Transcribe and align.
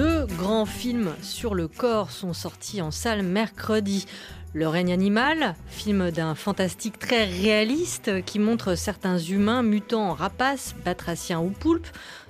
Deux 0.00 0.24
grands 0.24 0.64
films 0.64 1.14
sur 1.20 1.54
le 1.54 1.68
corps 1.68 2.10
sont 2.10 2.32
sortis 2.32 2.80
en 2.80 2.90
salle 2.90 3.22
mercredi. 3.22 4.06
Le 4.54 4.66
règne 4.66 4.94
animal, 4.94 5.54
film 5.68 6.10
d'un 6.10 6.34
fantastique 6.34 6.98
très 6.98 7.26
réaliste 7.26 8.24
qui 8.24 8.38
montre 8.38 8.76
certains 8.76 9.18
humains 9.18 9.62
mutants 9.62 10.08
en 10.08 10.14
rapaces, 10.14 10.74
batraciens 10.86 11.40
ou 11.40 11.50
poulpes. 11.50 11.86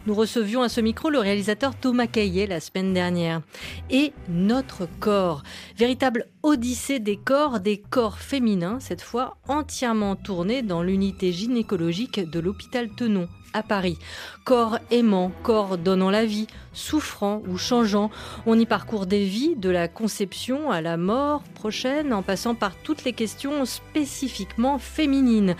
Nous 0.06 0.16
recevions 0.16 0.62
à 0.62 0.68
ce 0.68 0.80
micro 0.80 1.10
le 1.10 1.20
réalisateur 1.20 1.76
Thomas 1.76 2.08
Caillet 2.08 2.48
la 2.48 2.58
semaine 2.58 2.92
dernière. 2.92 3.40
Et 3.88 4.12
Notre 4.28 4.88
corps, 4.98 5.44
véritable 5.76 6.26
odyssée 6.42 6.98
des 6.98 7.18
corps, 7.18 7.60
des 7.60 7.78
corps 7.78 8.18
féminins, 8.18 8.80
cette 8.80 9.02
fois 9.02 9.36
entièrement 9.46 10.16
tourné 10.16 10.62
dans 10.62 10.82
l'unité 10.82 11.32
gynécologique 11.32 12.18
de 12.18 12.40
l'hôpital 12.40 12.88
Tenon 12.88 13.28
à 13.52 13.62
Paris. 13.62 13.98
Corps 14.44 14.78
aimant, 14.90 15.32
corps 15.42 15.78
donnant 15.78 16.10
la 16.10 16.24
vie, 16.24 16.46
souffrant 16.72 17.42
ou 17.48 17.58
changeant. 17.58 18.10
On 18.46 18.58
y 18.58 18.66
parcourt 18.66 19.06
des 19.06 19.24
vies, 19.24 19.56
de 19.56 19.70
la 19.70 19.88
conception 19.88 20.70
à 20.70 20.80
la 20.80 20.96
mort 20.96 21.42
prochaine, 21.54 22.12
en 22.12 22.22
passant 22.22 22.54
par 22.54 22.76
toutes 22.76 23.04
les 23.04 23.12
questions 23.12 23.64
spécifiquement 23.64 24.78
féminines. 24.78 25.56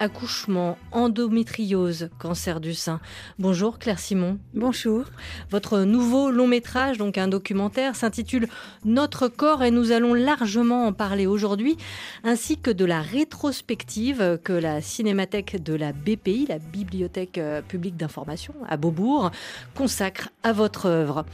Accouchement, 0.00 0.76
endométriose, 0.92 2.10
cancer 2.18 2.60
du 2.60 2.74
sein. 2.74 3.00
Bonjour 3.38 3.78
Claire 3.78 3.98
Simon. 3.98 4.38
Bonjour. 4.52 5.04
Votre 5.50 5.80
nouveau 5.80 6.30
long 6.30 6.48
métrage, 6.48 6.98
donc 6.98 7.16
un 7.16 7.28
documentaire, 7.28 7.94
s'intitule 7.94 8.48
Notre 8.84 9.28
corps 9.28 9.62
et 9.62 9.70
nous 9.70 9.92
allons 9.92 10.14
largement 10.14 10.86
en 10.86 10.92
parler 10.92 11.26
aujourd'hui, 11.26 11.76
ainsi 12.24 12.58
que 12.58 12.70
de 12.70 12.84
la 12.84 13.02
rétrospective 13.02 14.38
que 14.42 14.52
la 14.52 14.80
Cinémathèque 14.80 15.62
de 15.62 15.74
la 15.74 15.92
BPI, 15.92 16.46
la 16.48 16.58
Bibliothèque 16.58 17.38
euh, 17.38 17.62
publique 17.62 17.96
d'information 17.96 18.54
à 18.68 18.76
Beaubourg, 18.76 19.30
consacre 19.74 20.30
à 20.42 20.52
votre 20.54 20.86
œuvre. 20.86 21.26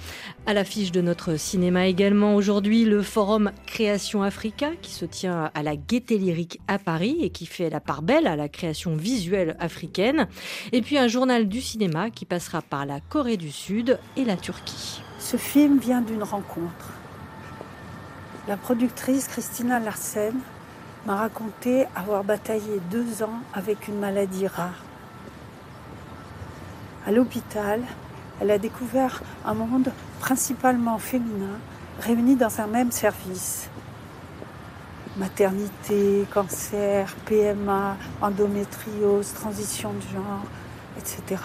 À 0.47 0.55
l'affiche 0.55 0.91
de 0.91 1.01
notre 1.01 1.37
cinéma 1.37 1.87
également 1.87 2.35
aujourd'hui, 2.35 2.85
le 2.85 3.03
forum 3.03 3.53
Création 3.67 4.23
Africa 4.23 4.71
qui 4.83 4.91
se 4.91 5.05
tient 5.05 5.51
à 5.55 5.63
la 5.63 5.77
Gaîté 5.77 6.19
Lyrique 6.19 6.61
à 6.67 6.79
Paris 6.79 7.19
et 7.21 7.31
qui 7.31 7.47
fait 7.47 7.71
la 7.71 7.81
part 7.81 8.03
belle 8.03 8.27
à 8.27 8.35
la 8.35 8.49
création 8.49 8.97
visuelle 8.97 9.57
africaine. 9.61 10.27
Et 10.73 10.83
puis 10.83 10.99
un 10.99 11.07
journal 11.09 11.49
du 11.49 11.61
cinéma 11.61 12.11
qui 12.11 12.25
passera 12.25 12.63
par 12.63 12.87
la 12.87 13.01
Corée 13.01 13.37
du 13.37 13.53
Sud 13.53 13.99
et 14.17 14.25
la 14.25 14.37
Turquie. 14.37 15.03
Ce 15.19 15.37
film 15.37 15.79
vient 15.79 16.01
d'une 16.01 16.23
rencontre. 16.23 16.93
La 18.49 18.57
productrice 18.57 19.29
Christina 19.29 19.79
Larsen 19.79 20.35
m'a 21.07 21.17
raconté 21.17 21.87
avoir 21.95 22.25
bataillé 22.25 22.81
deux 22.91 23.23
ans 23.23 23.41
avec 23.55 23.87
une 23.87 23.99
maladie 23.99 24.47
rare. 24.47 24.83
À 27.07 27.13
l'hôpital, 27.13 27.81
elle 28.41 28.51
a 28.51 28.59
découvert 28.59 29.23
un 29.45 29.55
monde 29.55 29.93
principalement 30.19 30.99
féminin 30.99 31.59
réuni 32.01 32.37
dans 32.37 32.61
un 32.61 32.67
même 32.67 32.91
service. 32.91 33.69
Maternité, 35.17 36.27
cancer, 36.33 37.15
PMA, 37.27 37.97
endométriose, 38.23 39.33
transition 39.35 39.93
de 39.93 40.01
genre, 40.01 40.45
etc. 40.97 41.43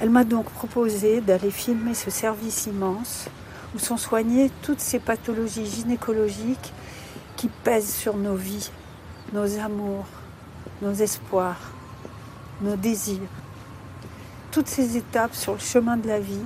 Elle 0.00 0.10
m'a 0.10 0.24
donc 0.24 0.46
proposé 0.50 1.20
d'aller 1.20 1.50
filmer 1.50 1.94
ce 1.94 2.10
service 2.10 2.66
immense 2.66 3.28
où 3.74 3.78
sont 3.78 3.96
soignées 3.96 4.50
toutes 4.62 4.80
ces 4.80 5.00
pathologies 5.00 5.66
gynécologiques 5.66 6.72
qui 7.36 7.48
pèsent 7.48 7.94
sur 7.94 8.16
nos 8.16 8.36
vies, 8.36 8.70
nos 9.32 9.58
amours, 9.58 10.06
nos 10.82 10.92
espoirs, 10.92 11.72
nos 12.60 12.76
désirs 12.76 13.41
toutes 14.52 14.68
ces 14.68 14.98
étapes 14.98 15.34
sur 15.34 15.54
le 15.54 15.58
chemin 15.58 15.96
de 15.96 16.06
la 16.06 16.20
vie, 16.20 16.44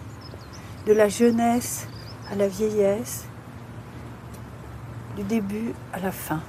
de 0.86 0.92
la 0.92 1.08
jeunesse 1.08 1.88
à 2.30 2.36
la 2.36 2.46
vieillesse, 2.46 3.26
du 5.16 5.24
début 5.24 5.74
à 5.92 5.98
la 5.98 6.12
fin. 6.12 6.40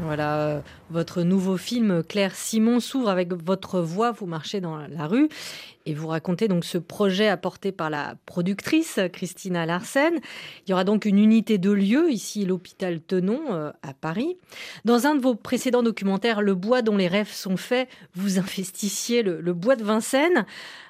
Voilà, 0.00 0.36
euh, 0.36 0.60
votre 0.90 1.22
nouveau 1.22 1.56
film 1.56 2.02
Claire 2.02 2.34
Simon 2.34 2.80
s'ouvre 2.80 3.08
avec 3.08 3.32
votre 3.32 3.80
voix, 3.80 4.12
vous 4.12 4.26
marchez 4.26 4.60
dans 4.60 4.76
la 4.76 5.06
rue 5.06 5.28
et 5.86 5.94
vous 5.94 6.08
racontez 6.08 6.48
donc 6.48 6.64
ce 6.64 6.78
projet 6.78 7.28
apporté 7.28 7.72
par 7.72 7.90
la 7.90 8.16
productrice 8.26 9.00
Christina 9.12 9.64
Larsen. 9.66 10.14
Il 10.66 10.70
y 10.70 10.72
aura 10.72 10.84
donc 10.84 11.04
une 11.04 11.18
unité 11.18 11.58
de 11.58 11.70
lieu 11.70 12.10
ici 12.10 12.44
l'hôpital 12.44 13.00
Tenon 13.00 13.40
euh, 13.50 13.70
à 13.82 13.94
Paris. 13.94 14.36
Dans 14.84 15.06
un 15.06 15.14
de 15.14 15.20
vos 15.20 15.36
précédents 15.36 15.84
documentaires 15.84 16.42
Le 16.42 16.54
bois 16.54 16.82
dont 16.82 16.96
les 16.96 17.08
rêves 17.08 17.32
sont 17.32 17.56
faits, 17.56 17.88
vous 18.14 18.38
investissiez 18.38 19.22
le, 19.22 19.54
bois 19.54 19.76
de 19.76 19.84
Vincennes 19.84 20.44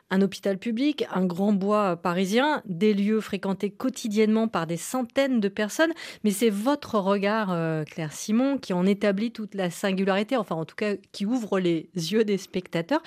un 0.09 0.23
hôpital 0.23 0.56
public, 0.56 1.05
un 1.12 1.25
grand 1.25 1.53
bois 1.53 1.97
parisien, 1.97 2.62
des 2.65 2.95
lieux 2.95 3.21
fréquentés 3.21 3.71
quotidiennement 3.71 4.47
par 4.47 4.69
des 4.69 4.77
centaines 4.77 5.41
de 5.41 5.49
personnes. 5.49 5.93
Mais 6.23 6.31
c'est 6.31 6.49
votre 6.49 6.95
regard, 7.01 7.49
euh, 7.51 7.83
Claire 7.83 8.12
Simon, 8.12 8.56
qui 8.56 8.73
en 8.73 8.87
établit 8.87 9.33
toute 9.33 9.56
la 9.56 9.69
singularité, 9.87 10.37
enfin 10.37 10.57
en 10.57 10.65
tout 10.65 10.77
cas 10.77 10.95
qui 11.13 11.27
ouvre 11.27 11.59
les 11.59 11.89
yeux 11.95 12.25
des 12.25 12.39
spectateurs. 12.39 13.03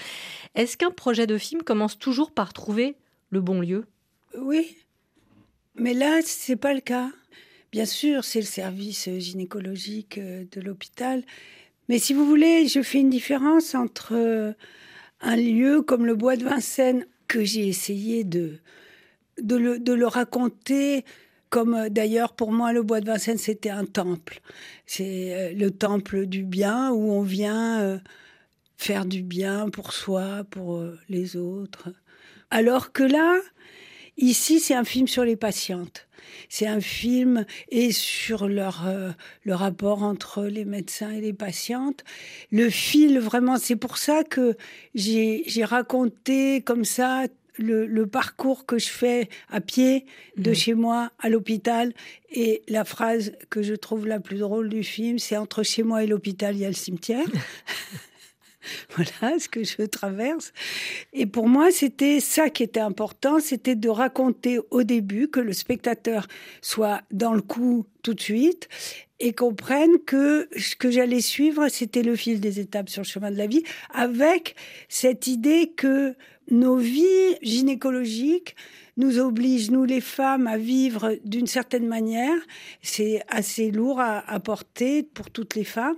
Est-ce 0.55 0.77
qu'un 0.77 0.91
projet 0.91 1.27
de 1.27 1.37
film 1.37 1.63
commence 1.63 1.97
toujours 1.97 2.31
par 2.31 2.53
trouver 2.53 2.95
le 3.29 3.41
bon 3.41 3.61
lieu? 3.61 3.85
Oui, 4.37 4.77
mais 5.75 5.93
là, 5.93 6.19
c'est 6.23 6.55
pas 6.55 6.73
le 6.73 6.81
cas. 6.81 7.09
Bien 7.71 7.85
sûr, 7.85 8.23
c'est 8.23 8.39
le 8.39 8.45
service 8.45 9.09
gynécologique 9.17 10.17
euh, 10.17 10.45
de 10.51 10.61
l'hôpital. 10.61 11.23
Mais 11.87 11.99
si 11.99 12.13
vous 12.13 12.25
voulez, 12.25 12.67
je 12.67 12.81
fais 12.81 12.99
une 12.99 13.09
différence 13.09 13.75
entre 13.75 14.55
un 15.21 15.35
lieu 15.35 15.81
comme 15.81 16.05
le 16.05 16.15
bois 16.15 16.35
de 16.35 16.43
Vincennes 16.43 17.05
que 17.27 17.43
j'ai 17.43 17.67
essayé 17.67 18.23
de, 18.23 18.59
de, 19.41 19.55
le, 19.55 20.07
raconter 20.07 21.05
comme 21.49 21.73
euh, 21.75 21.89
d'ailleurs 21.89 22.33
pour 22.33 22.51
moi 22.51 22.73
le 22.73 22.83
bois 22.83 23.01
de 23.01 23.05
Vincennes 23.05 23.37
c'était 23.37 23.69
un 23.69 23.85
temple. 23.85 24.41
C'est 24.85 25.33
euh, 25.33 25.53
le 25.53 25.71
temple 25.71 26.25
du 26.25 26.43
bien 26.43 26.91
où 26.91 27.11
on 27.11 27.21
vient 27.21 27.81
euh, 27.81 27.99
faire 28.77 29.05
du 29.05 29.23
bien 29.23 29.69
pour 29.69 29.93
soi, 29.93 30.43
pour 30.49 30.83
les 31.09 31.35
autres. 31.35 31.89
Alors 32.49 32.93
que 32.93 33.03
là, 33.03 33.39
ici 34.17 34.59
c'est 34.59 34.75
un 34.75 34.85
film 34.85 35.07
sur 35.07 35.23
les 35.23 35.35
patientes. 35.35 36.07
C'est 36.47 36.67
un 36.67 36.81
film 36.81 37.45
et 37.69 37.91
sur 37.91 38.47
leur, 38.47 38.85
le 39.43 39.55
rapport 39.55 40.03
entre 40.03 40.45
les 40.45 40.65
médecins 40.65 41.11
et 41.11 41.21
les 41.21 41.33
patientes. 41.33 42.03
Le 42.51 42.69
fil, 42.69 43.19
vraiment, 43.19 43.57
c'est 43.57 43.75
pour 43.75 43.97
ça 43.97 44.23
que 44.23 44.55
j'ai 44.93 45.63
raconté 45.63 46.61
comme 46.61 46.85
ça 46.85 47.25
le, 47.59 48.05
parcours 48.05 48.65
que 48.65 48.79
je 48.79 48.89
fais 48.89 49.29
à 49.49 49.61
pied 49.61 50.05
de 50.37 50.51
mmh. 50.51 50.55
chez 50.55 50.73
moi 50.73 51.11
à 51.19 51.29
l'hôpital. 51.29 51.93
Et 52.31 52.63
la 52.67 52.85
phrase 52.85 53.33
que 53.49 53.61
je 53.61 53.75
trouve 53.75 54.07
la 54.07 54.19
plus 54.19 54.39
drôle 54.39 54.69
du 54.69 54.83
film, 54.83 55.19
c'est 55.19 55.37
entre 55.37 55.63
chez 55.63 55.83
moi 55.83 56.03
et 56.03 56.07
l'hôpital, 56.07 56.55
il 56.55 56.61
y 56.61 56.65
a 56.65 56.69
le 56.69 56.73
cimetière. 56.73 57.25
voilà 58.95 59.39
ce 59.39 59.49
que 59.49 59.63
je 59.63 59.83
traverse. 59.83 60.53
Et 61.13 61.25
pour 61.25 61.47
moi, 61.47 61.71
c'était 61.71 62.19
ça 62.19 62.49
qui 62.49 62.63
était 62.63 62.79
important, 62.79 63.39
c'était 63.39 63.75
de 63.75 63.89
raconter 63.89 64.59
au 64.71 64.83
début 64.83 65.27
que 65.29 65.39
le 65.39 65.53
spectateur 65.53 66.27
soit 66.61 67.01
dans 67.11 67.33
le 67.33 67.41
coup 67.41 67.85
tout 68.03 68.13
de 68.13 68.21
suite 68.21 68.69
et 69.19 69.33
comprenne 69.33 69.99
que 70.05 70.47
ce 70.57 70.75
que 70.75 70.89
j'allais 70.91 71.21
suivre, 71.21 71.67
c'était 71.67 72.03
le 72.03 72.15
fil 72.15 72.39
des 72.39 72.59
étapes 72.59 72.89
sur 72.89 73.01
le 73.01 73.07
chemin 73.07 73.31
de 73.31 73.37
la 73.37 73.47
vie, 73.47 73.63
avec 73.93 74.55
cette 74.87 75.27
idée 75.27 75.73
que 75.75 76.15
nos 76.49 76.77
vies 76.77 77.35
gynécologiques 77.41 78.55
nous 78.97 79.17
oblige, 79.17 79.71
nous 79.71 79.85
les 79.85 80.01
femmes, 80.01 80.45
à 80.47 80.57
vivre 80.57 81.17
d'une 81.23 81.47
certaine 81.47 81.87
manière. 81.87 82.37
C'est 82.81 83.21
assez 83.29 83.71
lourd 83.71 84.01
à, 84.01 84.39
porter 84.41 85.03
pour 85.03 85.31
toutes 85.31 85.55
les 85.55 85.63
femmes. 85.63 85.97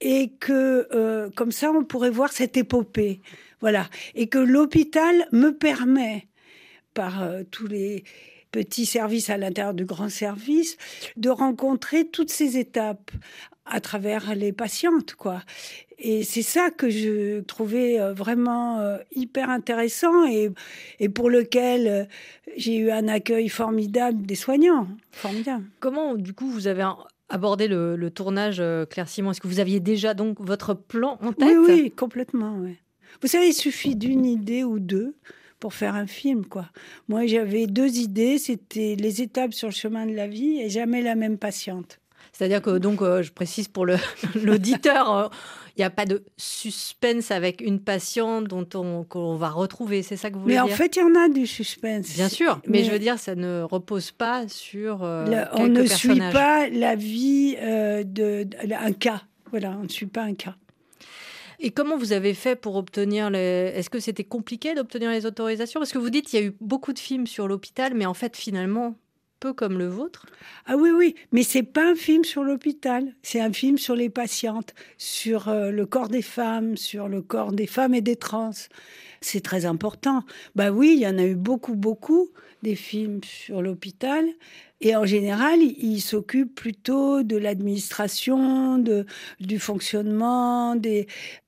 Et 0.00 0.30
que, 0.38 0.86
euh, 0.92 1.28
comme 1.34 1.50
ça, 1.50 1.72
on 1.72 1.82
pourrait 1.82 2.10
voir 2.10 2.32
cette 2.32 2.56
épopée. 2.56 3.20
Voilà. 3.60 3.88
Et 4.14 4.28
que 4.28 4.38
l'hôpital 4.38 5.26
me 5.32 5.50
permet, 5.50 6.28
par 6.94 7.22
euh, 7.22 7.42
tous 7.50 7.66
les 7.66 8.04
petits 8.50 8.86
services 8.86 9.30
à 9.30 9.36
l'intérieur 9.36 9.74
du 9.74 9.84
grand 9.84 10.08
service, 10.08 10.76
de 11.16 11.30
rencontrer 11.30 12.06
toutes 12.08 12.30
ces 12.30 12.58
étapes 12.58 13.10
à 13.64 13.80
travers 13.80 14.34
les 14.34 14.52
patientes, 14.52 15.14
quoi. 15.14 15.42
Et 16.02 16.22
c'est 16.22 16.42
ça 16.42 16.70
que 16.70 16.88
je 16.88 17.40
trouvais 17.40 18.00
euh, 18.00 18.14
vraiment 18.14 18.80
euh, 18.80 18.96
hyper 19.14 19.50
intéressant 19.50 20.26
et, 20.26 20.50
et 20.98 21.10
pour 21.10 21.28
lequel 21.28 21.86
euh, 21.86 22.04
j'ai 22.56 22.76
eu 22.76 22.90
un 22.90 23.06
accueil 23.06 23.50
formidable 23.50 24.24
des 24.24 24.34
soignants. 24.34 24.88
Formidable. 25.12 25.64
Comment, 25.78 26.14
du 26.14 26.32
coup, 26.32 26.48
vous 26.48 26.66
avez 26.68 26.86
abordé 27.28 27.68
le, 27.68 28.08
tournage, 28.08 28.62
Claire 28.88 29.08
Simon 29.08 29.32
Est-ce 29.32 29.42
que 29.42 29.48
vous 29.48 29.60
aviez 29.60 29.78
déjà 29.78 30.14
donc 30.14 30.40
votre 30.40 30.72
plan 30.72 31.18
en 31.20 31.32
tête? 31.32 31.48
Oui, 31.48 31.82
oui, 31.82 31.90
complètement. 31.90 32.58
Vous 33.20 33.28
savez, 33.28 33.48
il 33.48 33.52
suffit 33.52 33.94
d'une 33.94 34.24
idée 34.24 34.64
ou 34.64 34.78
deux 34.78 35.14
pour 35.60 35.74
faire 35.74 35.94
un 35.94 36.06
film, 36.06 36.46
quoi. 36.46 36.66
Moi, 37.08 37.26
j'avais 37.26 37.66
deux 37.66 37.98
idées, 37.98 38.38
c'était 38.38 38.96
les 38.98 39.22
étapes 39.22 39.52
sur 39.52 39.68
le 39.68 39.74
chemin 39.74 40.06
de 40.06 40.14
la 40.14 40.26
vie 40.26 40.60
et 40.60 40.70
jamais 40.70 41.02
la 41.02 41.14
même 41.14 41.38
patiente. 41.38 42.00
C'est-à-dire 42.32 42.62
que, 42.62 42.78
donc, 42.78 43.02
euh, 43.02 43.22
je 43.22 43.32
précise 43.32 43.68
pour 43.68 43.86
l'auditeur, 44.34 45.14
euh, 45.14 45.28
il 45.76 45.80
n'y 45.80 45.84
a 45.84 45.90
pas 45.90 46.06
de 46.06 46.24
suspense 46.38 47.30
avec 47.30 47.60
une 47.60 47.80
patiente 47.80 48.44
dont 48.44 48.66
on, 48.74 49.04
qu'on 49.04 49.36
va 49.36 49.50
retrouver, 49.50 50.02
c'est 50.02 50.16
ça 50.16 50.30
que 50.30 50.36
vous 50.36 50.42
voulez 50.42 50.54
dire 50.54 50.64
Mais 50.64 50.72
en 50.72 50.74
fait, 50.74 50.96
il 50.96 51.00
y 51.00 51.02
en 51.02 51.14
a 51.14 51.28
du 51.28 51.46
suspense. 51.46 52.14
Bien 52.14 52.28
sûr, 52.28 52.60
mais, 52.66 52.84
je 52.84 52.90
veux 52.90 52.98
dire, 52.98 53.18
ça 53.18 53.34
ne 53.34 53.62
repose 53.62 54.10
pas 54.10 54.48
sur 54.48 55.02
euh, 55.02 55.44
On 55.52 55.68
ne 55.68 55.84
suit 55.84 56.20
pas 56.32 56.68
la 56.68 56.94
vie 56.94 57.56
d'un 57.56 58.02
de, 58.04 58.94
cas. 58.98 59.22
Voilà, 59.50 59.76
on 59.78 59.84
ne 59.84 59.88
suit 59.88 60.06
pas 60.06 60.22
un 60.22 60.34
cas. 60.34 60.54
Et 61.62 61.70
comment 61.72 61.98
vous 61.98 62.12
avez 62.12 62.32
fait 62.32 62.56
pour 62.56 62.76
obtenir 62.76 63.28
les... 63.28 63.72
Est-ce 63.74 63.90
que 63.90 64.00
c'était 64.00 64.24
compliqué 64.24 64.74
d'obtenir 64.74 65.10
les 65.10 65.26
autorisations? 65.26 65.78
Parce 65.78 65.92
que 65.92 65.98
vous 65.98 66.08
dites 66.08 66.26
qu'il 66.26 66.40
y 66.40 66.42
a 66.42 66.46
eu 66.46 66.56
beaucoup 66.60 66.94
de 66.94 66.98
films 66.98 67.26
sur 67.26 67.48
l'hôpital, 67.48 67.92
mais 67.94 68.06
en 68.06 68.14
fait, 68.14 68.34
finalement, 68.34 68.96
peu 69.40 69.52
comme 69.54 69.78
le 69.78 69.88
vôtre 69.88 70.26
Ah 70.66 70.76
oui, 70.76 70.90
oui, 70.90 71.14
mais 71.32 71.42
c'est 71.42 71.62
pas 71.62 71.90
un 71.90 71.94
film 71.94 72.24
sur 72.24 72.44
l'hôpital, 72.44 73.14
c'est 73.22 73.40
un 73.40 73.52
film 73.52 73.78
sur 73.78 73.96
les 73.96 74.10
patientes, 74.10 74.74
sur 74.98 75.48
euh, 75.48 75.70
le 75.70 75.86
corps 75.86 76.08
des 76.08 76.22
femmes, 76.22 76.76
sur 76.76 77.08
le 77.08 77.22
corps 77.22 77.52
des 77.52 77.66
femmes 77.66 77.94
et 77.94 78.02
des 78.02 78.16
trans. 78.16 78.50
C'est 79.22 79.42
très 79.42 79.64
important. 79.64 80.24
Bah 80.54 80.70
oui, 80.70 80.92
il 80.94 81.00
y 81.00 81.06
en 81.06 81.18
a 81.18 81.24
eu 81.24 81.34
beaucoup, 81.34 81.74
beaucoup 81.74 82.30
des 82.62 82.76
films 82.76 83.20
sur 83.24 83.62
l'hôpital. 83.62 84.24
Et 84.82 84.96
en 84.96 85.04
général, 85.04 85.60
il, 85.60 86.00
s'occupe 86.00 86.54
plutôt 86.54 87.22
de 87.22 87.36
l'administration, 87.36 88.78
de, 88.78 89.04
du 89.38 89.58
fonctionnement. 89.58 90.74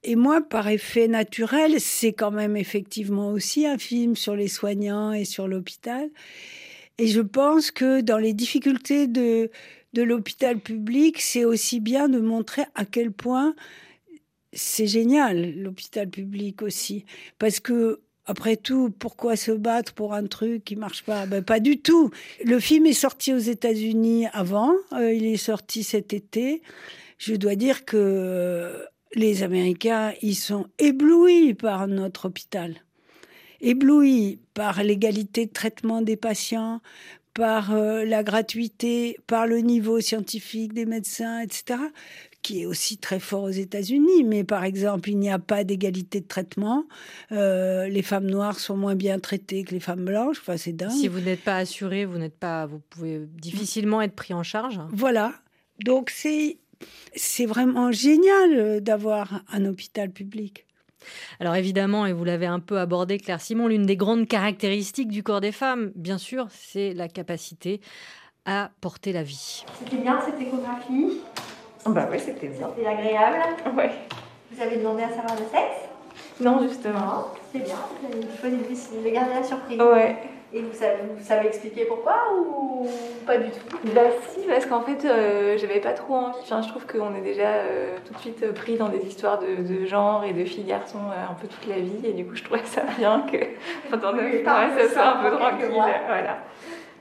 Et 0.05 0.17
moi, 0.17 0.43
par 0.43 0.69
effet 0.69 1.09
naturel, 1.09 1.81
c'est 1.81 2.13
quand 2.13 2.31
même 2.31 2.59
effectivement 2.59 3.31
aussi 3.31 3.67
un 3.67 3.79
film 3.79 4.17
sur 4.17 4.37
les 4.37 4.49
soignants 4.49 5.13
et 5.13 5.25
sur 5.25 5.49
l'hôpital. 5.49 6.11
Et 7.03 7.09
je 7.09 7.21
pense 7.21 7.73
que 7.73 8.01
dans 8.01 8.19
les 8.19 8.33
difficultés 8.33 9.09
de, 9.09 9.51
de 9.93 10.03
l'hôpital 10.03 10.61
public, 10.61 11.21
c'est 11.21 11.45
aussi 11.45 11.81
bien 11.81 12.09
de 12.09 12.21
montrer 12.21 12.63
à 12.77 12.85
quel 12.85 13.11
point 13.11 13.57
c'est 14.53 14.87
génial, 14.87 15.57
l'hôpital 15.57 16.09
public 16.09 16.63
aussi. 16.63 17.05
Parce 17.41 17.59
que 17.59 18.03
après 18.25 18.55
tout, 18.55 18.95
pourquoi 18.97 19.35
se 19.35 19.51
battre 19.51 19.95
pour 19.95 20.15
un 20.15 20.27
truc 20.29 20.63
qui 20.63 20.77
marche 20.77 21.03
pas? 21.03 21.27
Ben, 21.27 21.43
Pas 21.43 21.59
du 21.59 21.81
tout. 21.81 22.13
Le 22.45 22.61
film 22.61 22.87
est 22.87 22.93
sorti 22.93 23.35
aux 23.35 23.39
États-Unis 23.39 24.27
avant, 24.33 24.73
euh, 24.93 25.13
il 25.13 25.27
est 25.27 25.37
sorti 25.37 25.83
cet 25.83 26.13
été. 26.13 26.63
Je 27.19 27.35
dois 27.35 27.57
dire 27.57 27.85
que 27.85 27.97
euh, 27.97 28.85
les 29.17 29.43
Américains, 29.43 30.13
ils 30.23 30.37
sont 30.37 30.69
éblouis 30.79 31.55
par 31.55 31.89
notre 31.89 32.27
hôpital. 32.27 32.77
Éblouis 33.63 34.39
par 34.55 34.83
l'égalité 34.83 35.47
de 35.47 35.53
traitement 35.53 36.03
des 36.03 36.17
patients, 36.17 36.81
par 37.33 37.73
euh, 37.73 38.05
la 38.05 38.23
gratuité, 38.23 39.19
par 39.27 39.47
le 39.47 39.59
niveau 39.59 40.01
scientifique 40.01 40.75
des 40.75 40.85
médecins, 40.85 41.41
etc 41.41 41.79
qui 42.43 42.63
est 42.63 42.67
aussi 42.67 42.99
très 42.99 43.21
fort 43.21 43.45
aux 43.45 43.51
États-Unis. 43.51 44.25
Mais 44.25 44.45
par 44.45 44.65
exemple, 44.65 45.09
il 45.09 45.19
n'y 45.19 45.31
a 45.31 45.39
pas 45.39 45.65
d'égalité 45.65 46.21
de 46.21 46.27
traitement. 46.27 46.85
Euh, 47.31 47.89
les 47.89 48.03
femmes 48.03 48.27
noires 48.27 48.59
sont 48.59 48.77
moins 48.77 48.97
bien 48.97 49.19
traitées 49.19 49.65
que 49.65 49.71
les 49.71 49.81
femmes 49.81 50.05
blanches. 50.05 50.39
Enfin, 50.41 50.57
c'est 50.57 50.73
dingue. 50.73 50.91
Si 50.91 51.09
vous 51.09 51.21
n'êtes 51.21 51.43
pas 51.43 51.57
assuré, 51.57 52.05
vous 52.05 52.19
n'êtes 52.19 52.37
pas, 52.37 52.67
vous 52.67 52.81
pouvez 52.91 53.21
difficilement 53.27 54.03
être 54.03 54.15
pris 54.15 54.35
en 54.35 54.43
charge. 54.43 54.81
Voilà. 54.91 55.35
Donc 55.85 56.11
c'est 56.11 56.59
c'est 57.15 57.47
vraiment 57.47 57.93
génial 57.93 58.81
d'avoir 58.81 59.45
un 59.53 59.65
hôpital 59.65 60.11
public. 60.11 60.67
Alors 61.41 61.55
évidemment, 61.55 62.07
et 62.07 62.13
vous 62.13 62.25
l'avez 62.25 62.47
un 62.47 62.61
peu 62.61 62.79
abordé, 62.79 63.19
Claire 63.19 63.41
Simon, 63.41 63.69
l'une 63.69 63.87
des 63.87 63.97
grandes 63.97 64.29
caractéristiques 64.29 65.09
du 65.09 65.23
corps 65.23 65.41
des 65.41 65.53
femmes, 65.53 65.93
bien 65.95 66.19
sûr, 66.19 66.47
c'est 66.51 66.93
la 66.95 67.09
capacité 67.09 67.81
à 68.45 68.71
porter 68.81 69.13
la 69.13 69.23
vie. 69.23 69.65
C'était 69.79 69.97
bien 69.97 70.21
cette 70.25 70.41
échographie? 70.41 71.21
Bah 71.87 72.09
oui, 72.11 72.19
c'était 72.19 72.49
bien. 72.49 72.69
C'était 72.77 72.89
agréable? 72.89 73.39
Ouais. 73.77 73.91
Vous 74.51 74.63
avez 74.63 74.77
demandé 74.77 75.03
à 75.03 75.09
savoir 75.09 75.35
le 75.35 75.45
sexe? 75.45 75.89
Non, 76.41 76.67
justement. 76.69 77.29
C'est 77.53 77.61
bien. 77.61 77.77
Vous 78.01 78.17
avez 78.17 78.39
choisi 78.41 78.57
de 78.57 79.11
garder 79.11 79.35
la 79.35 79.43
surprise. 79.43 79.81
Ouais. 79.81 80.17
Et 80.55 80.61
vous 80.61 80.73
savez, 80.73 80.97
vous 81.17 81.25
savez 81.25 81.47
expliquer 81.49 81.87
pourquoi 81.87 82.15
ou 82.37 82.87
pas 83.27 83.39
du 83.39 83.51
tout? 83.51 83.79
Bah 83.95 84.03
si, 84.29 84.47
parce 84.47 84.67
qu'en 84.67 84.83
fait, 84.83 85.05
euh, 85.07 85.57
j'avais 85.57 85.81
pas 85.81 85.93
trop 85.93 86.15
envie. 86.15 86.39
Enfin, 86.43 86.61
je 86.61 86.69
trouve 86.69 86.87
qu'on 86.87 87.15
est 87.15 87.23
déjà 87.23 87.49
euh, 87.49 87.97
tout 88.05 88.13
de 88.13 88.19
suite 88.19 88.53
pris 88.53 88.77
dans 88.77 88.89
des 88.89 88.99
histoires 89.07 89.39
de, 89.39 89.87
genre 89.87 90.25
et 90.25 90.33
de 90.33 90.45
filles-garçons 90.45 90.99
euh, 90.99 91.31
un 91.31 91.35
peu 91.35 91.49
toute 91.49 91.67
la 91.67 91.77
vie. 91.77 92.01
Et 92.05 92.13
du 92.13 92.27
coup, 92.27 92.35
je 92.35 92.45
trouvais 92.45 92.65
ça 92.65 92.83
bien 92.99 93.25
que 93.31 93.39
pendant 93.91 94.13
oui, 94.13 94.43
mois, 94.43 94.69
ça 94.79 94.89
soit 94.89 95.19
un 95.19 95.31
peu 95.31 95.37
tranquille. 95.37 95.69
Voilà. 95.71 96.39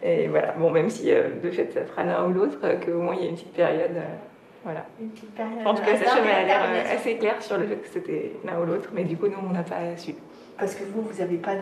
Et 0.01 0.27
voilà. 0.27 0.54
Bon, 0.54 0.71
même 0.71 0.89
si 0.89 1.12
de 1.12 1.51
fait, 1.51 1.71
ça 1.74 1.83
fera 1.83 2.04
l'un 2.04 2.25
ou 2.27 2.31
l'autre, 2.31 2.57
qu'au 2.86 3.00
moins 3.01 3.15
il 3.15 3.24
y 3.24 3.25
a 3.25 3.30
une 3.30 3.36
petite 3.36 3.54
période. 3.54 4.01
Voilà. 4.63 4.86
En 5.65 5.74
tout 5.74 5.81
cas, 5.81 5.97
ça 5.97 6.13
a 6.13 6.44
l'air 6.44 6.62
euh, 6.63 6.95
assez 6.95 7.18
clair 7.18 7.42
sur 7.42 7.57
le 7.57 7.65
fait 7.65 7.77
que 7.77 7.88
c'était 7.88 8.33
l'un 8.45 8.59
ou 8.59 8.65
l'autre, 8.65 8.89
mais 8.94 9.04
du 9.04 9.18
coup, 9.18 9.27
nous, 9.27 9.38
on 9.44 9.51
n'a 9.51 9.63
pas 9.63 9.97
su. 9.97 10.13
Parce 10.57 10.75
que 10.75 10.83
vous, 10.83 11.01
vous 11.01 11.19
n'avez 11.19 11.38
pas 11.38 11.56
de, 11.56 11.62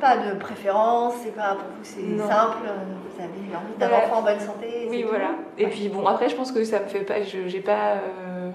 pas 0.00 0.16
de 0.16 0.34
préférence, 0.38 1.14
c'est 1.22 1.34
pas 1.34 1.54
pour 1.54 1.68
vous, 1.76 1.84
c'est 1.84 2.18
simple, 2.28 2.58
vous 2.62 3.22
avez 3.22 3.56
envie 3.56 3.76
d'un 3.78 3.90
enfant 3.90 4.18
en 4.18 4.22
bonne 4.22 4.40
santé. 4.40 4.86
Oui, 4.88 5.04
voilà. 5.08 5.30
Et 5.58 5.66
puis, 5.66 5.88
bon, 5.88 6.06
après, 6.06 6.28
je 6.28 6.36
pense 6.36 6.52
que 6.52 6.64
ça 6.64 6.80
me 6.80 6.86
fait 6.86 7.00
pas, 7.00 7.22
je 7.22 7.48
j'ai 7.48 7.60
pas. 7.60 7.94
Euh, 7.94 8.50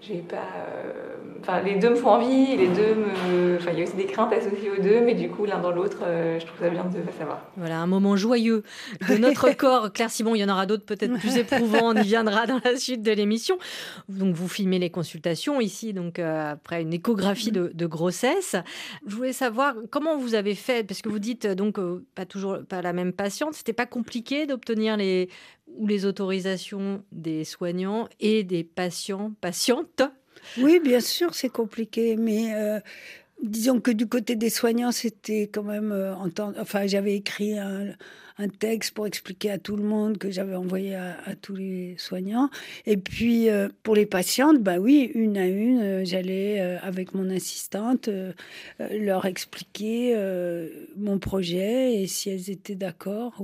j'ai 0.00 0.18
pas. 0.18 0.36
Euh, 0.36 1.13
enfin, 1.46 1.60
les 1.62 1.76
deux 1.76 1.90
me 1.90 1.94
font 1.94 2.10
envie, 2.10 2.56
les 2.56 2.68
deux 2.68 2.94
me. 2.94 3.56
Enfin, 3.56 3.70
il 3.72 3.78
y 3.78 3.82
a 3.82 3.84
aussi 3.84 3.96
des 3.96 4.06
craintes 4.06 4.32
associées 4.32 4.70
aux 4.70 4.82
deux, 4.82 5.00
mais 5.00 5.14
du 5.14 5.28
coup, 5.28 5.44
l'un 5.44 5.60
dans 5.60 5.70
l'autre, 5.70 5.98
euh, 6.02 6.40
je 6.40 6.46
trouve 6.46 6.58
ça 6.58 6.70
bien 6.70 6.84
de 6.84 7.12
savoir. 7.18 7.42
Voilà, 7.56 7.80
un 7.80 7.86
moment 7.86 8.16
joyeux 8.16 8.62
de 9.08 9.14
notre 9.18 9.50
corps. 9.56 9.92
Claire 9.92 10.10
Simon, 10.10 10.34
il 10.34 10.40
y 10.40 10.44
en 10.44 10.48
aura 10.48 10.66
d'autres 10.66 10.84
peut-être 10.84 11.18
plus 11.18 11.36
éprouvants, 11.36 11.94
on 11.94 11.94
y 11.94 12.02
viendra 12.02 12.46
dans 12.46 12.60
la 12.64 12.76
suite 12.76 13.02
de 13.02 13.12
l'émission. 13.12 13.58
Donc, 14.08 14.34
vous 14.34 14.48
filmez 14.48 14.78
les 14.78 14.90
consultations 14.90 15.60
ici, 15.60 15.92
donc 15.92 16.18
euh, 16.18 16.52
après 16.52 16.82
une 16.82 16.92
échographie 16.92 17.52
de, 17.52 17.70
de, 17.74 17.86
grossesse. 17.86 18.56
Je 19.06 19.14
voulais 19.14 19.32
savoir 19.32 19.74
comment 19.90 20.16
vous 20.16 20.34
avez 20.34 20.54
fait, 20.54 20.86
parce 20.86 21.02
que 21.02 21.08
vous 21.08 21.18
dites 21.18 21.46
donc 21.46 21.78
pas 22.14 22.24
toujours 22.24 22.58
pas 22.68 22.82
la 22.82 22.92
même 22.92 23.12
patiente. 23.12 23.54
C'était 23.54 23.72
pas 23.72 23.86
compliqué 23.86 24.46
d'obtenir 24.46 24.96
les 24.96 25.28
ou 25.76 25.86
les 25.86 26.06
autorisations 26.06 27.02
des 27.12 27.44
soignants 27.44 28.08
et 28.20 28.44
des 28.44 28.64
patients, 28.64 29.32
patientes 29.40 30.02
Oui, 30.58 30.80
bien 30.82 31.00
sûr, 31.00 31.34
c'est 31.34 31.48
compliqué, 31.48 32.16
mais 32.16 32.54
euh, 32.54 32.80
disons 33.42 33.80
que 33.80 33.90
du 33.90 34.06
côté 34.06 34.36
des 34.36 34.50
soignants, 34.50 34.92
c'était 34.92 35.48
quand 35.48 35.62
même. 35.62 35.92
Euh, 35.92 36.14
enfin, 36.58 36.86
j'avais 36.86 37.14
écrit 37.14 37.58
un, 37.58 37.94
texte 38.58 38.94
pour 38.94 39.06
expliquer 39.06 39.52
à 39.52 39.58
tout 39.58 39.76
le 39.76 39.84
monde 39.84 40.18
que 40.18 40.28
j'avais 40.30 40.56
envoyé 40.56 40.96
à, 40.96 41.36
tous 41.40 41.54
les 41.54 41.94
soignants. 41.98 42.50
Et 42.84 42.96
puis 42.96 43.48
euh, 43.48 43.68
pour 43.84 43.94
les 43.94 44.06
patientes, 44.06 44.60
bah 44.60 44.78
oui, 44.78 45.10
une 45.14 45.36
à 45.38 45.46
une, 45.46 46.04
j'allais 46.04 46.60
avec 46.60 47.14
mon 47.14 47.30
assistante 47.30 48.08
leur 48.80 49.24
expliquer 49.26 50.16
mon 50.96 51.20
projet 51.20 52.02
et 52.02 52.08
si 52.08 52.30
elles 52.30 52.50
étaient 52.50 52.74
d'accord, 52.74 53.40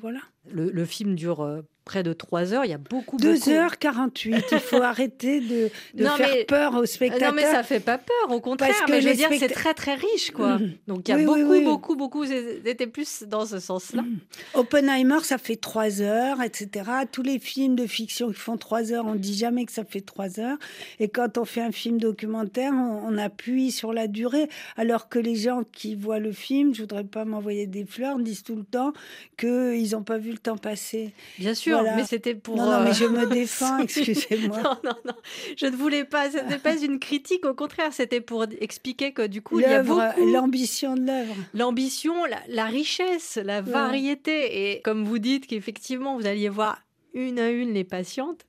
voilà. 0.00 0.20
Le, 0.50 0.84
film 0.84 1.14
dure 1.14 1.62
près 1.84 2.02
de 2.02 2.12
3 2.12 2.54
heures. 2.54 2.64
Il 2.64 2.70
y 2.70 2.74
a 2.74 2.78
beaucoup, 2.78 3.16
2h48. 3.16 4.44
Il 4.52 4.58
faut 4.58 4.76
arrêter 4.82 5.40
de, 5.40 5.70
de 5.94 6.04
faire 6.04 6.46
peur 6.46 6.74
aux 6.76 6.86
spectateurs. 6.86 7.30
Non, 7.30 7.36
mais 7.36 7.42
ça 7.42 7.62
fait 7.62 7.80
pas 7.80 7.98
peur, 7.98 8.30
au 8.30 8.40
contraire. 8.40 8.70
Parce 8.70 8.82
que 8.82 8.92
mais 8.92 9.00
je 9.00 9.08
veux 9.08 9.14
dire, 9.14 9.30
c'est 9.38 9.48
très, 9.48 9.74
très 9.74 9.94
riche, 9.94 10.30
quoi. 10.30 10.58
Mmh. 10.58 10.72
Donc, 10.86 11.08
il 11.08 11.10
y 11.10 11.14
a 11.14 11.24
beaucoup, 11.24 11.64
beaucoup, 11.64 11.96
beaucoup. 11.96 12.26
C'était 12.26 12.86
plus 12.86 13.24
dans 13.24 13.46
ce 13.46 13.58
sens-là. 13.58 14.02
Mmh. 14.02 14.18
Oppenheimer, 14.54 15.18
ça 15.22 15.38
fait 15.38 15.56
trois 15.56 16.00
heures, 16.00 16.42
etc. 16.42 16.90
Tous 17.10 17.22
les 17.22 17.38
films 17.38 17.76
de 17.76 17.86
fiction 17.86 18.28
qui 18.28 18.38
font 18.38 18.56
trois 18.56 18.92
heures, 18.92 19.06
on 19.06 19.14
dit 19.14 19.34
jamais 19.34 19.64
que 19.64 19.72
ça 19.72 19.84
fait 19.84 20.00
trois 20.00 20.40
heures. 20.40 20.58
Et 21.00 21.08
quand 21.08 21.38
on 21.38 21.44
fait 21.44 21.62
un 21.62 21.72
film 21.72 21.98
documentaire, 21.98 22.72
on, 22.72 23.18
appuie 23.18 23.70
sur 23.70 23.92
la 23.92 24.06
durée. 24.06 24.48
Alors 24.76 25.08
que 25.08 25.18
les 25.18 25.36
gens 25.36 25.64
qui 25.70 25.94
voient 25.94 26.18
le 26.18 26.32
film, 26.32 26.74
je 26.74 26.80
voudrais 26.80 27.04
pas 27.04 27.24
m'envoyer 27.24 27.66
des 27.66 27.84
fleurs, 27.84 28.18
disent 28.18 28.42
tout 28.42 28.56
le 28.56 28.64
temps 28.64 28.92
qu'ils 29.36 29.90
n'ont 29.92 30.02
pas 30.02 30.18
vu 30.18 30.32
le 30.32 30.38
temps 30.38 30.56
passer. 30.56 31.12
Bien 31.38 31.54
sûr, 31.54 31.71
mais 31.96 32.04
c'était 32.04 32.34
pour. 32.34 32.56
Non, 32.56 32.70
non, 32.70 32.80
mais 32.84 32.92
je 32.92 33.04
me 33.04 33.26
défends, 33.32 33.78
excusez-moi. 33.78 34.58
non, 34.62 34.76
non, 34.84 34.96
non, 35.04 35.14
je 35.56 35.66
ne 35.66 35.76
voulais 35.76 36.04
pas. 36.04 36.30
Ce 36.30 36.38
n'était 36.38 36.58
pas 36.58 36.76
une 36.76 36.98
critique, 36.98 37.46
au 37.46 37.54
contraire, 37.54 37.92
c'était 37.92 38.20
pour 38.20 38.44
expliquer 38.60 39.12
que 39.12 39.26
du 39.26 39.42
coup, 39.42 39.60
il 39.60 39.62
y 39.62 39.66
a 39.66 39.82
beaucoup. 39.82 40.32
L'ambition 40.32 40.94
de 40.94 41.06
l'œuvre. 41.06 41.34
L'ambition, 41.54 42.14
la, 42.48 42.64
richesse, 42.64 43.38
la 43.42 43.60
variété 43.60 44.72
et 44.72 44.80
comme 44.82 45.04
vous 45.04 45.18
dites 45.18 45.46
qu'effectivement, 45.46 46.16
vous 46.16 46.26
alliez 46.26 46.48
voir 46.48 46.81
une 47.14 47.38
à 47.38 47.50
une 47.50 47.72
les 47.72 47.84
patientes, 47.84 48.46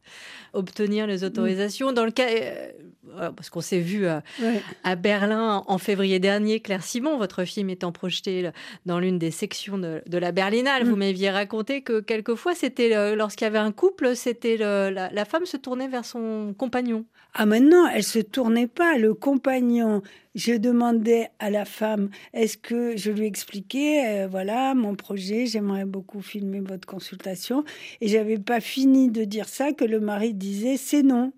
obtenir 0.53 1.08
les 1.08 1.24
autorisations. 1.24 1.91
Dans 1.91 2.05
le 2.05 2.12
cas, 2.12 2.27
euh, 2.29 3.32
parce 3.32 3.50
qu'on 3.50 3.62
s'est 3.62 3.79
vu 3.79 4.05
à, 4.08 4.96
Berlin 4.96 5.63
en 5.67 5.77
février 5.77 6.20
dernier, 6.20 6.60
Claire 6.60 6.84
Simon, 6.84 7.17
votre 7.17 7.43
film 7.43 7.70
étant 7.70 7.91
projeté 7.91 8.50
dans 8.86 9.00
l'une 9.00 9.20
des 9.20 9.32
sections 9.32 9.77
de, 9.77 10.01
la 10.17 10.32
Berlinale, 10.32 10.84
vous 10.84 10.96
mm. 10.96 11.00
m'aviez 11.00 11.29
raconté 11.29 11.82
que 11.82 12.00
quelquefois, 12.00 12.55
c'était 12.55 13.15
lorsqu'il 13.15 13.46
y 13.46 13.48
avait 13.48 13.58
un 13.58 13.72
couple, 13.72 14.15
c'était 14.15 14.58
la, 14.58 14.89
la 14.91 15.25
femme 15.25 15.46
se 15.46 15.58
tournait 15.58 15.88
vers 15.88 16.05
son 16.05 16.53
compagnon. 16.58 17.05
Ah 17.36 17.48
maintenant, 17.48 17.88
elle 17.88 18.04
se 18.04 18.20
tournait 18.20 18.68
pas. 18.68 18.98
Le 18.98 19.16
compagnon, 19.16 20.04
je 20.36 20.54
demandais 20.54 21.30
à 21.40 21.50
la 21.50 21.66
femme, 21.66 22.10
est-ce 22.34 22.58
que 22.58 22.96
je 22.96 23.10
lui 23.10 23.25
expliquais, 23.25 24.24
euh, 24.24 24.28
voilà, 24.28 24.75
mon 24.75 24.96
projet, 24.96 25.48
j'aimerais 25.48 25.86
beaucoup 25.86 26.22
filmer 26.22 26.60
votre 26.60 26.88
consultation. 26.88 27.63
Et 28.02 28.08
j'avais 28.08 28.38
pas 28.38 28.60
fini 28.62 29.10
de 29.10 29.24
dire 29.24 29.50
ça 29.50 29.74
que 29.74 29.84
le 29.84 30.00
mari 30.00 30.36
disait, 30.36 30.78
c'est 30.78 31.02
non. 31.02 31.34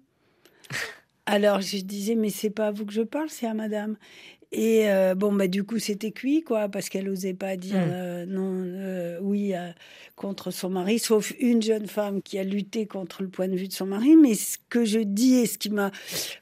Alors 1.26 1.62
je 1.62 1.78
disais, 1.78 2.16
mais 2.16 2.30
c'est 2.30 2.52
pas 2.52 2.68
à 2.68 2.72
vous 2.72 2.86
que 2.86 2.94
je 2.94 3.02
parle, 3.02 3.30
c'est 3.30 3.48
à 3.48 3.54
madame. 3.54 3.98
Et 4.52 4.90
euh, 4.90 5.16
bon, 5.16 5.34
bah, 5.34 5.48
du 5.48 5.64
coup, 5.64 5.80
c'était 5.80 6.12
cuit, 6.12 6.42
quoi, 6.42 6.70
parce 6.70 6.88
qu'elle 6.88 7.06
n'osait 7.06 7.34
pas 7.34 7.58
dire 7.58 7.76
mmh. 7.76 7.92
euh, 7.92 8.26
non, 8.26 8.52
euh, 8.54 9.20
oui, 9.22 9.54
contre 10.16 10.52
son 10.52 10.70
mari, 10.70 10.98
sauf 11.00 11.34
une 11.40 11.62
jeune 11.62 11.88
femme 11.88 12.22
qui 12.22 12.40
a 12.40 12.44
lutté 12.44 12.86
contre 12.86 13.22
le 13.22 13.28
point 13.28 13.48
de 13.48 13.56
vue 13.56 13.68
de 13.68 13.74
son 13.74 13.88
mari. 13.88 14.16
Mais 14.16 14.34
ce 14.34 14.58
que 14.70 14.86
je 14.86 15.00
dis 15.00 15.36
et 15.36 15.46
ce 15.46 15.58
qui 15.58 15.70
m'a 15.70 15.92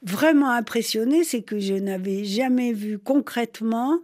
vraiment 0.03 0.51
impressionné, 0.51 1.23
c'est 1.23 1.41
que 1.41 1.59
je 1.59 1.73
n'avais 1.73 2.23
jamais 2.23 2.71
vu 2.71 2.99
concrètement 2.99 3.99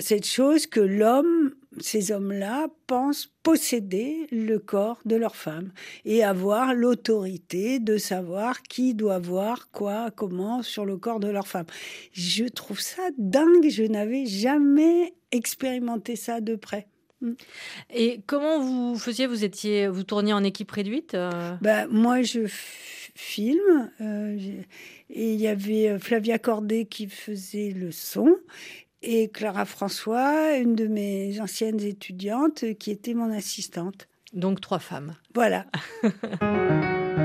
cette 0.00 0.24
chose 0.24 0.68
que 0.68 0.78
l'homme 0.78 1.52
ces 1.80 2.12
hommes-là 2.12 2.68
pensent 2.86 3.30
posséder 3.42 4.26
le 4.30 4.58
corps 4.58 5.00
de 5.04 5.16
leur 5.16 5.36
femme 5.36 5.72
et 6.04 6.24
avoir 6.24 6.74
l'autorité 6.74 7.78
de 7.78 7.96
savoir 7.98 8.62
qui 8.62 8.94
doit 8.94 9.18
voir 9.18 9.70
quoi, 9.70 10.10
comment 10.10 10.62
sur 10.62 10.84
le 10.84 10.96
corps 10.96 11.20
de 11.20 11.28
leur 11.28 11.46
femme. 11.46 11.66
Je 12.12 12.44
trouve 12.44 12.80
ça 12.80 13.02
dingue, 13.18 13.68
je 13.68 13.84
n'avais 13.84 14.26
jamais 14.26 15.14
expérimenté 15.30 16.16
ça 16.16 16.40
de 16.40 16.56
près. 16.56 16.86
Mm. 17.20 17.32
Et 17.94 18.20
comment 18.26 18.60
vous 18.60 18.98
faisiez 18.98 19.26
Vous 19.26 19.44
étiez, 19.44 19.88
vous 19.88 20.04
tourniez 20.04 20.32
en 20.32 20.44
équipe 20.44 20.70
réduite 20.70 21.14
euh? 21.14 21.54
ben, 21.60 21.86
Moi, 21.88 22.22
je 22.22 22.46
filme. 23.14 23.90
Euh, 24.00 24.36
et 25.10 25.32
il 25.32 25.40
y 25.40 25.46
avait 25.46 25.90
euh, 25.90 25.98
Flavia 25.98 26.38
Cordet 26.38 26.84
qui 26.84 27.06
faisait 27.08 27.70
le 27.70 27.92
son 27.92 28.36
et 29.04 29.28
Clara 29.28 29.64
François, 29.64 30.56
une 30.56 30.74
de 30.74 30.86
mes 30.86 31.40
anciennes 31.40 31.80
étudiantes, 31.80 32.64
qui 32.78 32.90
était 32.90 33.14
mon 33.14 33.30
assistante. 33.32 34.08
Donc 34.32 34.60
trois 34.60 34.78
femmes. 34.78 35.14
Voilà. 35.34 35.66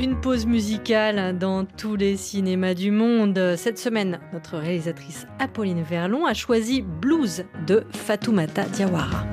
Une 0.00 0.20
pause 0.20 0.46
musicale 0.46 1.36
dans 1.36 1.64
tous 1.64 1.96
les 1.96 2.16
cinémas 2.16 2.74
du 2.74 2.92
monde. 2.92 3.56
Cette 3.56 3.78
semaine, 3.78 4.20
notre 4.32 4.56
réalisatrice 4.56 5.26
Apolline 5.40 5.82
Verlon 5.82 6.24
a 6.24 6.34
choisi 6.34 6.82
Blues 6.82 7.44
de 7.66 7.84
Fatoumata 7.90 8.62
Diawara. 8.64 9.24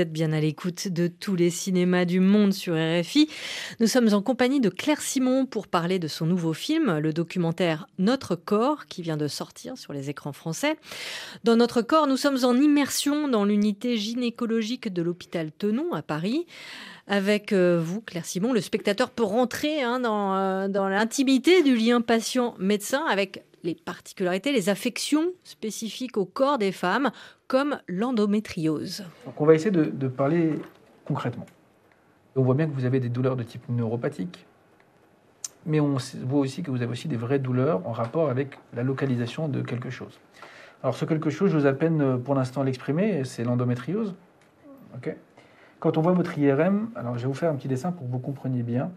Êtes 0.00 0.12
bien 0.12 0.32
à 0.32 0.40
l'écoute 0.40 0.88
de 0.88 1.08
tous 1.08 1.36
les 1.36 1.50
cinémas 1.50 2.06
du 2.06 2.20
monde 2.20 2.54
sur 2.54 2.74
RFI. 2.74 3.28
Nous 3.80 3.86
sommes 3.86 4.12
en 4.14 4.22
compagnie 4.22 4.60
de 4.60 4.70
Claire 4.70 5.02
Simon 5.02 5.44
pour 5.44 5.66
parler 5.66 5.98
de 5.98 6.08
son 6.08 6.24
nouveau 6.24 6.54
film, 6.54 6.98
le 6.98 7.12
documentaire 7.12 7.86
Notre 7.98 8.34
corps, 8.34 8.86
qui 8.86 9.02
vient 9.02 9.18
de 9.18 9.28
sortir 9.28 9.76
sur 9.76 9.92
les 9.92 10.08
écrans 10.08 10.32
français. 10.32 10.76
Dans 11.44 11.56
Notre 11.56 11.82
corps, 11.82 12.06
nous 12.06 12.16
sommes 12.16 12.44
en 12.44 12.54
immersion 12.54 13.28
dans 13.28 13.44
l'unité 13.44 13.98
gynécologique 13.98 14.92
de 14.92 15.02
l'hôpital 15.02 15.52
Tenon 15.52 15.92
à 15.92 16.02
Paris. 16.02 16.46
Avec 17.06 17.52
euh, 17.52 17.78
vous, 17.82 18.00
Claire 18.00 18.24
Simon, 18.24 18.52
le 18.52 18.60
spectateur 18.60 19.10
peut 19.10 19.24
rentrer 19.24 19.82
hein, 19.82 20.00
dans, 20.00 20.34
euh, 20.34 20.68
dans 20.68 20.88
l'intimité 20.88 21.62
du 21.62 21.76
lien 21.76 22.00
patient-médecin 22.00 23.04
avec 23.06 23.44
les 23.64 23.74
particularités, 23.74 24.52
les 24.52 24.70
affections 24.70 25.32
spécifiques 25.44 26.16
au 26.16 26.24
corps 26.24 26.56
des 26.56 26.72
femmes, 26.72 27.10
comme 27.50 27.80
l'endométriose. 27.88 29.04
on 29.36 29.44
va 29.44 29.54
essayer 29.56 29.72
de, 29.72 30.06
parler 30.06 30.52
concrètement. 31.04 31.46
On 32.36 32.42
voit 32.42 32.54
bien 32.54 32.68
que 32.68 32.72
vous 32.72 32.84
avez 32.84 33.00
des 33.00 33.08
douleurs 33.08 33.34
de 33.34 33.42
type 33.42 33.68
neuropathique, 33.68 34.46
mais 35.66 35.80
on 35.80 35.96
voit 36.22 36.38
aussi 36.38 36.62
que 36.62 36.70
vous 36.70 36.80
avez 36.80 36.92
aussi 36.92 37.08
des 37.08 37.16
vraies 37.16 37.40
douleurs 37.40 37.84
en 37.88 37.90
rapport 37.90 38.30
avec 38.30 38.56
la 38.72 38.84
localisation 38.84 39.48
de 39.48 39.62
quelque 39.62 39.90
chose. 39.90 40.20
Alors 40.84 40.94
ce 40.94 41.04
quelque 41.04 41.28
chose, 41.28 41.52
vous 41.52 41.66
à 41.66 41.72
peine 41.72 42.00
euh, 42.00 42.16
pour 42.18 42.36
l'instant 42.36 42.62
l'exprimer, 42.62 43.24
c'est 43.24 43.42
l'endométriose. 43.42 44.14
Quand 45.80 45.98
on 45.98 46.02
voit 46.02 46.12
votre 46.12 46.38
IRM, 46.38 46.90
alors 46.94 47.18
je 47.18 47.22
vais 47.22 47.28
vous 47.28 47.34
faire 47.34 47.50
un 47.50 47.56
petit 47.56 47.66
dessin 47.66 47.90
pour 47.90 48.06
que 48.06 48.12
vous 48.12 48.20
compreniez 48.20 48.62
bien. 48.62 48.92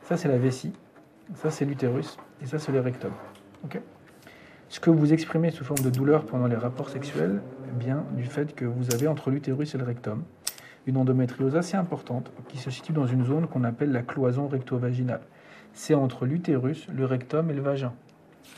Ça, 0.00 0.16
c'est 0.16 0.28
la 0.28 0.38
vessie. 0.38 0.72
Ça, 1.36 1.52
c'est 1.52 1.64
l'utérus. 1.64 2.16
Et 2.42 2.46
ça, 2.46 2.58
c'est 2.58 2.72
le 2.72 2.80
rectum. 2.80 3.12
Ce 4.72 4.80
que 4.80 4.88
vous 4.88 5.12
exprimez 5.12 5.50
sous 5.50 5.64
forme 5.64 5.84
de 5.84 5.90
douleur 5.90 6.24
pendant 6.24 6.46
les 6.46 6.56
rapports 6.56 6.88
sexuels 6.88 7.42
vient 7.78 8.06
du 8.16 8.24
fait 8.24 8.54
que 8.54 8.64
vous 8.64 8.94
avez 8.94 9.06
entre 9.06 9.30
l'utérus 9.30 9.74
et 9.74 9.78
le 9.78 9.84
rectum 9.84 10.24
une 10.86 10.96
endométriose 10.96 11.56
assez 11.56 11.76
importante 11.76 12.32
qui 12.48 12.56
se 12.56 12.70
situe 12.70 12.94
dans 12.94 13.06
une 13.06 13.26
zone 13.26 13.48
qu'on 13.48 13.64
appelle 13.64 13.92
la 13.92 14.00
cloison 14.00 14.48
recto-vaginale. 14.48 15.20
C'est 15.74 15.92
entre 15.92 16.24
l'utérus, 16.24 16.86
le 16.88 17.04
rectum 17.04 17.50
et 17.50 17.52
le 17.52 17.60
vagin. 17.60 17.92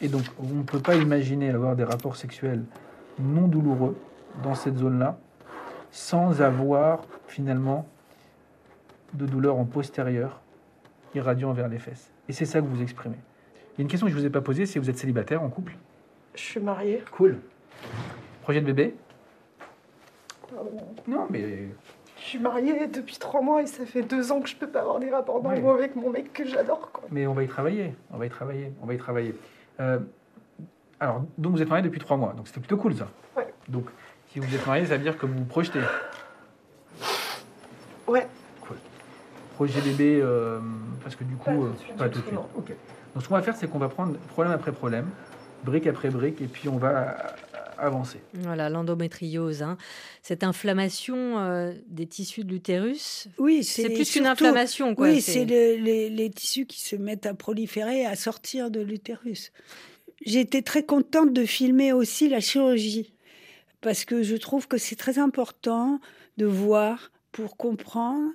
Et 0.00 0.06
donc, 0.06 0.22
on 0.38 0.54
ne 0.54 0.62
peut 0.62 0.78
pas 0.78 0.94
imaginer 0.94 1.50
avoir 1.50 1.74
des 1.74 1.82
rapports 1.82 2.14
sexuels 2.14 2.62
non 3.18 3.48
douloureux 3.48 3.96
dans 4.44 4.54
cette 4.54 4.78
zone-là 4.78 5.18
sans 5.90 6.42
avoir 6.42 7.02
finalement 7.26 7.88
de 9.14 9.26
douleur 9.26 9.56
en 9.56 9.64
postérieur 9.64 10.42
irradiant 11.16 11.52
vers 11.52 11.66
les 11.66 11.80
fesses. 11.80 12.12
Et 12.28 12.32
c'est 12.32 12.46
ça 12.46 12.60
que 12.60 12.66
vous 12.66 12.82
exprimez. 12.82 13.18
Il 13.72 13.78
y 13.78 13.80
a 13.80 13.82
une 13.82 13.88
question 13.88 14.06
que 14.06 14.12
je 14.12 14.16
ne 14.16 14.20
vous 14.20 14.26
ai 14.28 14.30
pas 14.30 14.42
posée, 14.42 14.64
c'est 14.64 14.78
vous 14.78 14.90
êtes 14.90 14.98
célibataire 14.98 15.42
en 15.42 15.48
couple? 15.48 15.76
Je 16.34 16.40
suis 16.42 16.60
mariée. 16.60 17.02
Cool. 17.12 17.38
Projet 18.42 18.60
de 18.60 18.66
bébé 18.66 18.94
Pardon. 20.52 20.70
Non, 21.06 21.26
mais 21.30 21.68
Je 22.18 22.22
suis 22.22 22.38
mariée 22.38 22.86
depuis 22.86 23.16
trois 23.18 23.40
mois 23.40 23.62
et 23.62 23.66
ça 23.66 23.84
fait 23.86 24.02
deux 24.02 24.32
ans 24.32 24.40
que 24.40 24.48
je 24.48 24.56
peux 24.56 24.66
pas 24.68 24.80
avoir 24.80 24.98
des 24.98 25.10
rapports 25.10 25.42
normaux 25.42 25.70
avec 25.70 25.96
mon 25.96 26.10
mec 26.10 26.32
que 26.32 26.44
j'adore. 26.46 26.90
quoi. 26.92 27.04
Mais 27.10 27.26
on 27.26 27.34
va 27.34 27.42
y 27.44 27.48
travailler, 27.48 27.94
on 28.12 28.18
va 28.18 28.26
y 28.26 28.30
travailler, 28.30 28.72
on 28.82 28.86
va 28.86 28.94
y 28.94 28.98
travailler. 28.98 29.34
Euh, 29.80 29.98
alors, 31.00 31.22
donc 31.38 31.52
vous 31.52 31.62
êtes 31.62 31.68
marié 31.68 31.82
depuis 31.82 32.00
trois 32.00 32.16
mois, 32.16 32.32
donc 32.36 32.46
c'était 32.48 32.60
plutôt 32.60 32.76
cool 32.76 32.94
ça. 32.94 33.08
Ouais. 33.36 33.52
Donc, 33.68 33.86
si 34.28 34.38
vous 34.40 34.54
êtes 34.54 34.66
marié, 34.66 34.86
ça 34.86 34.96
veut 34.96 35.02
dire 35.02 35.16
que 35.18 35.26
vous 35.26 35.38
vous 35.38 35.44
projetez. 35.44 35.80
Ouais. 38.06 38.26
Cool. 38.60 38.76
Projet 39.54 39.80
bébé, 39.80 40.20
euh, 40.22 40.60
parce 41.02 41.16
que 41.16 41.24
du 41.24 41.36
coup, 41.36 41.50
Pas 41.50 41.54
tout 41.56 41.64
euh, 41.64 41.70
de 41.72 41.76
suite, 41.78 41.96
pas 41.96 42.08
tout 42.08 42.18
de 42.18 42.22
tout, 42.24 42.28
suite. 42.28 42.40
Ok. 42.56 42.72
Donc, 43.14 43.22
ce 43.22 43.28
qu'on 43.28 43.34
va 43.34 43.42
faire, 43.42 43.56
c'est 43.56 43.68
qu'on 43.68 43.78
va 43.78 43.88
prendre 43.88 44.16
problème 44.32 44.52
après 44.52 44.72
problème, 44.72 45.06
brique 45.64 45.86
après 45.86 46.10
brique, 46.10 46.40
et 46.40 46.46
puis 46.46 46.68
on 46.68 46.76
va 46.76 47.34
avancer. 47.78 48.18
Voilà, 48.34 48.68
l'endométriose, 48.70 49.62
hein. 49.62 49.76
cette 50.22 50.44
inflammation 50.44 51.38
euh, 51.40 51.72
des 51.88 52.06
tissus 52.06 52.44
de 52.44 52.52
l'utérus? 52.52 53.26
Oui, 53.38 53.64
C'est 53.64 53.88
plus 53.90 54.10
qu'une 54.12 54.26
inflammation, 54.26 54.94
quoi. 54.94 55.08
Oui, 55.08 55.20
c'est- 55.20 55.32
c'est 55.32 55.44
le- 55.44 55.82
les, 55.82 56.08
les 56.08 56.30
tissus 56.30 56.66
qui 56.66 56.80
se 56.80 56.94
mettent 56.96 57.26
à 57.26 57.34
proliférer, 57.34 58.06
à 58.06 58.14
sortir 58.14 58.70
de 58.70 58.80
l'utérus. 58.80 59.50
J'étais 60.24 60.62
très 60.62 60.84
contente 60.84 61.32
de 61.32 61.44
filmer 61.44 61.92
aussi 61.92 62.28
la 62.28 62.40
chirurgie, 62.40 63.12
parce 63.80 64.04
que 64.04 64.22
je 64.22 64.36
trouve 64.36 64.68
que 64.68 64.78
c'est 64.78 64.96
très 64.96 65.18
important 65.18 66.00
de 66.36 66.46
voir 66.46 67.10
pour 67.32 67.56
comprendre. 67.56 68.30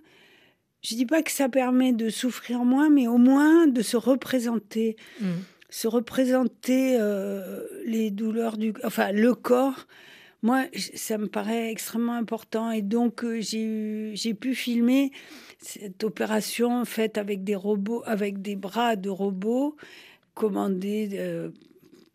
Je 0.82 0.96
dis 0.96 1.06
pas 1.06 1.24
que 1.24 1.32
ça 1.32 1.50
permet 1.50 1.92
de 1.94 2.10
souffrir 2.10 2.64
moins, 2.66 2.90
mais 2.90 3.08
au 3.08 3.18
moins 3.18 3.68
de 3.68 3.82
se 3.82 3.98
représenter, 3.98 4.98
Mm. 5.22 5.26
Se 5.70 5.88
représenter 5.88 6.98
euh, 7.00 7.66
les 7.86 8.12
douleurs 8.12 8.58
du, 8.58 8.74
enfin 8.84 9.12
le 9.12 9.34
corps. 9.36 9.88
Moi, 10.42 10.66
ça 10.96 11.18
me 11.18 11.28
paraît 11.28 11.70
extrêmement 11.70 12.14
important 12.16 12.72
et 12.72 12.82
donc 12.82 13.26
euh, 13.26 13.42
j'ai 13.42 14.34
pu 14.34 14.56
filmer 14.56 15.12
cette 15.60 16.04
opération 16.06 16.86
faite 16.86 17.18
avec 17.18 17.44
des 17.44 17.56
robots, 17.56 18.04
avec 18.06 18.42
des 18.42 18.56
bras 18.56 18.96
de 18.96 19.10
robots 19.10 19.76
commandés 20.36 21.10
euh, 21.14 21.50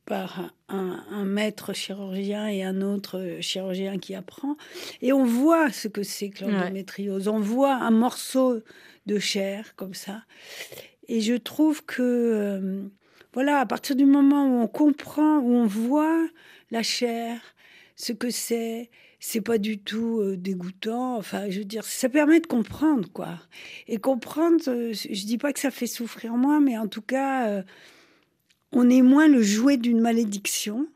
par 0.07 0.55
un, 0.69 1.05
un 1.11 1.25
maître 1.27 1.75
chirurgien 1.75 2.47
et 2.49 2.63
un 2.63 2.81
autre 2.81 3.19
euh, 3.19 3.41
chirurgien 3.43 3.99
qui 3.99 4.15
apprend. 4.15 4.57
Et 5.03 5.13
on 5.13 5.25
voit 5.25 5.71
ce 5.71 5.89
que 5.89 6.03
c'est 6.03 6.31
que 6.31 6.45
l'endométriose. 6.45 7.29
On 7.29 7.41
voit 7.41 7.75
un 7.75 7.91
morceau 7.91 8.61
de 9.05 9.19
chair 9.19 9.77
comme 9.77 9.95
ça. 9.95 10.23
Et 11.09 11.21
je 11.21 11.35
trouve 11.35 11.85
que, 11.85 12.89
voilà, 13.35 13.59
à 13.59 13.67
partir 13.67 13.97
du 13.97 14.07
moment 14.07 14.47
où 14.47 14.63
on 14.63 14.69
comprend, 14.69 15.39
où 15.39 15.51
on 15.51 15.67
voit 15.67 16.27
la 16.71 16.83
chair, 16.85 17.41
ce 17.97 18.13
que 18.13 18.31
c'est, 18.31 18.91
c'est 19.19 19.41
pas 19.41 19.59
du 19.59 19.79
tout 19.79 20.21
euh, 20.21 20.37
dégoûtant. 20.37 21.17
Enfin, 21.17 21.51
je 21.51 21.59
veux 21.59 21.65
dire, 21.65 21.85
ça 21.85 22.09
permet 22.09 22.39
de 22.41 22.47
comprendre, 22.47 23.09
quoi. 23.13 23.41
Et 23.89 23.99
comprendre, 23.99 24.63
euh, 24.69 24.93
je 24.93 25.27
dis 25.27 25.39
pas 25.39 25.53
que 25.53 25.61
ça 25.61 25.73
fait 25.73 25.89
souffrir 25.89 26.35
moins, 26.35 26.61
mais 26.61 26.79
en 26.79 26.87
tout 26.87 27.03
cas, 27.03 27.49
euh, 27.49 27.63
on 28.73 28.89
est 28.89 29.03
moins 29.03 29.29
le 29.29 29.43
jouet 29.43 29.77
d'une 29.79 30.01
malédiction 30.01 30.87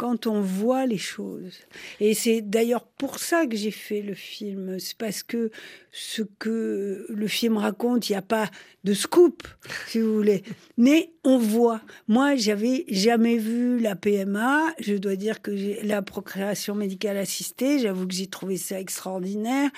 quand 0.00 0.26
on 0.26 0.40
voit 0.40 0.86
les 0.86 0.96
choses. 0.96 1.58
Et 2.00 2.14
c'est 2.14 2.40
d'ailleurs 2.40 2.86
pour 2.86 3.18
ça 3.18 3.46
que 3.46 3.54
j'ai 3.54 3.70
fait 3.70 4.00
le 4.00 4.14
film. 4.14 4.78
C'est 4.78 4.96
parce 4.96 5.22
que 5.22 5.50
ce 5.92 6.22
que 6.38 7.04
le 7.10 7.28
film 7.28 7.58
raconte, 7.58 8.08
il 8.08 8.12
n'y 8.12 8.16
a 8.16 8.22
pas 8.22 8.48
de 8.82 8.94
scoop, 8.94 9.46
si 9.88 10.00
vous 10.00 10.14
voulez. 10.14 10.42
Mais 10.78 11.12
on 11.22 11.36
voit. 11.36 11.82
Moi, 12.08 12.34
j'avais 12.36 12.86
jamais 12.88 13.36
vu 13.36 13.78
la 13.78 13.94
PMA. 13.94 14.72
Je 14.78 14.94
dois 14.94 15.16
dire 15.16 15.42
que 15.42 15.50
la 15.86 16.00
procréation 16.00 16.74
médicale 16.74 17.18
assistée. 17.18 17.78
J'avoue 17.78 18.06
que 18.06 18.14
j'ai 18.14 18.26
trouvé 18.26 18.56
ça 18.56 18.80
extraordinaire. 18.80 19.68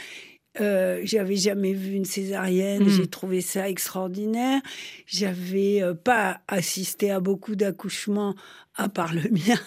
Euh, 0.60 1.00
j'avais 1.04 1.36
jamais 1.36 1.72
vu 1.72 1.92
une 1.94 2.04
césarienne, 2.04 2.84
Mm. 2.84 2.88
j'ai 2.90 3.06
trouvé 3.06 3.40
ça 3.40 3.68
extraordinaire. 3.70 4.60
J'avais 5.06 5.82
euh, 5.82 5.94
pas 5.94 6.40
assisté 6.46 7.10
à 7.10 7.20
beaucoup 7.20 7.56
d'accouchements 7.56 8.34
à 8.76 8.88
part 8.90 9.14
le 9.14 9.22
mien. 9.30 9.58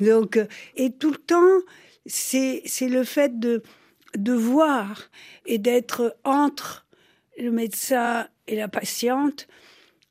Donc, 0.00 0.36
euh, 0.38 0.46
et 0.76 0.92
tout 0.92 1.10
le 1.10 1.18
temps, 1.18 1.60
c'est 2.06 2.62
c'est 2.64 2.88
le 2.88 3.04
fait 3.04 3.38
de 3.38 3.62
de 4.16 4.32
voir 4.32 5.10
et 5.44 5.58
d'être 5.58 6.16
entre 6.24 6.86
le 7.38 7.50
médecin 7.50 8.26
et 8.46 8.56
la 8.56 8.68
patiente. 8.68 9.46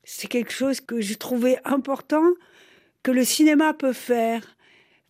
C'est 0.04 0.28
quelque 0.28 0.52
chose 0.52 0.80
que 0.80 1.00
je 1.00 1.14
trouvais 1.14 1.58
important 1.64 2.28
que 3.02 3.10
le 3.10 3.24
cinéma 3.24 3.72
peut 3.74 3.92
faire. 3.94 4.56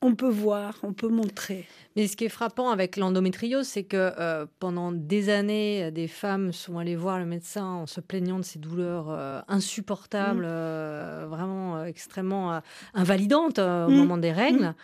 On 0.06 0.14
peut 0.14 0.28
voir, 0.28 0.76
on 0.82 0.92
peut 0.92 1.08
montrer. 1.08 1.66
Mais 1.96 2.06
ce 2.08 2.16
qui 2.16 2.24
est 2.24 2.28
frappant 2.40 2.68
avec 2.70 2.96
l'endométriose, 2.96 3.66
c'est 3.66 3.84
que 3.84 3.96
euh, 4.18 4.44
pendant 4.58 4.92
des 4.92 5.30
années, 5.30 5.90
des 5.90 6.08
femmes 6.08 6.52
sont 6.52 6.76
allées 6.78 6.94
voir 6.96 7.18
le 7.18 7.24
médecin 7.24 7.64
en 7.64 7.86
se 7.86 8.00
plaignant 8.00 8.38
de 8.38 8.44
ces 8.44 8.58
douleurs 8.58 9.06
euh, 9.10 9.40
insupportables, 9.48 10.42
Mm. 10.44 10.48
euh, 10.50 11.26
vraiment 11.28 11.84
extrêmement 11.84 12.60
invalidantes 12.92 13.58
au 13.58 13.88
Mm. 13.88 13.94
moment 13.96 14.18
des 14.18 14.32
règles. 14.32 14.66
Mm. 14.66 14.74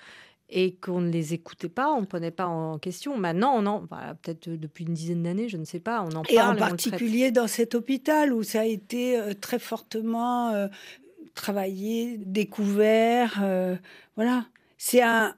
Et 0.52 0.74
qu'on 0.74 1.00
ne 1.00 1.11
les 1.12 1.33
écoutait 1.35 1.68
pas, 1.68 1.92
on 1.92 2.00
ne 2.00 2.06
prenait 2.06 2.33
pas 2.33 2.46
en 2.46 2.78
question. 2.78 3.16
Maintenant, 3.16 3.52
on 3.56 3.66
en, 3.66 3.85
voilà, 3.88 4.14
peut-être 4.14 4.48
depuis 4.48 4.85
une 4.85 4.94
dizaine 4.94 5.22
d'années, 5.22 5.48
je 5.48 5.56
ne 5.59 5.64
sais 5.64 5.78
pas, 5.78 6.02
on 6.02 6.12
en 6.16 6.24
Et 6.24 6.35
parle. 6.35 6.48
en 6.50 6.54
et 6.54 6.56
traite. 6.59 6.70
particulier 6.70 7.30
dans 7.30 7.46
cet 7.46 7.74
hôpital 7.76 8.33
où 8.33 8.42
ça 8.42 8.61
a 8.62 8.64
été 8.64 9.20
très 9.40 9.61
fortement 9.61 10.48
euh, 10.50 10.66
travaillé, 11.35 12.18
découvert. 12.24 13.38
euh, 13.42 13.76
voilà. 14.16 14.44
C'est 14.82 15.02
un, 15.02 15.34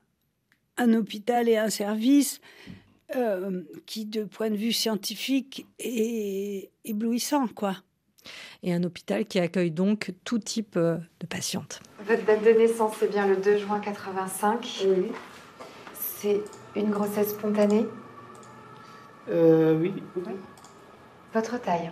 un 0.77 0.95
hôpital 0.95 1.49
et 1.49 1.57
un 1.57 1.69
service 1.69 2.41
euh, 3.17 3.63
qui, 3.87 4.07
de 4.07 4.23
point 4.23 4.51
de 4.51 4.55
vue 4.57 4.71
scientifique, 4.71 5.67
est 5.81 6.71
éblouissant, 6.85 7.49
quoi. 7.49 7.75
Et 8.63 8.73
un 8.73 8.85
hôpital 8.85 9.27
qui 9.27 9.41
accueille 9.41 9.73
donc 9.73 10.13
tout 10.23 10.39
type 10.39 10.77
euh, 10.77 10.97
de 11.19 11.27
patientes. 11.27 11.81
Votre 12.07 12.25
date 12.25 12.45
de 12.45 12.51
naissance, 12.51 12.95
c'est 13.01 13.11
bien 13.11 13.27
le 13.27 13.37
2 13.37 13.59
juin 13.59 13.81
85. 13.81 14.85
Oui. 14.87 15.11
C'est 15.93 16.41
une 16.77 16.91
grossesse 16.91 17.31
spontanée? 17.31 17.87
Euh, 19.29 19.77
oui. 19.77 19.93
Votre 21.35 21.61
taille? 21.61 21.91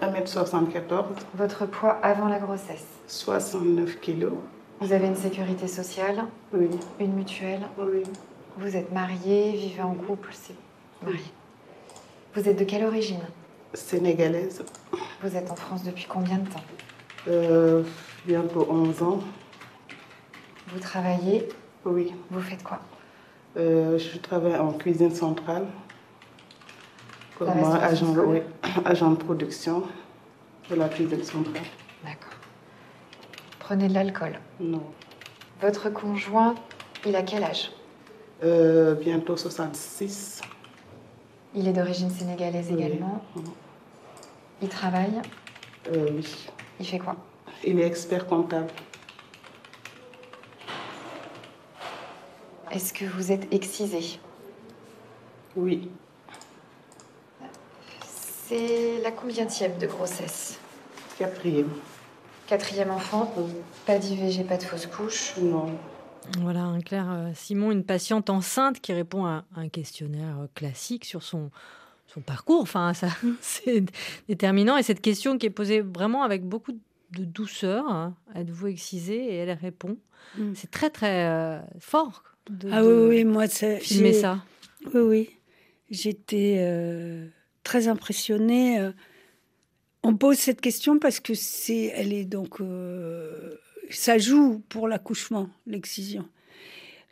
1m74, 0.00 1.04
Votre 1.36 1.66
poids 1.66 1.92
avant 2.02 2.26
la 2.26 2.40
grossesse? 2.40 2.86
69 3.06 4.00
kilos. 4.00 4.32
Vous 4.82 4.92
avez 4.92 5.06
une 5.06 5.14
sécurité 5.14 5.68
sociale. 5.68 6.24
Oui. 6.52 6.68
Une 6.98 7.12
mutuelle. 7.14 7.60
Oui. 7.78 8.02
Vous 8.58 8.76
êtes 8.76 8.90
marié, 8.90 9.52
vivez 9.52 9.80
en 9.80 9.94
couple, 9.94 10.30
c'est 10.32 10.56
marié. 11.04 11.22
Vous 12.34 12.48
êtes 12.48 12.58
de 12.58 12.64
quelle 12.64 12.84
origine? 12.84 13.20
Sénégalaise. 13.74 14.64
Vous 15.22 15.36
êtes 15.36 15.48
en 15.52 15.54
France 15.54 15.84
depuis 15.84 16.06
combien 16.08 16.38
de 16.38 16.48
temps? 16.48 16.64
Euh, 17.28 17.84
bientôt 18.26 18.66
11 18.68 19.02
ans. 19.04 19.20
Vous 20.66 20.80
travaillez? 20.80 21.48
Oui. 21.84 22.12
Vous 22.32 22.40
faites 22.40 22.64
quoi? 22.64 22.80
Euh, 23.56 23.96
je 23.98 24.18
travaille 24.18 24.56
en 24.56 24.72
cuisine 24.72 25.14
centrale. 25.14 25.66
Comme 27.38 27.50
agent, 27.50 28.14
oui, 28.26 28.40
agent 28.84 29.10
de 29.12 29.16
production 29.16 29.84
de 30.68 30.74
la 30.74 30.88
cuisine 30.88 31.22
centrale. 31.22 31.62
Prenez 33.72 33.88
de 33.88 33.94
l'alcool. 33.94 34.38
Non. 34.60 34.82
Votre 35.62 35.88
conjoint, 35.88 36.54
il 37.06 37.16
a 37.16 37.22
quel 37.22 37.42
âge? 37.42 37.72
Euh, 38.44 38.94
bientôt 38.94 39.34
66. 39.34 40.42
Il 41.54 41.66
est 41.66 41.72
d'origine 41.72 42.10
sénégalaise 42.10 42.66
Oui. 42.70 42.74
également. 42.84 43.24
Il 44.60 44.68
travaille? 44.68 45.22
Euh, 45.90 46.10
oui. 46.14 46.48
Il 46.80 46.86
fait 46.86 46.98
quoi? 46.98 47.16
Il 47.64 47.80
est 47.80 47.86
expert 47.86 48.26
comptable. 48.26 48.66
Est-ce 52.72 52.92
que 52.92 53.06
vous 53.06 53.32
êtes 53.32 53.50
excisé? 53.54 54.20
Oui. 55.56 55.88
C'est 58.36 59.00
la 59.02 59.12
combientième 59.12 59.78
de 59.78 59.86
grossesse 59.86 60.58
Quatrième. 61.18 61.70
Quatrième 62.52 62.90
enfant, 62.90 63.32
pas 63.86 63.96
d'IVG, 63.98 64.44
pas 64.44 64.58
de 64.58 64.62
fausse 64.62 64.84
couche 64.84 65.32
Non. 65.40 65.74
Voilà, 66.40 66.60
un 66.60 66.80
Claire 66.80 67.10
euh, 67.10 67.30
Simon, 67.34 67.70
une 67.72 67.82
patiente 67.82 68.28
enceinte 68.28 68.78
qui 68.78 68.92
répond 68.92 69.24
à 69.24 69.46
un 69.56 69.70
questionnaire 69.70 70.38
euh, 70.38 70.46
classique 70.54 71.06
sur 71.06 71.22
son, 71.22 71.50
son 72.06 72.20
parcours. 72.20 72.60
Enfin, 72.60 72.92
ça, 72.92 73.08
c'est 73.40 73.82
déterminant. 74.28 74.76
Et 74.76 74.82
cette 74.82 75.00
question 75.00 75.38
qui 75.38 75.46
est 75.46 75.50
posée 75.50 75.80
vraiment 75.80 76.24
avec 76.24 76.44
beaucoup 76.46 76.72
de 76.72 77.24
douceur, 77.24 77.88
hein, 77.88 78.14
êtes-vous 78.34 78.66
excisée 78.66 79.32
Et 79.32 79.36
elle 79.36 79.52
répond. 79.58 79.96
Mm. 80.36 80.52
C'est 80.54 80.70
très, 80.70 80.90
très 80.90 81.24
euh, 81.24 81.58
fort. 81.78 82.22
De, 82.50 82.68
ah 82.70 82.82
de 82.82 82.86
oui, 82.86 83.16
oui, 83.16 83.24
moi, 83.24 83.46
c'est. 83.48 83.80
filmer 83.80 84.12
j'ai- 84.12 84.20
ça. 84.20 84.44
Oui, 84.92 85.00
oui. 85.00 85.30
J'étais 85.88 86.56
euh, 86.58 87.28
très 87.64 87.88
impressionnée. 87.88 88.78
euh. 88.78 88.92
On 90.02 90.16
pose 90.16 90.38
cette 90.38 90.60
question 90.60 90.98
parce 90.98 91.20
que 91.20 91.34
c'est, 91.34 91.92
elle 91.94 92.12
est 92.12 92.24
donc, 92.24 92.60
euh, 92.60 93.54
ça 93.90 94.18
joue 94.18 94.62
pour 94.68 94.88
l'accouchement, 94.88 95.48
l'excision. 95.66 96.28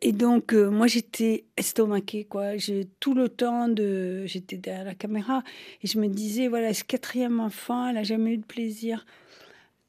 Et 0.02 0.12
donc, 0.12 0.54
euh, 0.54 0.70
moi, 0.70 0.86
j'étais 0.86 1.44
estomaquée, 1.56 2.24
quoi. 2.24 2.56
J'ai 2.56 2.88
tout 3.00 3.14
le 3.14 3.28
temps 3.28 3.68
de, 3.68 4.24
j'étais 4.26 4.56
derrière 4.56 4.84
la 4.84 4.94
caméra 4.94 5.42
et 5.82 5.86
je 5.86 5.98
me 5.98 6.08
disais, 6.08 6.48
voilà, 6.48 6.72
ce 6.72 6.84
quatrième 6.84 7.38
enfant, 7.38 7.88
elle 7.88 7.98
a 7.98 8.02
jamais 8.02 8.32
eu 8.32 8.38
de 8.38 8.44
plaisir 8.44 9.04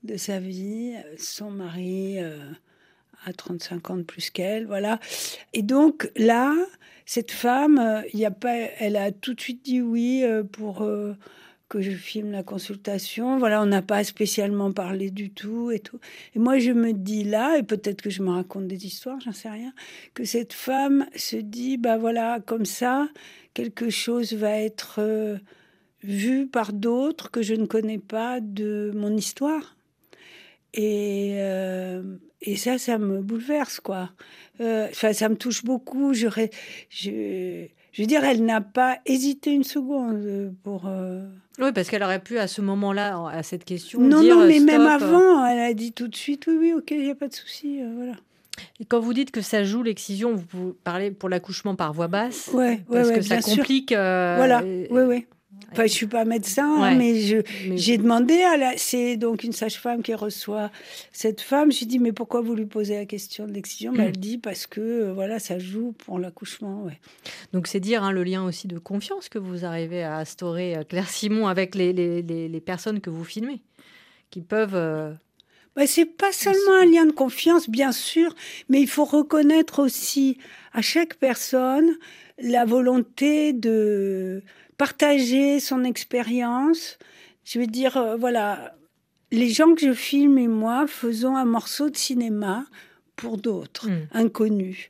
de 0.03 0.17
sa 0.17 0.39
vie. 0.39 0.95
Son 1.17 1.49
mari 1.49 2.19
euh, 2.19 2.51
a 3.25 3.33
35 3.33 3.89
ans 3.89 3.97
de 3.97 4.03
plus 4.03 4.29
qu'elle, 4.29 4.65
voilà. 4.67 4.99
Et 5.53 5.61
donc 5.61 6.11
là, 6.15 6.55
cette 7.05 7.31
femme, 7.31 7.77
euh, 7.77 8.01
il 8.13 8.19
y 8.19 8.25
a 8.25 8.31
pas, 8.31 8.55
elle 8.55 8.95
a 8.95 9.11
tout 9.11 9.33
de 9.33 9.41
suite 9.41 9.65
dit 9.65 9.81
oui 9.81 10.23
euh, 10.23 10.43
pour 10.43 10.81
euh, 10.81 11.13
que 11.71 11.79
je 11.79 11.91
filme 11.91 12.31
la 12.31 12.43
consultation. 12.43 13.39
Voilà, 13.39 13.61
on 13.61 13.65
n'a 13.65 13.81
pas 13.81 14.03
spécialement 14.03 14.73
parlé 14.73 15.09
du 15.09 15.29
tout 15.31 15.71
et 15.71 15.79
tout. 15.79 15.99
Et 16.35 16.39
moi, 16.39 16.59
je 16.59 16.71
me 16.71 16.91
dis 16.91 17.23
là, 17.23 17.57
et 17.57 17.63
peut-être 17.63 18.01
que 18.01 18.09
je 18.09 18.21
me 18.21 18.29
raconte 18.29 18.67
des 18.67 18.85
histoires, 18.85 19.21
j'en 19.21 19.31
sais 19.31 19.49
rien, 19.49 19.73
que 20.13 20.25
cette 20.25 20.51
femme 20.51 21.05
se 21.15 21.37
dit, 21.37 21.77
bah 21.77 21.97
voilà, 21.97 22.41
comme 22.45 22.65
ça, 22.65 23.07
quelque 23.53 23.89
chose 23.89 24.33
va 24.33 24.59
être 24.59 24.95
euh, 24.99 25.37
vu 26.03 26.45
par 26.45 26.73
d'autres 26.73 27.31
que 27.31 27.41
je 27.41 27.53
ne 27.53 27.65
connais 27.65 27.99
pas 27.99 28.41
de 28.41 28.91
mon 28.93 29.15
histoire. 29.15 29.77
Et, 30.73 31.35
euh, 31.37 32.03
et 32.41 32.57
ça, 32.57 32.79
ça 32.79 32.97
me 32.97 33.21
bouleverse, 33.21 33.79
quoi. 33.79 34.11
Euh, 34.59 34.89
Enfin, 34.91 35.13
ça 35.13 35.29
me 35.29 35.37
touche 35.37 35.63
beaucoup. 35.63 36.13
Je, 36.13 36.27
je, 36.89 37.67
je 37.91 38.01
veux 38.01 38.07
dire, 38.07 38.23
elle 38.23 38.43
n'a 38.45 38.61
pas 38.61 38.97
hésité 39.05 39.51
une 39.51 39.63
seconde 39.63 40.53
pour. 40.63 40.83
euh, 40.87 41.21
Oui, 41.59 41.71
parce 41.73 41.89
qu'elle 41.89 42.03
aurait 42.03 42.19
pu 42.21 42.37
à 42.39 42.47
ce 42.47 42.61
moment-là, 42.61 43.27
à 43.31 43.43
cette 43.43 43.65
question, 43.65 43.99
Non, 44.01 44.21
dire 44.21 44.35
non, 44.37 44.45
mais 44.47 44.59
stop. 44.59 44.65
même 44.71 44.81
avant, 44.87 45.45
elle 45.45 45.59
a 45.59 45.73
dit 45.73 45.91
tout 45.91 46.07
de 46.07 46.15
suite 46.15 46.45
oui, 46.47 46.55
oui, 46.59 46.73
ok, 46.73 46.91
il 46.91 47.03
n'y 47.03 47.09
a 47.11 47.15
pas 47.15 47.27
de 47.27 47.33
souci, 47.33 47.81
euh, 47.81 47.91
voilà. 47.95 48.13
Et 48.79 48.85
quand 48.85 48.99
vous 48.99 49.13
dites 49.13 49.31
que 49.31 49.41
ça 49.41 49.63
joue 49.63 49.81
l'excision, 49.81 50.35
vous 50.51 50.75
parler 50.83 51.09
pour 51.11 51.29
l'accouchement 51.29 51.75
par 51.75 51.93
voix 51.93 52.07
basse? 52.07 52.49
Ouais, 52.53 52.81
Parce 52.91 53.07
ouais, 53.09 53.15
que 53.15 53.21
ça 53.21 53.41
complique. 53.41 53.91
euh, 53.91 54.35
Voilà, 54.37 54.61
euh, 54.63 54.85
oui, 54.91 55.01
oui. 55.03 55.25
Enfin, 55.71 55.83
je 55.83 55.91
suis 55.93 56.07
pas 56.07 56.25
médecin, 56.25 56.65
hein, 56.65 56.81
Ouais. 56.81 56.95
mais 56.95 57.21
je 57.21 57.37
Mais- 57.67 57.77
j'ai 57.77 57.97
demandé 57.97 58.41
à 58.41 58.57
la, 58.57 58.73
c'est 58.77 59.15
donc 59.15 59.43
une 59.43 59.53
sage-femme 59.53 60.03
qui 60.03 60.13
reçoit 60.13 60.69
cette 61.13 61.39
femme. 61.41 61.71
J'ai 61.71 61.85
dit 61.85 61.97
mais 61.99 62.11
pourquoi 62.11 62.41
vous 62.41 62.55
lui 62.55 62.65
posez 62.65 62.95
la 62.95 63.05
question 63.05 63.47
de 63.47 63.53
l'excision? 63.53 63.93
Ben, 63.93 64.03
Mm. 64.03 64.07
Elle 64.07 64.17
dit 64.19 64.37
parce 64.37 64.67
que 64.67 64.81
euh, 64.81 65.13
voilà, 65.13 65.39
ça 65.39 65.59
joue 65.59 65.93
pour 65.93 66.19
l'accouchement, 66.19 66.83
ouais. 66.83 66.99
Donc 67.53 67.67
c'est 67.67 67.79
dire 67.79 68.03
hein, 68.03 68.11
le 68.11 68.23
lien 68.23 68.43
aussi 68.43 68.67
de 68.67 68.77
confiance 68.79 69.29
que 69.29 69.39
vous 69.39 69.63
arrivez 69.63 70.03
à 70.03 70.17
instaurer, 70.17 70.75
euh, 70.75 70.83
Claire 70.83 71.09
Simon, 71.09 71.47
avec 71.47 71.75
les, 71.75 71.93
les, 71.93 72.21
les- 72.21 72.49
les 72.49 72.61
personnes 72.61 72.99
que 72.99 73.09
vous 73.09 73.23
filmez, 73.23 73.61
qui 74.29 74.41
peuvent... 74.41 74.75
euh, 74.75 75.13
Bah, 75.77 75.87
c'est 75.87 76.05
pas 76.05 76.33
seulement 76.33 76.81
un 76.81 76.85
lien 76.85 77.05
de 77.05 77.13
confiance, 77.13 77.69
bien 77.69 77.93
sûr, 77.93 78.35
mais 78.67 78.81
il 78.81 78.87
faut 78.87 79.05
reconnaître 79.05 79.79
aussi 79.81 80.37
à 80.73 80.81
chaque 80.81 81.15
personne 81.15 81.95
la 82.43 82.65
volonté 82.65 83.53
de 83.53 84.41
partager 84.85 85.59
son 85.59 85.83
expérience. 85.83 86.97
Je 87.43 87.59
veux 87.59 87.67
dire, 87.67 87.97
euh, 87.97 88.15
voilà, 88.15 88.75
les 89.31 89.49
gens 89.51 89.75
que 89.75 89.81
je 89.85 89.93
filme 89.93 90.39
et 90.39 90.47
moi 90.47 90.87
faisons 90.87 91.35
un 91.35 91.45
morceau 91.45 91.91
de 91.91 91.95
cinéma 91.97 92.65
pour 93.15 93.37
d'autres, 93.37 93.87
Mm. 93.89 94.07
inconnus. 94.13 94.89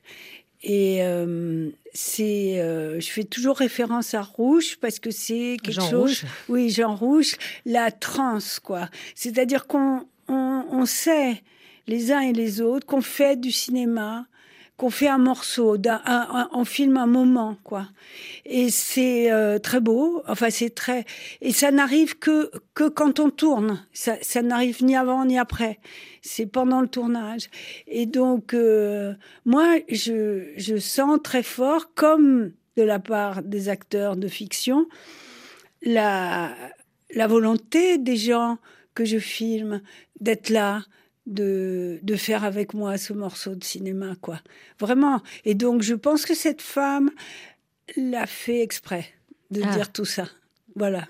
Et 0.63 0.99
euh, 1.04 1.69
c'est, 1.93 2.62
euh, 2.62 3.01
je 3.01 3.10
fais 3.10 3.25
toujours 3.25 3.58
référence 3.58 4.13
à 4.13 4.21
Rouge 4.21 4.77
parce 4.80 4.99
que 4.99 5.12
c'est 5.12 5.58
quelque 5.62 5.75
Jean 5.82 5.89
chose. 5.89 6.21
Rouge. 6.21 6.25
Oui, 6.47 6.69
Jean 6.69 6.95
Rouge, 6.95 7.36
la 7.65 7.91
transe, 7.91 8.62
quoi. 8.62 8.88
C'est-à-dire 9.13 9.67
qu'on 9.67 10.06
on, 10.30 10.65
on 10.71 10.86
sait 10.86 11.41
les 11.88 12.13
uns 12.13 12.21
et 12.21 12.32
les 12.32 12.62
autres 12.62 12.86
qu'on 12.86 13.01
fait 13.01 13.36
du 13.36 13.51
cinéma, 13.51 14.25
qu'on 14.82 14.89
fait 14.89 15.10
un 15.10 15.20
morceau, 15.20 15.78
on 16.54 16.65
filme 16.65 16.98
un 16.98 17.06
moment, 17.06 17.56
quoi. 17.63 17.86
Et 18.46 18.72
c'est 18.72 19.32
euh, 19.32 19.60
très 19.60 19.80
beau. 19.80 20.24
Enfin, 20.28 20.50
c'est 20.50 20.72
très. 20.74 21.06
Et 21.39 21.52
ça 21.52 21.70
n'arrive 21.70 22.17
que 22.17 22.50
que 22.74 22.89
quand 22.89 23.20
on 23.20 23.30
tourne. 23.30 23.86
Ça, 23.94 24.15
ça 24.24 24.41
n'arrive 24.41 24.84
ni 24.84 24.96
avant 24.96 25.24
ni 25.24 25.38
après. 25.38 25.80
C'est 26.24 26.48
pendant 26.48 26.82
le 26.82 26.88
tournage. 26.88 27.52
Et 27.86 28.08
donc, 28.08 28.56
euh, 28.56 29.13
moi, 29.46 29.67
je, 29.88 30.52
je 30.58 30.78
sens 30.78 31.20
très 31.24 31.44
fort, 31.44 31.94
comme 31.94 32.52
de 32.76 32.82
la 32.82 32.98
part 32.98 33.44
des 33.44 33.70
acteurs 33.70 34.15
de 34.15 34.28
fiction, 34.28 34.88
la, 35.84 36.56
la 37.13 37.28
volonté 37.28 38.00
des 38.00 38.17
gens 38.17 38.58
que 38.96 39.06
je 39.06 39.20
filme 39.20 39.84
d'être 40.22 40.50
là, 40.50 40.82
de, 41.27 41.99
de 42.01 42.15
faire 42.15 42.43
avec 42.43 42.73
moi 42.73 42.97
ce 42.97 43.13
morceau 43.13 43.55
de 43.55 43.63
cinéma, 43.63 44.15
quoi. 44.21 44.41
Vraiment. 44.79 45.21
Et 45.45 45.53
donc, 45.55 45.81
je 45.81 45.93
pense 45.95 46.25
que 46.25 46.34
cette 46.34 46.62
femme 46.62 47.12
l'a 47.95 48.25
fait 48.25 48.62
exprès 48.62 49.05
de 49.51 49.62
Ah. 49.63 49.75
dire 49.75 49.91
tout 49.91 50.05
ça. 50.05 50.27
Voilà. 50.75 51.07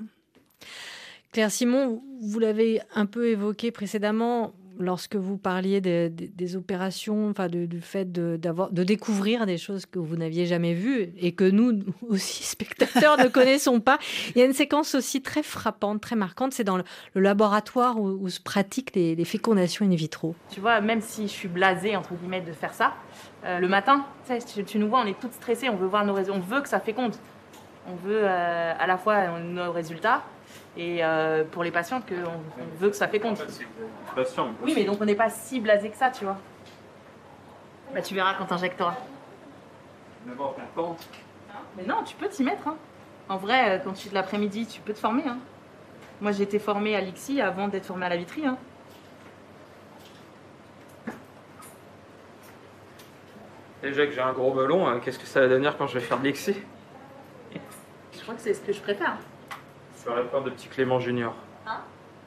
Claire 1.32 1.52
Simon, 1.52 2.04
vous 2.22 2.40
l'avez 2.40 2.82
un 2.94 3.06
peu 3.06 3.28
évoqué 3.30 3.72
précédemment 3.72 4.54
lorsque 4.82 5.16
vous 5.16 5.38
parliez 5.38 5.82
des, 5.82 6.56
opérations, 6.56 7.30
enfin 7.30 7.48
du 7.48 7.82
fait 7.82 8.12
de, 8.12 8.38
de 8.38 8.84
découvrir 8.84 9.46
des 9.46 9.58
choses 9.58 9.86
que 9.86 10.00
vous 10.00 10.16
n'aviez 10.16 10.46
jamais 10.46 10.74
vues 10.74 11.14
et 11.18 11.32
que 11.34 11.44
nous 11.44 11.80
aussi 12.10 12.44
spectateurs 12.52 13.18
ne 13.18 13.28
connaissons 13.28 13.80
pas. 13.80 13.98
Il 14.36 14.40
y 14.40 14.42
a 14.42 14.46
une 14.46 14.54
séquence 14.54 14.96
aussi 14.96 15.22
très 15.22 15.44
frappante, 15.44 16.02
très 16.02 16.16
marquante, 16.16 16.54
c'est 16.54 16.64
dans 16.64 16.78
le, 16.78 16.84
laboratoire 17.16 18.00
où, 18.00 18.30
se 18.30 18.40
pratiquent 18.40 18.96
les, 18.96 19.26
fécondations 19.26 19.86
in 19.86 19.96
vitro. 19.96 20.36
Tu 20.50 20.60
vois, 20.60 20.82
même 20.82 21.02
si 21.02 21.24
je 21.24 21.32
suis 21.32 21.48
blasée, 21.48 21.96
entre 21.96 22.14
guillemets, 22.16 22.42
de 22.42 22.52
faire 22.52 22.74
ça, 22.74 22.94
euh, 23.46 23.60
le 23.60 23.68
matin, 23.68 24.06
tu, 24.54 24.64
tu 24.64 24.80
nous 24.80 24.90
vois, 24.90 25.02
on 25.02 25.06
est 25.06 25.20
toutes 25.20 25.34
stressées, 25.34 25.70
on 25.70 25.76
veut 25.76 25.88
voir 25.88 26.06
nos 26.06 26.14
résultats, 26.14 26.38
on 26.38 26.42
veut 26.42 26.62
que 26.62 26.70
ça 26.70 26.80
féconde. 26.80 27.16
On 27.88 27.96
veut 27.96 28.22
euh, 28.24 28.74
à 28.78 28.88
la 28.88 28.98
fois 28.98 29.40
nos 29.40 29.72
résultats 29.72 30.24
et 30.78 31.04
euh, 31.04 31.44
pour 31.44 31.64
les 31.64 31.72
patientes 31.72 32.06
qu'on 32.08 32.16
on 32.16 32.80
veut 32.80 32.90
que 32.90 32.96
ça 32.96 33.08
féconde. 33.08 33.38
Oui, 34.64 34.74
mais 34.76 34.84
donc 34.86 35.02
on 35.02 35.06
n'est 35.06 35.16
pas 35.16 35.30
si 35.30 35.60
blasé 35.60 35.90
que 35.90 35.98
ça, 35.98 36.10
tu 36.10 36.24
vois. 36.24 36.38
Bah, 37.94 38.02
tu 38.02 38.14
verras 38.16 38.36
quand 38.36 38.46
t'injecteras. 38.46 38.96
Mais 41.78 41.84
non, 41.84 42.04
tu 42.06 42.16
peux 42.16 42.28
t'y 42.30 42.44
mettre. 42.44 42.68
hein. 42.68 42.78
En 43.28 43.38
vrai, 43.38 43.72
euh, 43.78 43.80
quand 43.84 43.94
tu 43.94 44.10
de 44.10 44.14
l'après-midi, 44.14 44.66
tu 44.68 44.82
peux 44.82 44.94
te 44.94 45.00
former. 45.00 45.24
hein. 45.28 45.38
Moi, 46.22 46.32
j'ai 46.32 46.44
été 46.44 46.60
formée 46.60 46.96
à 46.96 47.02
l'IXI 47.02 47.42
avant 47.42 47.68
d'être 47.68 47.86
formée 47.86 48.06
à 48.06 48.10
la 48.10 48.18
Vitry. 48.18 48.46
hein. 48.46 48.58
Déjà 53.82 54.06
que 54.06 54.12
j'ai 54.14 54.22
un 54.22 54.32
gros 54.34 54.54
melon, 54.54 54.88
hein, 54.88 55.00
qu'est-ce 55.04 55.18
que 55.18 55.26
ça 55.26 55.42
va 55.42 55.48
devenir 55.48 55.76
quand 55.78 55.88
je 55.88 55.96
vais 55.96 56.06
faire 56.06 56.20
de 56.20 56.24
l'excès 56.26 56.56
Je 58.14 58.22
crois 58.22 58.36
que 58.36 58.42
c'est 58.42 58.54
ce 58.54 58.62
que 58.62 58.72
je 58.74 58.80
préfère. 58.82 59.18
Je 60.04 60.10
ferais 60.10 60.24
plein 60.28 60.42
de 60.42 60.50
petits 60.50 60.68
Clément 60.68 61.00
Junior. 61.00 61.36
Hein 61.68 61.78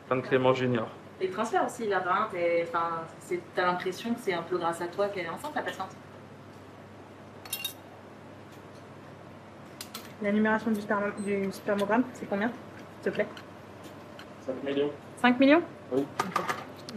Plein 0.07 0.17
de 0.17 0.21
Clément 0.23 0.55
Junior. 0.55 0.87
Les 1.21 1.29
transferts 1.29 1.67
aussi, 1.67 1.89
enfin, 1.95 3.03
c'est- 3.21 3.41
t'as 3.55 3.67
l'impression 3.67 4.15
que 4.15 4.21
c'est 4.21 4.33
un 4.33 4.43
peu 4.43 4.59
grâce 4.59 4.81
à 4.81 4.87
toi 4.87 5.09
qu'elle 5.09 5.27
est 5.27 5.31
enceinte, 5.31 5.53
la 5.55 5.63
patiente. 5.63 5.91
La 10.23 10.33
numération 10.33 10.71
du 10.71 10.81
spermogramme, 11.53 12.05
c'est 12.15 12.29
combien, 12.29 12.49
s'il 13.03 13.11
te 13.11 13.15
plaît? 13.15 13.27
5 14.47 14.63
millions 14.65 14.91
5 15.21 15.41
millions? 15.41 15.63
Oui. 15.93 16.05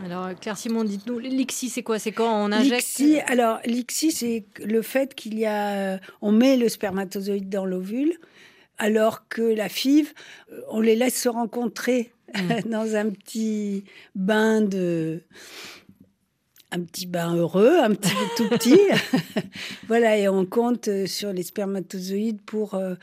Alors 0.06 0.30
Claire 0.40 0.58
Simon, 0.58 0.84
dites-nous, 0.84 1.18
l'ICSI 1.20 1.70
c'est 1.70 1.82
quoi? 1.82 1.98
C'est 1.98 2.12
quand 2.12 2.32
on 2.32 2.52
injecte? 2.52 2.72
L'ICSI, 3.00 3.20
alors 3.22 3.60
l'ICSI, 3.66 4.12
c'est 4.12 4.46
le 4.64 4.82
fait 4.84 5.16
qu'il 5.16 5.40
y 5.40 5.46
a, 5.46 5.94
euh, 5.96 5.98
on 6.22 6.32
met 6.32 6.56
le 6.58 6.70
spermatozoïde 6.70 7.50
dans 7.50 7.66
l'ovule, 7.66 8.14
alors 8.78 9.28
que 9.28 9.42
la 9.42 9.70
FIV, 9.70 10.14
euh, 10.52 10.62
on 10.70 10.82
les 10.82 10.96
laisse 10.96 11.22
se 11.22 11.30
rencontrer 11.30 12.12
dans 12.66 12.96
un 12.96 13.10
petit 13.10 13.86
bain 14.16 14.62
de, 14.62 15.22
un 16.72 16.82
petit 16.82 17.06
bain 17.06 17.36
heureux, 17.36 17.78
un 17.80 17.94
petit 17.94 18.14
tout 18.36 18.50
petit, 18.50 18.80
voilà, 19.88 20.18
et 20.18 20.28
on 20.28 20.46
compte 20.46 20.88
euh, 20.88 21.06
sur 21.06 21.32
les 21.32 21.44
spermatozoïdes 21.44 22.42
pour 22.42 22.74
euh, 22.74 22.96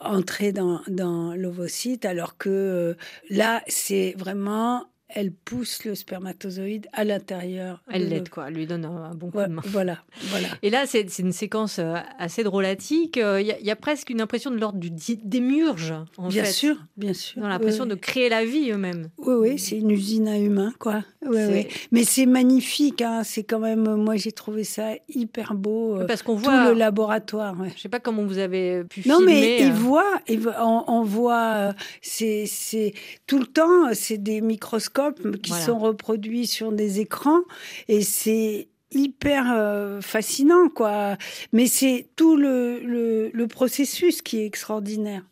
entrer 0.00 0.52
dans, 0.52 0.80
dans 0.88 1.34
l'ovocyte, 1.34 2.04
alors 2.04 2.36
que 2.36 2.50
euh, 2.50 2.94
là, 3.30 3.62
c'est 3.68 4.14
vraiment 4.16 4.86
elle 5.14 5.32
pousse 5.32 5.84
le 5.84 5.94
spermatozoïde 5.94 6.86
à 6.92 7.04
l'intérieur. 7.04 7.82
Elle 7.90 8.04
de 8.06 8.10
l'aide, 8.10 8.28
quoi. 8.28 8.48
Elle 8.48 8.54
lui 8.54 8.66
donne 8.66 8.84
un, 8.84 9.14
bon 9.14 9.30
coup 9.30 9.38
Ouais, 9.38 9.48
de 9.48 9.52
main. 9.52 9.62
Voilà, 9.66 9.98
voilà. 10.30 10.48
Et 10.62 10.70
là, 10.70 10.84
c'est 10.86 11.06
une 11.18 11.32
séquence 11.32 11.78
euh, 11.78 11.94
assez 12.18 12.42
drôlatique. 12.44 13.18
Euh, 13.18 13.40
Il 13.40 13.46
y, 13.46 13.52
a- 13.52 13.58
il 13.60 13.66
y 13.66 13.70
a 13.70 13.76
presque 13.76 14.10
une 14.10 14.20
impression 14.20 14.50
de 14.50 14.56
l'ordre 14.56 14.78
du 14.78 14.90
démiurge, 14.90 15.94
en 16.16 16.28
bien 16.28 16.44
fait. 16.44 16.52
sûr, 16.52 16.76
bien 16.96 17.12
sûr. 17.14 17.40
Dans 17.40 17.48
l'impression 17.48 17.84
Oui, 17.84 17.90
de 17.90 17.94
créer 17.94 18.28
la 18.28 18.44
vie 18.44 18.70
eux-mêmes. 18.70 19.10
Oui, 19.18 19.34
oui, 19.34 19.58
c'est 19.58 19.76
une 19.78 19.90
usine 19.90 20.28
à 20.28 20.38
humains, 20.38 20.72
quoi. 20.78 21.04
Oui, 21.24 21.36
C'est- 21.36 21.52
oui. 21.52 21.66
Mais 21.92 22.04
c'est 22.04 22.26
magnifique, 22.26 23.00
hein. 23.02 23.22
c'est 23.24 23.44
quand 23.44 23.60
même, 23.60 23.94
moi 23.96 24.16
j'ai 24.16 24.32
trouvé 24.32 24.64
ça 24.64 24.90
hyper 25.08 25.54
beau. 25.54 25.96
euh, 26.00 26.06
Parce 26.06 26.22
qu'on 26.22 26.36
tout 26.36 26.42
voit- 26.44 26.70
le 26.72 26.78
laboratoire. 26.78 27.58
ouais. 27.60 27.68
Je 27.76 27.80
sais 27.82 27.88
pas 27.88 28.00
comment 28.00 28.24
vous 28.24 28.38
avez 28.38 28.84
pu 28.84 29.02
Non, 29.08 29.18
filmer. 29.18 29.32
mais 29.32 29.60
il 29.60 29.70
euh, 29.70 29.74
voit, 29.74 30.20
il 30.28 30.40
voit- 30.40 30.56
on, 30.66 30.84
on 30.88 31.02
voit, 31.02 31.52
euh, 31.56 31.72
c'est, 32.00 32.44
c'est 32.46 32.92
tout 33.26 33.38
le 33.38 33.46
temps, 33.46 33.92
c'est 33.94 34.18
des 34.18 34.40
microscopes 34.40 35.40
qui 35.40 35.50
Voilà. 35.50 35.64
sont 35.66 35.78
reproduits 35.78 36.46
sur 36.46 36.72
des 36.72 37.00
écrans 37.00 37.40
et 37.88 38.02
c'est 38.02 38.68
hyper 38.94 39.46
euh, 39.56 40.00
fascinant, 40.02 40.68
quoi. 40.68 41.16
Mais 41.52 41.66
c'est 41.66 42.08
tout 42.16 42.36
le, 42.36 42.80
le, 42.80 43.30
le 43.32 43.46
processus 43.46 44.20
qui 44.22 44.40
est 44.40 44.46
extraordinaire. 44.46 45.22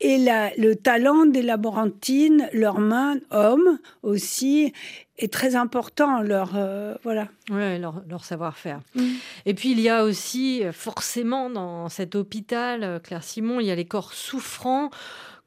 Et 0.00 0.18
la, 0.18 0.50
le 0.56 0.74
talent 0.74 1.24
des 1.24 1.42
laborantines, 1.42 2.48
leurs 2.52 2.80
mains, 2.80 3.16
hommes 3.30 3.78
aussi, 4.02 4.72
est 5.18 5.32
très 5.32 5.54
important. 5.56 6.20
Leur, 6.20 6.52
euh, 6.56 6.94
voilà. 7.04 7.28
Ouais, 7.50 7.78
leur, 7.78 8.02
leur 8.08 8.24
savoir-faire. 8.24 8.80
Mm. 8.96 9.02
Et 9.46 9.54
puis 9.54 9.70
il 9.72 9.80
y 9.80 9.88
a 9.88 10.04
aussi, 10.04 10.64
euh, 10.64 10.72
forcément, 10.72 11.48
dans 11.48 11.88
cet 11.88 12.16
hôpital, 12.16 12.82
euh, 12.82 12.98
Claire 12.98 13.22
Simon, 13.22 13.60
il 13.60 13.66
y 13.66 13.70
a 13.70 13.74
les 13.76 13.84
corps 13.86 14.12
souffrants, 14.12 14.90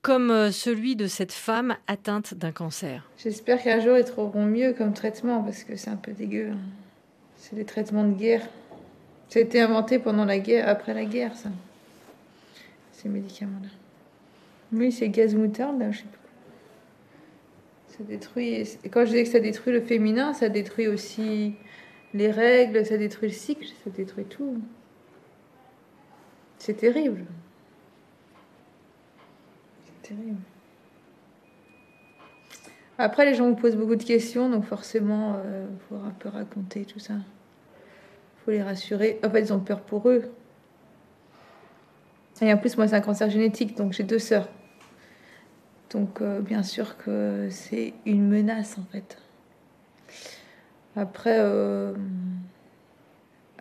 comme 0.01 0.51
celui 0.51 0.95
de 0.95 1.07
cette 1.07 1.33
femme 1.33 1.75
atteinte 1.88 2.33
d'un 2.33 2.53
cancer. 2.53 3.10
J'espère 3.17 3.62
qu'un 3.62 3.81
jour 3.81 3.97
ils 3.97 4.05
trouveront 4.05 4.45
mieux 4.45 4.71
comme 4.73 4.93
traitement 4.93 5.43
parce 5.43 5.63
que 5.65 5.75
c'est 5.75 5.89
un 5.89 5.97
peu 5.97 6.13
dégueu. 6.13 6.51
hein. 6.53 6.57
C'est 7.36 7.55
des 7.55 7.65
traitements 7.65 8.05
de 8.05 8.13
guerre. 8.13 8.47
Ça 9.27 9.39
a 9.39 9.41
été 9.41 9.60
inventé 9.60 9.99
pendant 9.99 10.23
la 10.23 10.39
guerre, 10.39 10.69
après 10.69 10.93
la 10.93 11.03
guerre, 11.03 11.36
ça. 11.36 11.49
Ces 12.93 13.10
médicaments-là. 13.10 13.67
Oui, 14.73 14.91
c'est 14.91 15.10
gaz 15.10 15.34
moutarde, 15.36 15.80
là, 15.80 15.91
je 15.91 15.99
sais 15.99 16.03
pas. 16.03 16.17
Ça 17.89 18.03
détruit. 18.03 18.63
Quand 18.91 19.06
je 19.06 19.12
disais 19.12 19.23
que 19.23 19.30
ça 19.30 19.39
détruit 19.39 19.73
le 19.73 19.82
féminin, 19.82 20.34
ça 20.34 20.49
détruit 20.49 20.88
aussi 20.88 21.56
les 22.13 22.32
règles, 22.32 22.86
ça 22.86 22.97
détruit 22.97 23.30
le 23.30 23.36
cycle, 23.36 23.65
ça 23.84 23.89
détruit 23.89 24.25
tout. 24.25 24.62
C'est 26.58 26.75
terrible. 26.75 27.25
C'est 29.86 30.10
terrible. 30.10 30.41
Après, 32.97 33.25
les 33.25 33.36
gens 33.36 33.47
vous 33.47 33.56
posent 33.56 33.75
beaucoup 33.75 33.95
de 33.95 34.03
questions, 34.03 34.49
donc 34.49 34.65
forcément, 34.65 35.38
il 35.45 35.80
faut 35.88 35.95
un 35.95 36.12
peu 36.12 36.30
raconter 36.30 36.84
tout 36.84 36.99
ça. 36.99 37.13
faut 38.43 38.51
les 38.51 38.63
rassurer. 38.63 39.19
En 39.23 39.30
fait, 39.30 39.41
ils 39.41 39.53
ont 39.53 39.60
peur 39.60 39.82
pour 39.82 40.10
eux. 40.10 40.23
Et 42.41 42.51
en 42.51 42.58
plus, 42.58 42.77
moi, 42.77 42.88
c'est 42.88 42.95
un 42.95 43.01
cancer 43.01 43.30
génétique, 43.30 43.75
donc 43.77 43.93
j'ai 43.93 44.03
deux 44.03 44.19
sœurs. 44.19 44.47
Donc, 45.91 46.21
euh, 46.21 46.41
bien 46.41 46.63
sûr 46.63 46.97
que 46.97 47.47
c'est 47.50 47.93
une 48.06 48.28
menace, 48.28 48.78
en 48.78 48.84
fait. 48.91 49.17
Après, 50.97 51.38
euh, 51.39 51.93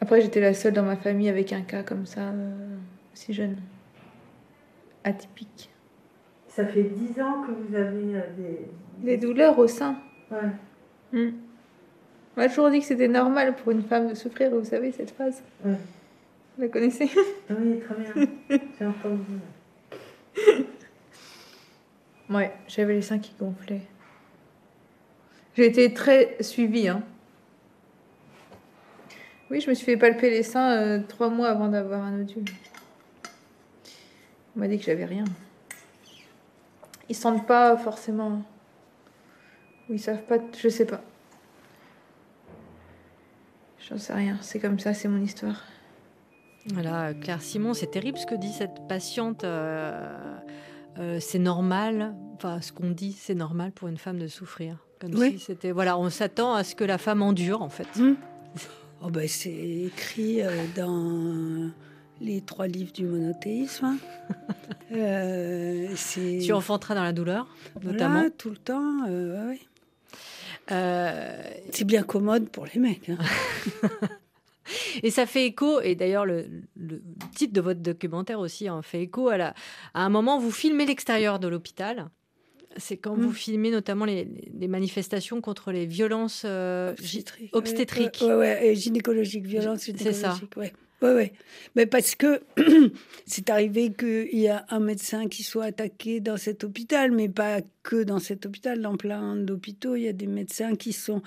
après 0.00 0.22
j'étais 0.22 0.40
la 0.40 0.54
seule 0.54 0.72
dans 0.72 0.82
ma 0.82 0.96
famille 0.96 1.28
avec 1.28 1.52
un 1.52 1.60
cas 1.60 1.82
comme 1.82 2.06
ça, 2.06 2.30
euh, 2.30 2.76
aussi 3.12 3.34
jeune. 3.34 3.56
Atypique. 5.04 5.70
Ça 6.48 6.64
fait 6.64 6.84
10 6.84 7.20
ans 7.20 7.42
que 7.46 7.52
vous 7.52 7.74
avez 7.74 8.16
euh, 8.16 8.22
des... 8.38 8.66
Des 9.04 9.16
douleurs 9.18 9.58
au 9.58 9.66
sein. 9.66 9.96
Ouais. 10.30 10.48
Hmm. 11.12 11.32
On 12.36 12.40
m'a 12.40 12.48
toujours 12.48 12.70
dit 12.70 12.80
que 12.80 12.86
c'était 12.86 13.08
normal 13.08 13.54
pour 13.54 13.70
une 13.70 13.82
femme 13.82 14.08
de 14.08 14.14
souffrir, 14.14 14.50
vous 14.50 14.64
savez 14.64 14.90
cette 14.92 15.10
phrase 15.10 15.42
Ouais. 15.62 15.76
Vous 16.56 16.62
la 16.62 16.68
connaissez 16.68 17.10
Oui, 17.50 17.80
très 17.80 17.94
bien. 17.94 18.28
J'ai 18.78 18.86
entendu. 18.86 20.62
Ouais, 22.28 22.52
j'avais 22.66 22.94
les 22.94 23.02
seins 23.02 23.18
qui 23.18 23.34
gonflaient. 23.38 23.86
J'ai 25.56 25.66
été 25.66 25.94
très 25.94 26.36
suivie. 26.42 26.88
Hein. 26.88 27.02
Oui, 29.50 29.60
je 29.60 29.70
me 29.70 29.74
suis 29.74 29.84
fait 29.84 29.96
palper 29.96 30.30
les 30.30 30.42
seins 30.42 30.72
euh, 30.72 31.00
trois 31.06 31.30
mois 31.30 31.48
avant 31.48 31.68
d'avoir 31.68 32.02
un 32.02 32.10
nodule. 32.10 32.44
On 34.56 34.60
m'a 34.60 34.68
dit 34.68 34.78
que 34.78 34.84
j'avais 34.84 35.04
rien. 35.04 35.24
Ils 37.08 37.14
sentent 37.14 37.46
pas 37.46 37.76
forcément. 37.76 38.42
Ou 39.88 39.94
ils 39.94 40.00
savent 40.00 40.24
pas. 40.24 40.38
Je 40.58 40.68
sais 40.68 40.86
pas. 40.86 41.00
J'en 43.88 43.98
sais 43.98 44.14
rien. 44.14 44.36
C'est 44.40 44.58
comme 44.58 44.80
ça, 44.80 44.94
c'est 44.94 45.06
mon 45.06 45.22
histoire. 45.22 45.62
Voilà, 46.74 47.14
Claire 47.14 47.40
Simon, 47.40 47.72
c'est 47.72 47.92
terrible 47.92 48.18
ce 48.18 48.26
que 48.26 48.34
dit 48.34 48.52
cette 48.52 48.88
patiente. 48.88 49.44
euh, 49.44 50.36
euh, 50.98 51.18
c'est 51.20 51.38
normal, 51.38 52.14
enfin 52.34 52.60
ce 52.60 52.72
qu'on 52.72 52.90
dit, 52.90 53.12
c'est 53.12 53.34
normal 53.34 53.72
pour 53.72 53.88
une 53.88 53.98
femme 53.98 54.18
de 54.18 54.28
souffrir. 54.28 54.78
Comme 55.00 55.14
Oui. 55.14 55.32
si 55.32 55.38
c'était, 55.38 55.72
voilà, 55.72 55.98
on 55.98 56.08
s'attend 56.10 56.54
à 56.54 56.64
ce 56.64 56.74
que 56.74 56.84
la 56.84 56.98
femme 56.98 57.22
endure 57.22 57.62
en 57.62 57.68
fait. 57.70 57.88
Oh 59.02 59.10
ben, 59.10 59.28
c'est 59.28 59.52
écrit 59.52 60.40
euh, 60.40 60.64
dans 60.74 61.70
les 62.22 62.40
trois 62.40 62.66
livres 62.66 62.92
du 62.92 63.04
monothéisme. 63.04 63.84
hein. 63.84 63.98
Euh, 64.92 65.88
Tu 66.42 66.52
enfanteras 66.52 66.94
dans 66.94 67.02
la 67.02 67.12
douleur, 67.12 67.46
Voilà, 67.74 67.92
notamment. 67.92 68.24
tout 68.38 68.48
le 68.50 68.56
temps. 68.56 69.04
euh, 69.08 69.48
ouais, 69.48 69.48
ouais. 69.50 69.60
Euh, 70.70 71.42
C'est 71.72 71.84
bien 71.84 72.02
commode 72.04 72.48
pour 72.48 72.66
les 72.72 72.80
mecs. 72.80 73.10
hein. 73.10 73.18
Et 75.02 75.10
ça 75.10 75.26
fait 75.26 75.46
écho, 75.46 75.80
et 75.80 75.94
d'ailleurs 75.94 76.26
le, 76.26 76.46
le 76.76 77.02
titre 77.34 77.52
de 77.52 77.60
votre 77.60 77.80
documentaire 77.80 78.40
aussi 78.40 78.68
en 78.70 78.82
fait 78.82 79.02
écho, 79.02 79.28
à, 79.28 79.36
la- 79.36 79.54
à 79.94 80.04
un 80.04 80.08
moment 80.08 80.38
vous 80.38 80.50
filmez 80.50 80.86
l'extérieur 80.86 81.38
de 81.38 81.48
l'hôpital. 81.48 82.08
C'est 82.78 82.98
quand 82.98 83.14
vous 83.14 83.30
Mm. 83.30 83.34
filmez 83.34 83.70
notamment 83.70 84.04
les, 84.04 84.28
les 84.58 84.68
manifestations 84.68 85.40
contre 85.40 85.72
les 85.72 85.86
violences 85.86 86.42
euh, 86.44 86.94
obstétriques. 87.52 88.22
Ouais, 88.22 88.34
ouais, 88.34 88.66
et 88.68 88.74
gynécologique, 88.74 89.46
violence 89.46 89.80
C'est 89.80 89.96
gynécologique. 89.96 90.20
ça. 90.54 90.60
Ouais. 90.60 90.72
Ouais, 91.02 91.12
ouais. 91.14 91.32
Mais 91.74 91.84
parce 91.86 92.14
que 92.14 92.40
c'est 93.26 93.50
arrivé 93.50 93.92
qu'il 93.92 94.38
y 94.38 94.48
a 94.48 94.64
un 94.70 94.80
médecin 94.80 95.26
qui 95.28 95.42
soit 95.42 95.64
attaqué 95.66 96.20
dans 96.20 96.36
cet 96.36 96.64
hôpital, 96.64 97.12
mais 97.12 97.28
pas 97.28 97.60
que 97.82 98.02
dans 98.02 98.18
cet 98.18 98.46
hôpital, 98.46 98.80
dans 98.80 98.96
plein 98.96 99.36
d'hôpitaux, 99.36 99.94
il 99.96 100.02
y 100.04 100.08
a 100.08 100.12
des 100.14 100.26
médecins 100.26 100.74
qui 100.74 100.92
sont 100.92 101.22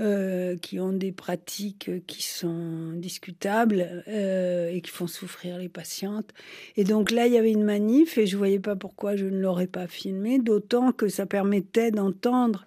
euh, 0.00 0.56
qui 0.56 0.80
ont 0.80 0.92
des 0.92 1.12
pratiques 1.12 1.90
qui 2.06 2.22
sont 2.22 2.92
discutables 2.94 4.02
euh, 4.08 4.70
et 4.70 4.80
qui 4.80 4.90
font 4.90 5.06
souffrir 5.06 5.58
les 5.58 5.68
patientes. 5.68 6.30
Et 6.76 6.84
donc 6.84 7.10
là, 7.10 7.26
il 7.26 7.34
y 7.34 7.36
avait 7.36 7.52
une 7.52 7.64
manif 7.64 8.16
et 8.16 8.26
je 8.26 8.36
voyais 8.36 8.60
pas 8.60 8.76
pourquoi 8.76 9.16
je 9.16 9.26
ne 9.26 9.38
l'aurais 9.38 9.66
pas 9.66 9.86
filmé, 9.86 10.38
d'autant 10.38 10.92
que 10.92 11.08
ça 11.08 11.26
permettait 11.26 11.90
d'entendre 11.90 12.64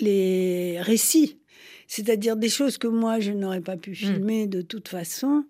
les 0.00 0.80
récits, 0.80 1.38
c'est-à-dire 1.88 2.36
des 2.36 2.48
choses 2.48 2.78
que 2.78 2.88
moi 2.88 3.20
je 3.20 3.32
n'aurais 3.32 3.60
pas 3.60 3.76
pu 3.76 3.94
filmer 3.94 4.46
de 4.46 4.62
toute 4.62 4.88
façon, 4.88 5.44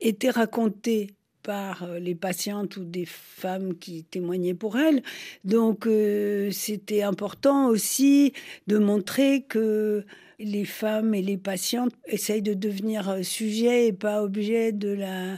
étaient 0.00 0.30
racontées 0.30 1.08
par 1.42 1.82
euh, 1.84 1.98
les 1.98 2.14
patientes 2.14 2.76
ou 2.76 2.84
des 2.84 3.06
femmes 3.06 3.76
qui 3.78 4.04
témoignaient 4.04 4.54
pour 4.54 4.78
elles. 4.78 5.02
Donc 5.44 5.86
euh, 5.86 6.50
c'était 6.50 7.02
important 7.02 7.68
aussi 7.68 8.32
de 8.66 8.78
montrer 8.78 9.42
que 9.42 10.04
les 10.38 10.64
femmes 10.64 11.14
et 11.14 11.22
les 11.22 11.36
patientes 11.36 11.92
essayent 12.06 12.42
de 12.42 12.54
devenir 12.54 13.08
euh, 13.08 13.22
sujet 13.22 13.88
et 13.88 13.92
pas 13.92 14.22
objet 14.22 14.72
de 14.72 14.90
la 14.90 15.36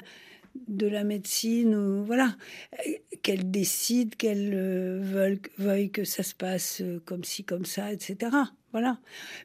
de 0.68 0.86
la 0.86 1.02
médecine 1.02 1.74
ou 1.74 2.04
voilà. 2.04 2.36
Qu'elles 3.22 3.50
décident 3.50 4.14
qu'elles 4.16 4.54
veulent 5.02 5.40
veuillent 5.58 5.90
que 5.90 6.04
ça 6.04 6.22
se 6.22 6.34
passe 6.34 6.82
comme 7.04 7.24
ci 7.24 7.42
comme 7.42 7.64
ça 7.64 7.92
etc 7.92 8.30
voilà. 8.74 8.98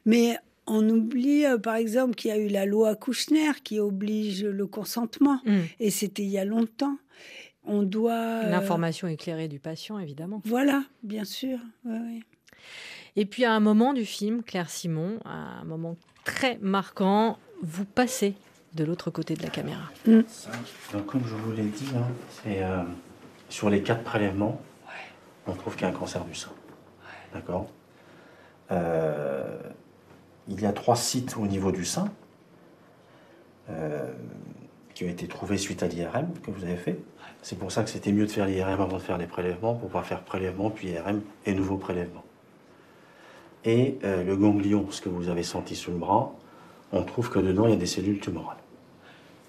Mais 0.06 0.36
on 0.72 0.88
oublie 0.88 1.44
euh, 1.44 1.58
par 1.58 1.74
exemple 1.76 2.14
qu'il 2.14 2.30
y 2.30 2.34
a 2.34 2.38
eu 2.38 2.48
la 2.48 2.64
loi 2.66 2.94
Kouchner 2.96 3.50
qui 3.64 3.78
oblige 3.80 4.44
le 4.44 4.66
consentement 4.66 5.40
Mm. 5.44 5.58
et 5.80 5.90
c'était 5.90 6.22
il 6.22 6.28
y 6.30 6.38
a 6.38 6.44
longtemps 6.44 6.96
on 7.64 7.82
doit 7.82 8.12
euh, 8.44 8.50
L'information 8.50 9.06
éclairée 9.08 9.48
du 9.48 9.58
patient, 9.58 9.98
évidemment. 9.98 10.40
voilà 10.44 10.82
bien 11.02 11.24
sûr 11.24 11.58
ouais, 11.84 11.92
ouais. 11.98 12.20
Et 13.16 13.26
puis 13.26 13.44
à 13.44 13.52
un 13.52 13.60
moment 13.60 13.92
du 13.92 14.04
film, 14.06 14.42
Claire 14.42 14.70
Simon, 14.70 15.18
à 15.24 15.60
un 15.60 15.64
moment 15.64 15.96
très 16.24 16.58
marquant, 16.62 17.38
vous 17.62 17.84
passez 17.84 18.34
de 18.74 18.84
l'autre 18.84 19.10
côté 19.10 19.34
de 19.34 19.42
la 19.42 19.48
caméra. 19.50 19.82
Donc, 20.06 20.24
comme 21.06 21.22
je 21.26 21.34
vous 21.34 21.52
l'ai 21.52 21.64
dit, 21.64 21.88
hein, 21.96 22.06
c'est 22.44 22.62
euh, 22.62 22.82
sur 23.48 23.68
les 23.68 23.82
quatre 23.82 24.04
prélèvements, 24.04 24.62
on 25.48 25.54
trouve 25.54 25.74
qu'il 25.74 25.82
y 25.82 25.86
a 25.86 25.88
un 25.88 25.92
cancer 25.98 26.24
du 26.24 26.34
sein. 26.36 26.52
D'accord? 27.34 27.68
Euh, 28.70 29.58
Il 30.48 30.60
y 30.60 30.66
a 30.66 30.72
trois 30.72 30.96
sites 30.96 31.36
au 31.36 31.46
niveau 31.46 31.72
du 31.72 31.84
sein 31.84 32.08
euh, 33.68 34.12
qui 34.94 35.04
ont 35.04 35.08
été 35.08 35.28
trouvés 35.28 35.58
suite 35.58 35.82
à 35.82 35.86
l'IRM 35.86 36.32
que 36.42 36.50
vous 36.50 36.64
avez 36.64 36.76
fait. 36.76 36.98
C'est 37.42 37.58
pour 37.58 37.72
ça 37.72 37.82
que 37.82 37.90
c'était 37.90 38.12
mieux 38.12 38.26
de 38.26 38.30
faire 38.30 38.46
l'IRM 38.46 38.80
avant 38.80 38.96
de 38.96 39.02
faire 39.02 39.18
les 39.18 39.26
prélèvements, 39.26 39.74
pour 39.74 39.90
pas 39.90 40.02
faire 40.02 40.22
prélèvement 40.22 40.70
puis 40.70 40.88
IRM 40.88 41.22
et 41.46 41.54
nouveau 41.54 41.76
prélèvement. 41.76 42.24
Et 43.64 43.98
euh, 44.04 44.24
le 44.24 44.36
ganglion, 44.36 44.90
ce 44.90 45.00
que 45.00 45.08
vous 45.08 45.28
avez 45.28 45.42
senti 45.42 45.76
sous 45.76 45.90
le 45.90 45.98
bras, 45.98 46.32
on 46.92 47.02
trouve 47.04 47.30
que 47.30 47.38
dedans, 47.38 47.66
il 47.66 47.70
y 47.70 47.74
a 47.74 47.76
des 47.76 47.86
cellules 47.86 48.20
tumorales. 48.20 48.56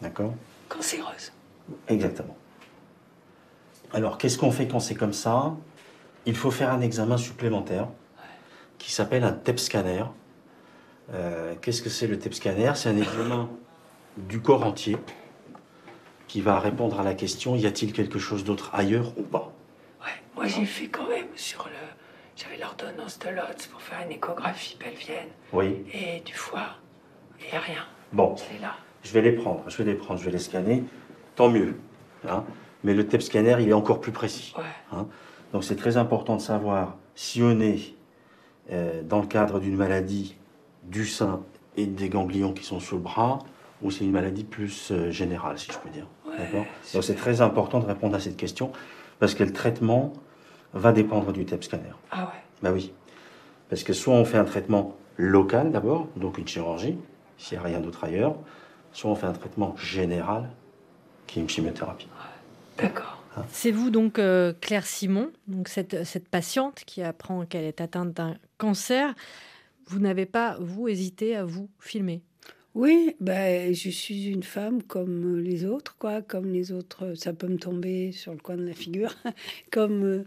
D'accord? 0.02 0.34
Cancéreuse. 0.70 1.32
Exactement. 1.88 2.36
Alors, 3.94 4.18
qu'est-ce 4.18 4.38
qu'on 4.38 4.52
fait 4.52 4.68
quand 4.68 4.80
c'est 4.80 4.96
comme 4.96 5.14
ça? 5.14 5.56
Il 6.26 6.36
faut 6.36 6.52
faire 6.52 6.72
un 6.72 6.82
examen 6.82 7.18
supplémentaire 7.18 7.88
qui 8.78 8.92
s'appelle 8.92 9.24
un 9.24 9.32
TEP 9.32 9.60
scanner. 9.60 10.04
Euh, 11.14 11.56
qu'est-ce 11.62 11.82
que 11.82 11.90
c'est 11.90 12.08
le 12.08 12.18
TEP 12.18 12.34
scanner 12.34 12.72
C'est 12.76 12.90
un 12.90 12.98
examen 12.98 13.50
du 14.18 14.40
corps 14.42 14.64
entier 14.66 14.98
qui 16.28 16.42
va 16.42 16.60
répondre 16.60 17.00
à 17.00 17.04
la 17.04 17.14
question 17.14 17.56
y 17.56 17.66
a-t-il 17.66 17.92
quelque 17.92 18.20
chose 18.20 18.44
d'autre 18.44 18.70
ailleurs 18.74 19.12
ou 19.18 19.24
pas? 19.24 19.52
Moi, 20.36 20.48
j'ai 20.48 20.66
fait 20.66 20.88
quand 20.88 21.08
même 21.10 21.28
sur 21.36 21.66
le. 21.66 21.72
J'avais 22.38 22.58
l'ordonnance 22.58 23.20
de 23.20 23.30
Lotz 23.30 23.68
pour 23.68 23.82
faire 23.82 24.00
une 24.06 24.12
échographie 24.14 24.78
pelvienne 24.78 25.28
Oui. 25.54 25.84
et 25.94 26.22
du 26.22 26.34
foie. 26.34 26.78
Il 27.40 27.52
n'y 27.52 27.58
a 27.58 27.60
rien. 27.60 27.84
Bon, 28.14 28.36
C'est 28.38 28.60
là. 28.62 28.76
je 29.04 29.12
vais 29.12 29.22
les 29.22 29.34
prendre, 29.34 29.64
je 29.68 29.78
vais 29.78 29.84
les 29.84 29.94
prendre, 29.96 30.20
je 30.20 30.26
vais 30.26 30.32
les 30.32 30.40
scanner. 30.40 30.84
Tant 31.36 31.50
mieux. 31.50 31.76
hein. 32.28 32.44
Mais 32.84 32.94
le 32.96 33.06
TEP 33.06 33.22
scanner, 33.22 33.58
il 33.60 33.70
est 33.70 33.74
encore 33.74 34.00
plus 34.00 34.14
précis. 34.14 34.54
hein. 34.94 35.06
Donc 35.52 35.64
c'est 35.66 35.76
très 35.76 35.98
important 35.98 36.38
de 36.38 36.42
savoir 36.42 36.96
si 37.14 37.44
on 37.44 37.60
est 37.60 37.94
euh, 38.72 39.04
dans 39.04 39.20
le 39.20 39.28
cadre 39.28 39.60
d'une 39.60 39.76
maladie 39.76 40.38
du 40.84 41.06
sein 41.06 41.42
et 41.78 41.86
des 41.86 42.10
ganglions 42.10 42.54
qui 42.54 42.64
sont 42.64 42.80
sous 42.80 42.96
le 42.96 43.02
bras, 43.02 43.40
ou 43.82 43.92
c'est 43.92 44.04
une 44.04 44.12
maladie 44.12 44.44
plus 44.44 44.92
euh, 44.92 45.12
générale, 45.12 45.58
si 45.58 45.72
je 45.72 45.78
peux 45.78 45.90
dire. 45.90 46.08
D'accord 46.38 46.66
Donc 46.94 47.04
c'est 47.04 47.16
très 47.16 47.42
important 47.42 47.80
de 47.80 47.86
répondre 47.86 48.16
à 48.16 48.20
cette 48.20 48.38
question, 48.38 48.72
parce 49.20 49.34
que 49.34 49.44
le 49.44 49.54
traitement 49.54 50.14
va 50.74 50.92
dépendre 50.92 51.32
du 51.34 51.46
TEP 51.46 51.64
scanner. 51.64 51.94
Ah 52.12 52.26
ouais. 52.26 52.42
Bah 52.62 52.72
oui. 52.72 52.94
Parce 53.70 53.84
que 53.84 53.94
soit 53.94 54.14
on 54.14 54.26
fait 54.26 54.38
un 54.38 54.46
traitement 54.46 54.96
local 55.18 55.72
d'abord, 55.72 56.08
donc 56.16 56.38
une 56.38 56.48
chirurgie, 56.48 56.98
s'il 57.38 57.58
n'y 57.58 57.64
a 57.64 57.68
rien 57.68 57.80
d'autre 57.80 58.04
ailleurs, 58.04 58.36
soit 58.94 59.10
on 59.10 59.16
fait 59.16 59.28
un 59.28 59.34
traitement 59.34 59.76
général, 59.78 60.50
qui 61.28 61.40
est 61.40 61.42
une 61.42 61.50
chimiothérapie. 61.50 62.08
D'accord. 62.78 63.18
C'est 63.50 63.72
vous 63.72 63.90
donc 63.90 64.20
euh, 64.20 64.54
Claire 64.60 64.86
Simon, 64.86 65.32
donc 65.48 65.70
cette, 65.70 66.04
cette 66.04 66.28
patiente 66.28 66.84
qui 66.86 67.02
apprend 67.02 67.46
qu'elle 67.46 67.64
est 67.64 67.80
atteinte 67.80 68.12
d'un 68.12 68.36
cancer. 68.58 69.14
Vous 69.88 70.00
n'avez 70.00 70.26
pas, 70.26 70.58
vous, 70.60 70.88
hésité 70.88 71.36
à 71.36 71.46
vous 71.46 71.70
filmer? 71.80 72.22
Oui, 72.74 73.16
ben, 73.20 73.74
je 73.74 73.90
suis 73.90 74.28
une 74.28 74.44
femme 74.44 74.82
comme 74.82 75.40
les 75.40 75.66
autres, 75.66 75.98
quoi, 75.98 76.22
comme 76.22 76.54
les 76.54 76.72
autres. 76.72 77.14
Ça 77.16 77.34
peut 77.34 77.48
me 77.48 77.58
tomber 77.58 78.14
sur 78.14 78.32
le 78.32 78.40
coin 78.40 78.56
de 78.56 78.64
la 78.66 78.74
figure, 78.74 79.14
comme 79.72 80.04
euh, 80.04 80.24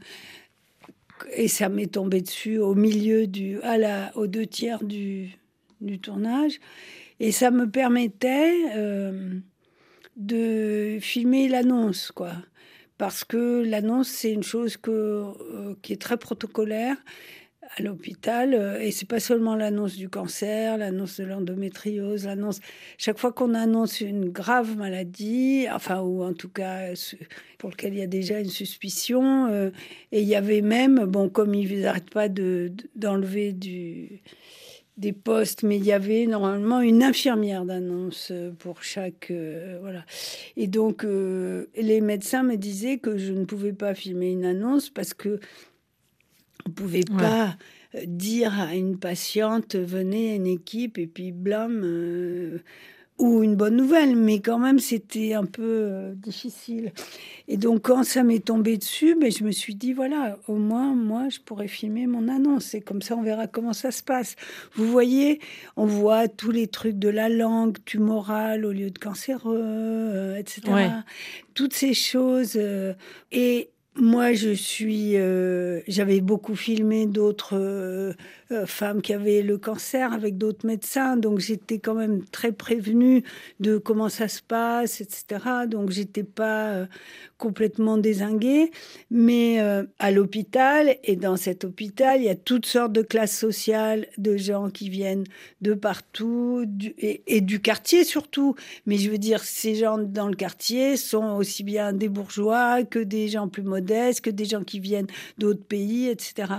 et 1.33 1.49
ça 1.49 1.69
m'est 1.69 1.93
tombé 1.93 2.21
dessus 2.21 2.59
au 2.59 2.75
milieu 2.75 3.27
du, 3.27 3.61
à 3.62 3.79
la, 3.79 4.17
aux 4.17 4.27
deux 4.27 4.47
tiers 4.47 4.85
du, 4.85 5.31
du 5.81 5.99
tournage, 5.99 6.61
et 7.21 7.33
ça 7.33 7.51
me 7.51 7.71
permettait 7.71 8.53
euh, 8.77 9.38
de 10.17 10.99
filmer 11.01 11.49
l'annonce, 11.49 12.12
quoi. 12.12 12.33
Parce 12.99 13.25
que 13.25 13.62
l'annonce, 13.64 14.09
c'est 14.09 14.33
une 14.33 14.43
chose 14.43 14.77
que, 14.77 14.90
euh, 14.90 15.75
qui 15.83 15.93
est 15.93 16.01
très 16.01 16.17
protocolaire 16.17 16.97
à 17.77 17.83
l'hôpital. 17.83 18.55
euh, 18.55 18.81
Et 18.81 18.90
c'est 18.90 19.09
pas 19.09 19.20
seulement 19.20 19.55
l'annonce 19.55 19.96
du 19.96 20.09
cancer, 20.09 20.77
l'annonce 20.79 21.18
de 21.20 21.24
l'endométriose, 21.24 22.27
l'annonce. 22.27 22.61
Chaque 22.98 23.18
fois 23.18 23.33
qu'on 23.33 23.55
annonce 23.55 24.00
une 24.00 24.29
grave 24.31 24.77
maladie, 24.77 25.66
enfin, 25.72 26.00
ou 26.00 26.22
en 26.22 26.33
tout 26.35 26.48
cas 26.48 26.92
pour 27.59 27.70
lequel 27.70 27.94
il 27.94 27.98
y 28.00 28.03
a 28.03 28.07
déjà 28.07 28.40
une 28.40 28.50
suspicion, 28.50 29.46
euh, 29.46 29.70
et 30.12 30.20
il 30.22 30.29
y 30.29 30.35
avait 30.37 30.61
même, 30.61 31.05
bon, 31.07 31.29
comme 31.29 31.55
ils 31.55 31.81
n'arrêtent 31.81 32.11
pas 32.11 32.29
de- 32.29 32.70
de- 32.74 32.88
d'enlever 32.96 33.53
du 33.53 34.20
des 34.96 35.12
postes, 35.12 35.64
mais 35.64 35.77
il 35.77 35.85
y 35.85 35.90
avait 35.90 36.24
normalement 36.27 36.81
une 36.81 37.03
infirmière 37.03 37.64
d'annonce 37.64 38.29
euh, 38.31 38.53
pour 38.57 38.85
chaque. 38.85 39.33
voilà. 39.81 40.05
Et 40.57 40.68
donc, 40.68 41.05
les 41.05 42.00
médecins 42.00 42.44
me 42.44 42.55
disaient 42.57 42.98
que 42.98 43.18
je 43.18 43.33
ne 43.33 43.44
pouvais 43.44 43.72
pas 43.72 43.94
filmer 43.96 44.31
une 44.31 44.44
annonce 44.44 44.90
parce 44.90 45.12
que 45.12 45.40
on 46.66 46.70
ne 46.70 46.74
pouvait 46.74 47.05
pas 47.18 47.57
euh, 47.94 48.00
dire 48.07 48.59
à 48.61 48.74
une 48.74 48.98
patiente 48.98 49.77
venez 49.77 50.35
une 50.37 50.46
équipe 50.46 50.98
et 50.98 51.07
puis 51.07 51.33
blâme 51.33 51.83
euh, 51.85 52.59
ou 53.18 53.44
une 53.44 53.55
bonne 53.55 53.77
nouvelle. 53.77 54.16
Mais 54.16 54.40
quand 54.40 54.59
même 54.59 54.79
c'était 54.81 55.35
un 55.35 55.44
peu 55.44 55.62
euh, 55.62 56.14
difficile. 56.16 56.92
Et 57.46 57.57
donc 57.59 57.83
quand 57.83 58.03
ça 58.03 58.24
m'est 58.24 58.44
tombé 58.44 58.77
dessus 58.79 59.14
ben, 59.14 59.31
je 59.31 59.44
me 59.44 59.53
suis 59.53 59.74
dit 59.77 59.92
voilà 59.92 60.38
au 60.48 60.57
moins 60.57 60.94
moi 60.94 61.29
je 61.29 61.38
pourrais 61.38 61.68
filmer 61.68 62.07
mon 62.07 62.27
annonce. 62.29 62.74
Et 62.74 62.81
comme 62.81 63.03
ça 63.03 63.14
on 63.16 63.22
verra 63.22 63.46
comment 63.46 63.74
ça 63.74 63.90
se 63.92 64.03
passe. 64.03 64.35
Vous 64.74 64.90
voyez 64.90 65.38
on 65.77 65.87
voit 65.87 66.27
tous 66.27 66.50
les 66.50 66.66
trucs 66.66 66.98
de 66.98 67.11
la 67.11 67.29
langue 67.29 67.77
tumorale 67.85 68.64
au 68.64 68.72
lieu 68.72 68.90
de 68.90 68.98
cancéreux 68.98 69.61
euh, 69.62 70.37
etc 70.37 70.62
Ouais. 70.72 70.90
toutes 71.55 71.74
ces 71.74 71.94
choses 71.94 72.59
et 73.31 73.68
moi, 73.97 74.33
je 74.33 74.51
suis. 74.51 75.17
euh, 75.17 75.81
J'avais 75.87 76.21
beaucoup 76.21 76.57
filmé 76.57 77.07
d'autres 77.07 77.57
euh, 77.57 78.13
euh, 78.51 78.67
femmes 78.67 79.01
qui 79.03 79.13
avaient 79.13 79.43
le 79.43 79.57
cancer 79.57 80.13
avec 80.13 80.37
d'autres 80.37 80.67
médecins, 80.67 81.17
donc 81.17 81.39
j'étais 81.39 81.79
quand 81.79 81.95
même 81.95 82.25
très 82.25 82.51
prévenue 82.51 83.23
de 83.61 83.79
comment 83.79 84.09
ça 84.09 84.27
se 84.27 84.43
passe, 84.43 85.01
etc. 85.01 85.67
Donc 85.69 85.91
j'étais 85.91 86.25
pas 86.25 86.87
complètement 87.39 87.97
désinguée. 87.99 88.71
Mais 89.11 89.59
à 89.99 90.11
l'hôpital, 90.11 90.97
et 91.05 91.17
dans 91.17 91.37
cet 91.37 91.65
hôpital, 91.65 92.21
il 92.21 92.25
y 92.25 92.29
a 92.29 92.35
toutes 92.35 92.67
sortes 92.67 92.93
de 92.93 93.03
classes 93.03 93.37
sociales, 93.37 94.07
de 94.19 94.37
gens 94.37 94.71
qui 94.71 94.89
viennent 94.89 95.25
de 95.61 95.75
partout, 95.75 96.65
et, 96.99 97.23
et 97.27 97.41
du 97.41 97.61
quartier 97.61 98.05
surtout. 98.05 98.55
Mais 98.87 98.97
je 98.99 99.11
veux 99.11 99.19
dire, 99.19 99.43
ces 99.43 99.75
gens 99.75 99.99
dans 99.99 100.29
le 100.29 100.35
quartier 100.37 100.97
sont 100.97 101.37
aussi 101.37 101.65
bien 101.65 101.93
des 101.93 102.09
bourgeois 102.09 102.85
que 102.85 102.99
des 102.99 103.29
gens 103.29 103.49
plus 103.49 103.63
que 103.85 104.31
des 104.31 104.44
gens 104.44 104.64
qui 104.64 104.81
viennent 104.81 105.07
d'autres 105.38 105.64
pays, 105.64 106.09
etc. 106.09 106.55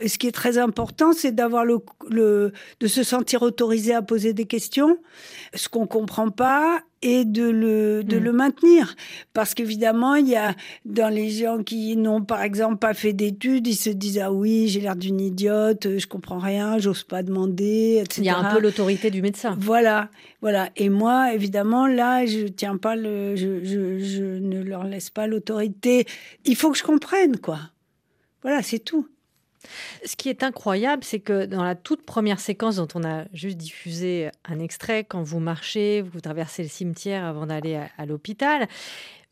Et 0.00 0.08
ce 0.08 0.18
qui 0.18 0.26
est 0.26 0.32
très 0.32 0.58
important, 0.58 1.12
c'est 1.12 1.32
d'avoir 1.32 1.64
le, 1.64 1.82
de 2.10 2.86
se 2.86 3.02
sentir 3.02 3.42
autorisé 3.42 3.94
à 3.94 4.02
poser 4.02 4.32
des 4.32 4.46
questions, 4.46 4.98
ce 5.54 5.68
qu'on 5.68 5.86
comprend 5.86 6.30
pas, 6.30 6.82
et 7.04 7.26
de 7.26 7.44
le, 7.44 8.02
de 8.02 8.16
le 8.16 8.32
maintenir. 8.32 8.96
Parce 9.34 9.52
qu'évidemment, 9.54 10.14
il 10.14 10.28
y 10.28 10.36
a 10.36 10.56
dans 10.86 11.12
les 11.12 11.30
gens 11.30 11.62
qui 11.62 11.96
n'ont, 11.96 12.22
par 12.22 12.42
exemple, 12.42 12.78
pas 12.78 12.94
fait 12.94 13.12
d'études, 13.12 13.66
ils 13.66 13.76
se 13.76 13.90
disent 13.90 14.18
Ah 14.18 14.32
oui, 14.32 14.68
j'ai 14.68 14.80
l'air 14.80 14.96
d'une 14.96 15.20
idiote, 15.20 15.98
je 15.98 16.06
comprends 16.06 16.38
rien, 16.38 16.78
j'ose 16.78 17.04
pas 17.04 17.22
demander, 17.22 18.00
etc. 18.02 18.22
Il 18.22 18.24
y 18.24 18.30
a 18.30 18.38
un 18.38 18.54
peu 18.54 18.60
l'autorité 18.60 19.10
du 19.10 19.20
médecin. 19.20 19.54
Voilà, 19.60 20.08
voilà. 20.40 20.70
Et 20.76 20.88
moi, 20.88 21.34
évidemment, 21.34 21.86
là, 21.86 22.24
je 22.24 22.46
tiens 22.46 22.78
pas 22.78 22.96
le, 22.96 23.36
je, 23.36 23.62
je, 23.62 23.98
je 23.98 24.24
ne 24.24 24.62
leur 24.62 24.84
laisse 24.84 25.10
pas 25.10 25.26
l'autorité. 25.26 26.06
Il 26.46 26.56
faut 26.56 26.72
que 26.72 26.78
je 26.78 26.84
comprenne, 26.84 27.36
quoi. 27.36 27.58
Voilà, 28.42 28.62
c'est 28.62 28.78
tout. 28.78 29.06
Ce 30.04 30.16
qui 30.16 30.28
est 30.28 30.42
incroyable, 30.42 31.04
c'est 31.04 31.20
que 31.20 31.46
dans 31.46 31.62
la 31.62 31.74
toute 31.74 32.02
première 32.02 32.40
séquence 32.40 32.76
dont 32.76 32.88
on 32.94 33.04
a 33.04 33.24
juste 33.32 33.56
diffusé 33.56 34.30
un 34.44 34.58
extrait, 34.58 35.04
quand 35.04 35.22
vous 35.22 35.40
marchez, 35.40 36.02
vous 36.02 36.20
traversez 36.20 36.62
le 36.62 36.68
cimetière 36.68 37.24
avant 37.24 37.46
d'aller 37.46 37.80
à, 37.96 38.06
l'hôpital, 38.06 38.68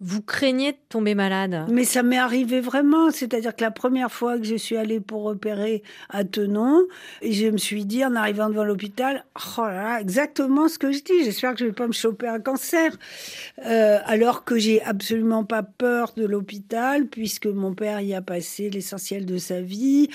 vous 0.04 0.20
craignez 0.20 0.72
de 0.72 0.76
tomber 0.88 1.14
malade? 1.14 1.64
Mais 1.70 1.84
ça 1.84 2.02
m'est 2.02 2.18
arrivé 2.18 2.60
vraiment. 2.60 3.10
C'est-à-dire 3.12 3.54
que 3.54 3.62
la 3.62 3.70
première 3.70 4.10
fois 4.10 4.36
que 4.36 4.44
je 4.44 4.56
suis 4.56 4.76
allée 4.76 4.98
pour 4.98 5.26
opérer 5.26 5.82
à 6.10 6.24
Tenon, 6.24 6.82
et 7.20 7.32
je 7.32 7.46
me 7.46 7.56
suis 7.56 7.84
dit 7.84 8.04
en 8.04 8.16
arrivant 8.16 8.48
devant 8.50 8.64
l'hôpital, 8.64 9.24
oh 9.58 9.62
là 9.62 9.72
là, 9.74 10.00
exactement 10.00 10.68
ce 10.68 10.78
que 10.78 10.90
je 10.90 11.02
dis. 11.04 11.24
J'espère 11.24 11.52
que 11.52 11.60
je 11.60 11.66
vais 11.66 11.72
pas 11.72 11.86
me 11.86 11.92
choper 11.92 12.26
un 12.26 12.40
cancer. 12.40 12.98
Euh, 13.64 13.98
alors 14.04 14.44
que 14.44 14.58
j'ai 14.58 14.82
absolument 14.82 15.44
pas 15.44 15.62
peur 15.62 16.12
de 16.16 16.26
l'hôpital 16.26 17.06
puisque 17.06 17.46
mon 17.46 17.72
père 17.74 18.00
y 18.00 18.14
a 18.14 18.22
passé 18.22 18.70
l'essentiel 18.70 19.24
de 19.24 19.38
sa 19.38 19.60
vie 19.60 20.08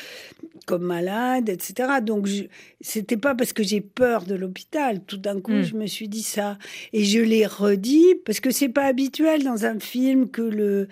comme 0.65 0.83
malade, 0.83 1.47
etc. 1.47 2.01
Donc 2.01 2.25
je, 2.27 2.43
c'était 2.81 3.15
pas 3.15 3.35
parce 3.35 3.53
que 3.53 3.63
j'ai 3.63 3.79
peur 3.79 4.23
de 4.25 4.35
l'hôpital. 4.35 4.99
Tout 5.01 5.17
d'un 5.17 5.39
coup, 5.39 5.53
Mm. 5.53 5.63
je 5.63 5.75
me 5.75 5.85
suis 5.87 6.09
dit 6.09 6.23
ça 6.23 6.57
et 6.91 7.05
je 7.05 7.19
l'ai 7.19 7.45
redit 7.45 8.15
parce 8.25 8.41
que 8.41 8.51
c'est 8.51 8.67
pas 8.69 8.83
habituel 8.83 9.43
dans 9.43 9.65
un 9.65 9.76
film 9.79 10.29
que 10.29 10.41
le 10.41 10.87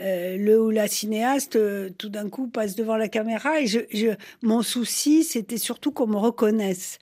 euh, 0.00 0.36
le 0.36 0.62
ou 0.62 0.70
la 0.70 0.88
cinéaste 0.88 1.56
euh, 1.56 1.90
tout 1.96 2.08
d'un 2.08 2.28
coup 2.28 2.48
passe 2.48 2.76
devant 2.76 2.96
la 2.96 3.08
caméra 3.08 3.60
et 3.60 3.66
je, 3.66 3.80
je 3.92 4.08
mon 4.42 4.62
souci 4.62 5.24
c'était 5.24 5.58
surtout 5.58 5.92
qu'on 5.92 6.06
me 6.06 6.16
reconnaisse 6.16 6.98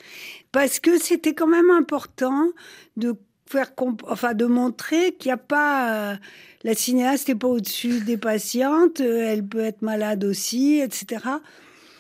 parce 0.53 0.81
que 0.81 0.99
c'était 0.99 1.35
quand 1.35 1.47
même 1.47 1.71
important 1.71 2.49
de 2.97 3.17
faire 3.47 3.73
enfin 4.07 4.35
de 4.35 4.47
montrer 4.47 5.13
qu'il 5.13 5.29
n'y 5.29 5.35
a 5.35 5.39
pas 5.39 6.13
euh, 6.13 6.17
la 6.65 6.75
cinéaste 6.75 7.29
n'est 7.29 7.35
pas 7.35 7.49
au-dessus 7.49 8.01
des 8.01 8.17
patientes, 8.17 9.01
elle 9.01 9.47
peut 9.47 9.61
être 9.61 9.81
malade 9.81 10.25
aussi, 10.25 10.81
etc. 10.81 11.25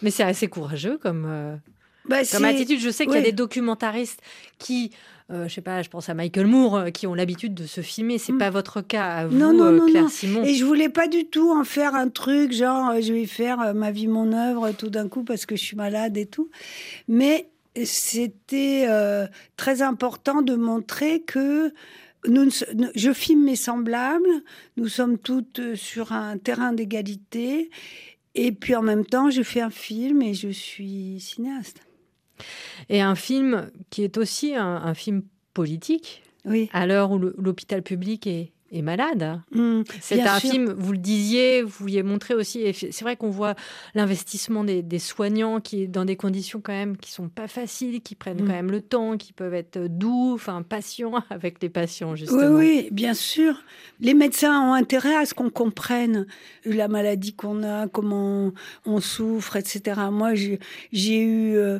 Mais 0.02 0.10
c'est 0.10 0.24
assez 0.24 0.48
courageux 0.48 0.98
comme. 0.98 1.60
Bah, 2.08 2.22
comme 2.30 2.44
attitude. 2.44 2.80
Je 2.80 2.90
sais 2.90 3.06
qu'il 3.06 3.14
y 3.14 3.18
a 3.18 3.22
des 3.22 3.32
documentaristes 3.32 4.20
qui, 4.58 4.90
je 5.30 5.48
sais 5.52 5.60
pas, 5.60 5.82
je 5.82 5.90
pense 5.90 6.08
à 6.08 6.14
Michael 6.14 6.46
Moore, 6.46 6.76
euh, 6.76 6.90
qui 6.90 7.06
ont 7.06 7.14
l'habitude 7.14 7.54
de 7.54 7.66
se 7.66 7.80
filmer. 7.80 8.18
C'est 8.18 8.32
pas 8.32 8.50
votre 8.50 8.80
cas 8.80 9.04
à 9.04 9.26
vous, 9.26 9.36
non, 9.36 9.52
non, 9.52 9.64
euh, 9.64 9.78
non, 9.78 9.86
Claire 9.86 10.02
non. 10.04 10.08
Simon. 10.08 10.44
Et 10.44 10.54
je 10.54 10.64
voulais 10.64 10.88
pas 10.88 11.06
du 11.06 11.26
tout 11.26 11.50
en 11.50 11.64
faire 11.64 11.94
un 11.94 12.08
truc 12.08 12.52
genre 12.52 12.90
euh, 12.90 13.00
je 13.02 13.12
vais 13.12 13.26
faire 13.26 13.60
euh, 13.60 13.72
ma 13.74 13.90
vie, 13.90 14.06
mon 14.06 14.32
œuvre 14.32 14.72
tout 14.72 14.88
d'un 14.90 15.08
coup 15.08 15.24
parce 15.24 15.44
que 15.44 15.56
je 15.56 15.62
suis 15.62 15.76
malade 15.76 16.16
et 16.16 16.26
tout. 16.26 16.50
Mais 17.08 17.50
c'était 17.84 18.86
euh, 18.88 19.26
très 19.56 19.82
important 19.82 20.42
de 20.42 20.54
montrer 20.54 21.20
que 21.20 21.72
nous, 22.26 22.50
je 22.94 23.12
filme 23.12 23.44
mes 23.44 23.56
semblables, 23.56 24.28
nous 24.76 24.88
sommes 24.88 25.18
toutes 25.18 25.60
euh, 25.60 25.76
sur 25.76 26.12
un 26.12 26.38
terrain 26.38 26.72
d'égalité. 26.72 27.70
Et 28.34 28.52
puis 28.52 28.74
en 28.74 28.82
même 28.82 29.04
temps, 29.04 29.30
je 29.30 29.42
fais 29.42 29.60
un 29.60 29.70
film 29.70 30.22
et 30.22 30.34
je 30.34 30.48
suis 30.48 31.20
cinéaste. 31.20 31.80
Et 32.88 33.00
un 33.00 33.14
film 33.14 33.70
qui 33.90 34.02
est 34.04 34.16
aussi 34.18 34.54
un, 34.54 34.76
un 34.76 34.94
film 34.94 35.22
politique. 35.54 36.22
Oui. 36.44 36.68
À 36.72 36.86
l'heure 36.86 37.10
où 37.10 37.18
l'hôpital 37.18 37.82
public 37.82 38.26
est, 38.26 38.52
est 38.70 38.80
malade. 38.82 39.40
Mm, 39.52 39.82
C'est 40.00 40.22
un 40.22 40.38
sûr. 40.38 40.50
film, 40.50 40.72
vous 40.78 40.92
le 40.92 40.98
disiez, 40.98 41.62
vous 41.62 41.68
vouliez 41.80 42.02
montrer 42.02 42.34
aussi. 42.34 42.60
et 42.60 42.72
C'est 42.72 43.02
vrai 43.02 43.16
qu'on 43.16 43.28
voit 43.30 43.54
l'investissement 43.94 44.62
des, 44.62 44.82
des 44.82 44.98
soignants 44.98 45.60
qui 45.60 45.82
est 45.82 45.86
dans 45.88 46.04
des 46.04 46.16
conditions 46.16 46.60
quand 46.62 46.72
même 46.72 46.96
qui 46.96 47.10
sont 47.10 47.28
pas 47.28 47.48
faciles, 47.48 48.00
qui 48.02 48.14
prennent 48.14 48.42
Mm. 48.42 48.46
quand 48.46 48.52
même 48.52 48.70
le 48.70 48.80
temps, 48.80 49.16
qui 49.18 49.32
peuvent 49.32 49.52
être 49.54 49.78
doux, 49.88 50.32
enfin 50.34 50.62
patients 50.62 51.12
avec 51.30 51.60
les 51.62 51.68
patients 51.68 52.12
Oui, 52.12 52.18
justement. 52.18 52.56
oui, 52.56 52.88
bien 52.92 53.14
sûr. 53.14 53.62
Les 54.00 54.14
médecins 54.14 54.58
ont 54.70 54.74
intérêt 54.74 55.16
à 55.16 55.26
ce 55.26 55.34
qu'on 55.34 55.50
comprenne 55.50 56.26
la 56.64 56.88
maladie 56.88 57.34
qu'on 57.34 57.62
a, 57.64 57.88
comment 57.88 58.52
on 58.86 59.00
souffre, 59.00 59.56
etc. 59.56 60.00
Moi, 60.12 60.34
j'ai 60.34 60.60
j'ai 60.92 61.20
eu, 61.20 61.56
euh, 61.56 61.78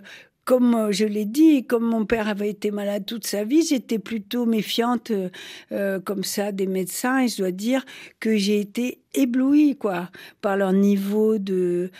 comme 0.49 0.75
euh, 0.75 0.93
je 0.93 1.05
l'ai 1.05 1.27
dit, 1.27 1.67
comme 1.67 1.85
mon 1.85 2.07
père 2.07 2.27
avait 2.27 2.49
été 2.49 2.71
malade 2.71 3.05
toute 3.05 3.27
sa 3.27 3.45
vie, 3.45 3.63
j'étais 3.67 3.99
plutôt 3.99 4.47
méfiante 4.47 5.11
euh, 5.11 5.29
euh, 5.73 6.01
comme 6.01 6.25
ça 6.25 6.53
des 6.53 6.67
médecins. 6.67 7.19
Et 7.19 7.29
je 7.29 7.37
dois 7.37 7.51
dire 7.51 7.85
que 8.19 8.35
j'ai 8.35 8.59
été 8.59 9.03
éblouie 9.13 9.77
quoi 9.77 10.09
par 10.41 10.57
leur 10.57 10.73
niveau 10.73 11.37
de 11.37 11.91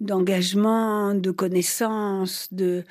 d'engagement, 0.00 1.14
de 1.14 1.30
connaissance, 1.30 2.48
de 2.50 2.82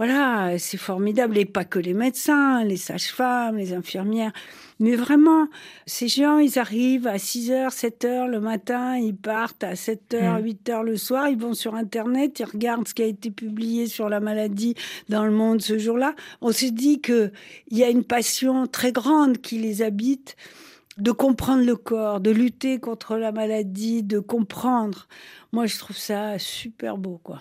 voilà, 0.00 0.58
c'est 0.58 0.78
formidable 0.78 1.36
et 1.36 1.44
pas 1.44 1.66
que 1.66 1.78
les 1.78 1.92
médecins, 1.92 2.64
les 2.64 2.78
sages-femmes, 2.78 3.58
les 3.58 3.74
infirmières, 3.74 4.32
mais 4.78 4.96
vraiment 4.96 5.46
ces 5.84 6.08
gens, 6.08 6.38
ils 6.38 6.58
arrivent 6.58 7.06
à 7.06 7.18
6h, 7.18 7.68
7h 7.68 8.26
le 8.26 8.40
matin, 8.40 8.96
ils 8.96 9.14
partent 9.14 9.62
à 9.62 9.74
7h, 9.74 10.40
Mm. 10.40 10.46
8h 10.46 10.82
le 10.84 10.96
soir, 10.96 11.28
ils 11.28 11.36
vont 11.36 11.52
sur 11.52 11.74
internet, 11.74 12.40
ils 12.40 12.46
regardent 12.46 12.88
ce 12.88 12.94
qui 12.94 13.02
a 13.02 13.04
été 13.04 13.30
publié 13.30 13.88
sur 13.88 14.08
la 14.08 14.20
maladie 14.20 14.74
dans 15.10 15.26
le 15.26 15.32
monde 15.32 15.60
ce 15.60 15.76
jour-là. 15.76 16.14
On 16.40 16.50
se 16.50 16.64
dit 16.64 17.02
que 17.02 17.30
il 17.68 17.76
y 17.76 17.84
a 17.84 17.90
une 17.90 18.04
passion 18.04 18.66
très 18.66 18.92
grande 18.92 19.36
qui 19.36 19.58
les 19.58 19.82
habite 19.82 20.34
de 20.96 21.12
comprendre 21.12 21.62
le 21.62 21.76
corps, 21.76 22.22
de 22.22 22.30
lutter 22.30 22.80
contre 22.80 23.18
la 23.18 23.32
maladie, 23.32 24.02
de 24.02 24.18
comprendre. 24.18 25.08
Moi, 25.52 25.66
je 25.66 25.76
trouve 25.76 25.98
ça 25.98 26.38
super 26.38 26.96
beau, 26.96 27.20
quoi. 27.22 27.40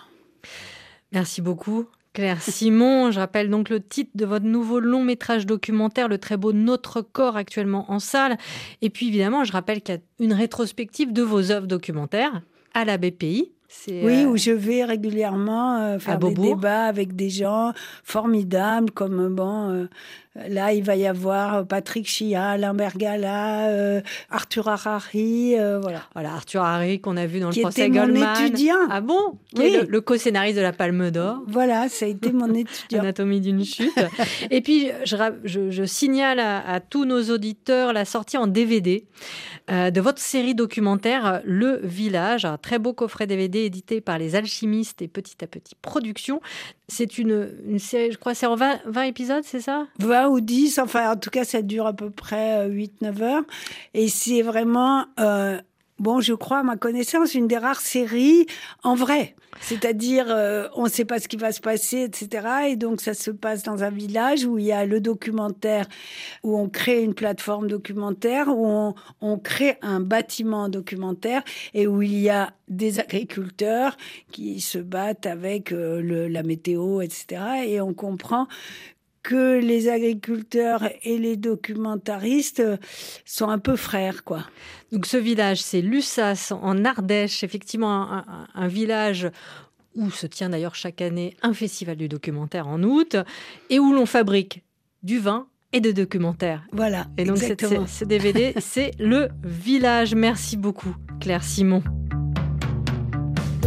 Merci 1.14 1.42
beaucoup. 1.42 1.86
Claire 2.14 2.42
Simon, 2.42 3.12
je 3.12 3.20
rappelle 3.20 3.50
donc 3.50 3.70
le 3.70 3.80
titre 3.80 4.12
de 4.16 4.26
votre 4.26 4.46
nouveau 4.46 4.80
long 4.80 5.04
métrage 5.04 5.46
documentaire, 5.46 6.08
le 6.08 6.18
très 6.18 6.38
beau 6.38 6.54
Notre 6.54 7.02
corps 7.02 7.38
actuellement 7.38 7.92
en 7.92 8.00
salle. 8.00 8.38
Et 8.82 8.90
puis 8.90 9.10
évidemment, 9.10 9.44
je 9.44 9.52
rappelle 9.52 9.82
qu'il 9.82 9.96
y 9.96 9.98
a 9.98 10.02
une 10.24 10.34
rétrospective 10.34 11.14
de 11.14 11.22
vos 11.22 11.52
œuvres 11.52 11.68
documentaires 11.68 12.42
à 12.74 12.84
la 12.86 12.98
BPI. 12.98 13.52
Oui, 13.88 14.24
euh, 14.24 14.26
où 14.26 14.36
je 14.36 14.52
vais 14.52 14.84
régulièrement 14.84 15.80
euh, 15.80 16.00
faire 16.00 16.18
des 16.18 16.34
débats 16.34 16.86
avec 16.86 17.16
des 17.16 17.30
gens 17.30 17.72
formidables, 18.04 18.90
comme 18.90 19.36
bon, 19.36 19.70
euh, 19.70 19.86
là 20.36 20.74
il 20.74 20.84
va 20.84 20.96
y 20.96 21.06
avoir 21.08 21.66
Patrick 21.68 22.08
Chia, 22.08 22.50
Alain 22.52 22.74
Bergala, 22.74 23.70
euh, 23.70 24.02
Arthur 24.30 24.68
Harari, 24.68 25.56
euh, 25.60 25.80
voilà. 25.80 26.02
Voilà, 26.14 26.34
Arthur 26.34 26.62
Harry 26.64 27.00
qu'on 27.02 27.18
a 27.18 27.26
vu 27.26 27.40
dans 27.40 27.50
Qui 27.50 27.60
le 27.60 27.64
procès 27.64 27.88
était 27.88 28.00
mon 28.00 28.06
Goldman. 28.06 28.36
étudiant. 28.46 28.76
Ah 28.90 29.02
bon? 29.02 29.38
Oui. 29.58 29.76
le, 29.82 29.86
le 29.90 30.02
co-scénariste 30.02 30.58
de 30.58 30.62
la 30.62 30.74
Palme 30.74 31.12
d'Or. 31.12 31.42
Voilà, 31.48 31.90
ça 31.90 32.06
a 32.06 32.10
été 32.10 32.32
mon 32.32 32.54
étudiant. 32.54 33.00
Anatomie 33.02 33.42
d'une 33.42 33.64
chute. 33.66 33.92
Et 34.52 34.62
puis, 34.62 34.90
je, 35.06 35.16
ra- 35.16 35.32
je- 35.44 35.72
je 35.72 35.84
signale 35.84 36.40
à, 36.40 36.60
à 36.70 36.80
tous 36.80 37.06
nos 37.06 37.24
auditeurs 37.32 37.94
la 37.94 38.06
sortie 38.06 38.38
en 38.38 38.48
DVD 38.48 39.06
euh, 39.72 39.92
de 39.92 40.02
votre 40.02 40.20
série 40.22 40.56
documentaire 40.56 41.42
Le 41.46 41.80
Village, 41.84 42.46
un 42.46 42.58
très 42.58 42.80
beau 42.80 42.94
coffret 42.94 43.28
DVD 43.28 43.60
édité 43.66 44.02
par 44.02 44.18
les 44.18 44.36
Alchimistes 44.36 45.02
et 45.02 45.08
Petit 45.08 45.44
à 45.44 45.48
Petit 45.48 45.76
Productions. 45.82 46.42
C'est 46.88 47.20
une, 47.20 47.50
une 47.68 47.78
série, 47.78 48.12
je 48.12 48.18
crois, 48.18 48.34
c'est 48.34 48.48
en 48.48 48.56
20, 48.56 48.80
20 48.88 49.04
épisodes, 49.04 49.44
c'est 49.44 49.60
ça? 49.62 49.86
20 50.24 50.30
ou 50.30 50.42
10, 50.42 50.80
enfin 50.80 51.12
en 51.12 51.16
tout 51.16 51.30
cas 51.30 51.44
ça 51.44 51.62
dure 51.62 51.88
à 51.88 51.94
peu 51.94 52.10
près 52.10 52.68
8-9 52.68 53.22
heures. 53.22 53.44
Et 53.94 54.08
c'est 54.08 54.42
vraiment, 54.42 55.06
euh, 55.20 55.60
bon 56.00 56.22
je 56.22 56.34
crois 56.34 56.60
à 56.60 56.64
ma 56.64 56.78
connaissance, 56.78 57.34
une 57.34 57.48
des 57.48 57.58
rares 57.58 57.82
séries 57.82 58.46
en 58.84 58.96
vrai. 58.96 59.36
C'est-à-dire 59.62 60.26
euh, 60.30 60.68
on 60.76 60.84
ne 60.84 60.90
sait 60.90 61.06
pas 61.06 61.20
ce 61.20 61.28
qui 61.28 61.38
va 61.38 61.52
se 61.52 61.60
passer, 61.60 62.04
etc. 62.04 62.48
Et 62.70 62.76
donc 62.76 63.02
ça 63.02 63.14
se 63.14 63.32
passe 63.32 63.64
dans 63.64 63.84
un 63.84 63.90
village 63.90 64.46
où 64.46 64.58
il 64.58 64.66
y 64.66 64.72
a 64.72 64.86
le 64.86 65.02
documentaire, 65.02 65.88
où 66.44 66.58
on 66.58 66.70
crée 66.70 67.04
une 67.04 67.14
plateforme 67.14 67.68
documentaire, 67.68 68.48
où 68.50 68.94
on, 69.22 69.38
crée 69.40 69.78
un 69.82 70.00
bâtiment 70.00 70.70
documentaire 70.70 71.44
et 71.74 71.88
où 71.88 72.02
il 72.02 72.20
y 72.20 72.30
a 72.30 72.52
des 72.68 73.00
agriculteurs 73.00 73.96
qui 74.32 74.60
se 74.60 74.78
battent 74.78 75.26
avec 75.26 75.72
euh, 75.72 76.28
la 76.30 76.44
météo, 76.44 77.02
etc. 77.02 77.66
Et 77.66 77.82
on 77.82 77.94
comprend 77.94 78.48
que 79.30 79.60
les 79.60 79.90
agriculteurs 79.90 80.90
et 81.04 81.20
les 81.20 81.38
documentaristes 81.38 82.64
sont 83.26 83.48
un 83.50 83.60
peu 83.60 83.76
frères, 83.76 84.24
quoi. 84.24 84.44
Donc 84.92 85.06
ce 85.06 85.18
village, 85.18 85.62
c'est 85.62 85.82
Lussas 85.82 86.52
en 86.52 86.84
Ardèche, 86.84 87.44
effectivement 87.44 88.12
un, 88.12 88.26
un- 88.28 88.48
un 88.56 88.68
village 88.68 89.30
où 89.96 90.10
se 90.10 90.26
tient 90.26 90.50
d'ailleurs 90.50 90.74
chaque 90.74 91.02
année 91.02 91.36
un 91.44 91.54
festival 91.54 91.96
du 91.96 92.08
documentaire 92.08 92.68
en 92.68 92.82
août 92.82 93.18
et 93.70 93.78
où 93.78 93.94
l'on 93.94 94.08
fabrique 94.08 94.64
du 95.04 95.20
vin 95.20 95.46
et 95.74 95.80
de 95.80 95.92
documentaires. 95.92 96.64
Voilà. 96.72 97.06
Et 97.20 97.24
donc 97.26 97.38
cette- 97.38 97.52
exactement. 97.62 97.86
ce 97.86 98.06
DVD, 98.06 98.54
c'est 98.60 98.92
le 98.98 99.30
village. 99.44 100.16
Merci 100.16 100.58
beaucoup, 100.58 100.96
Claire 101.20 101.44
Simon. 101.44 101.84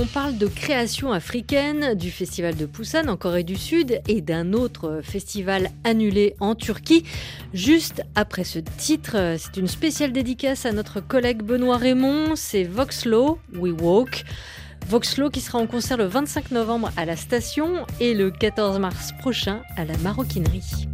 On 0.01 0.07
parle 0.07 0.38
de 0.38 0.47
création 0.47 1.12
africaine, 1.12 1.95
du 1.95 2.11
festival 2.11 2.57
de 2.57 2.64
Busan 2.64 3.09
en 3.09 3.16
Corée 3.16 3.43
du 3.43 3.57
Sud 3.57 4.01
et 4.09 4.22
d'un 4.22 4.55
autre 4.55 5.01
festival 5.03 5.68
annulé 5.84 6.34
en 6.40 6.55
Turquie. 6.55 7.05
Juste 7.53 8.03
après 8.14 8.45
ce 8.45 8.59
titre, 8.59 9.36
c'est 9.38 9.59
une 9.59 9.68
spéciale 9.68 10.12
dédicace 10.12 10.64
à 10.64 10.72
notre 10.72 11.01
collègue 11.01 11.43
Benoît 11.43 11.76
Raymond, 11.76 12.36
c'est 12.36 12.64
Voxlow, 12.64 13.38
We 13.55 13.72
Walk. 13.80 14.24
Voxlow 14.88 15.30
qui 15.30 15.40
sera 15.40 15.59
en 15.59 15.66
concert 15.66 15.99
le 15.99 16.07
25 16.07 16.53
novembre 16.53 16.90
à 16.97 17.05
la 17.05 17.16
station 17.16 17.86
et 18.01 18.14
le 18.14 18.30
14 18.30 18.78
mars 18.78 19.12
prochain 19.20 19.61
à 19.76 19.84
la 19.84 19.97
maroquinerie. 19.99 20.88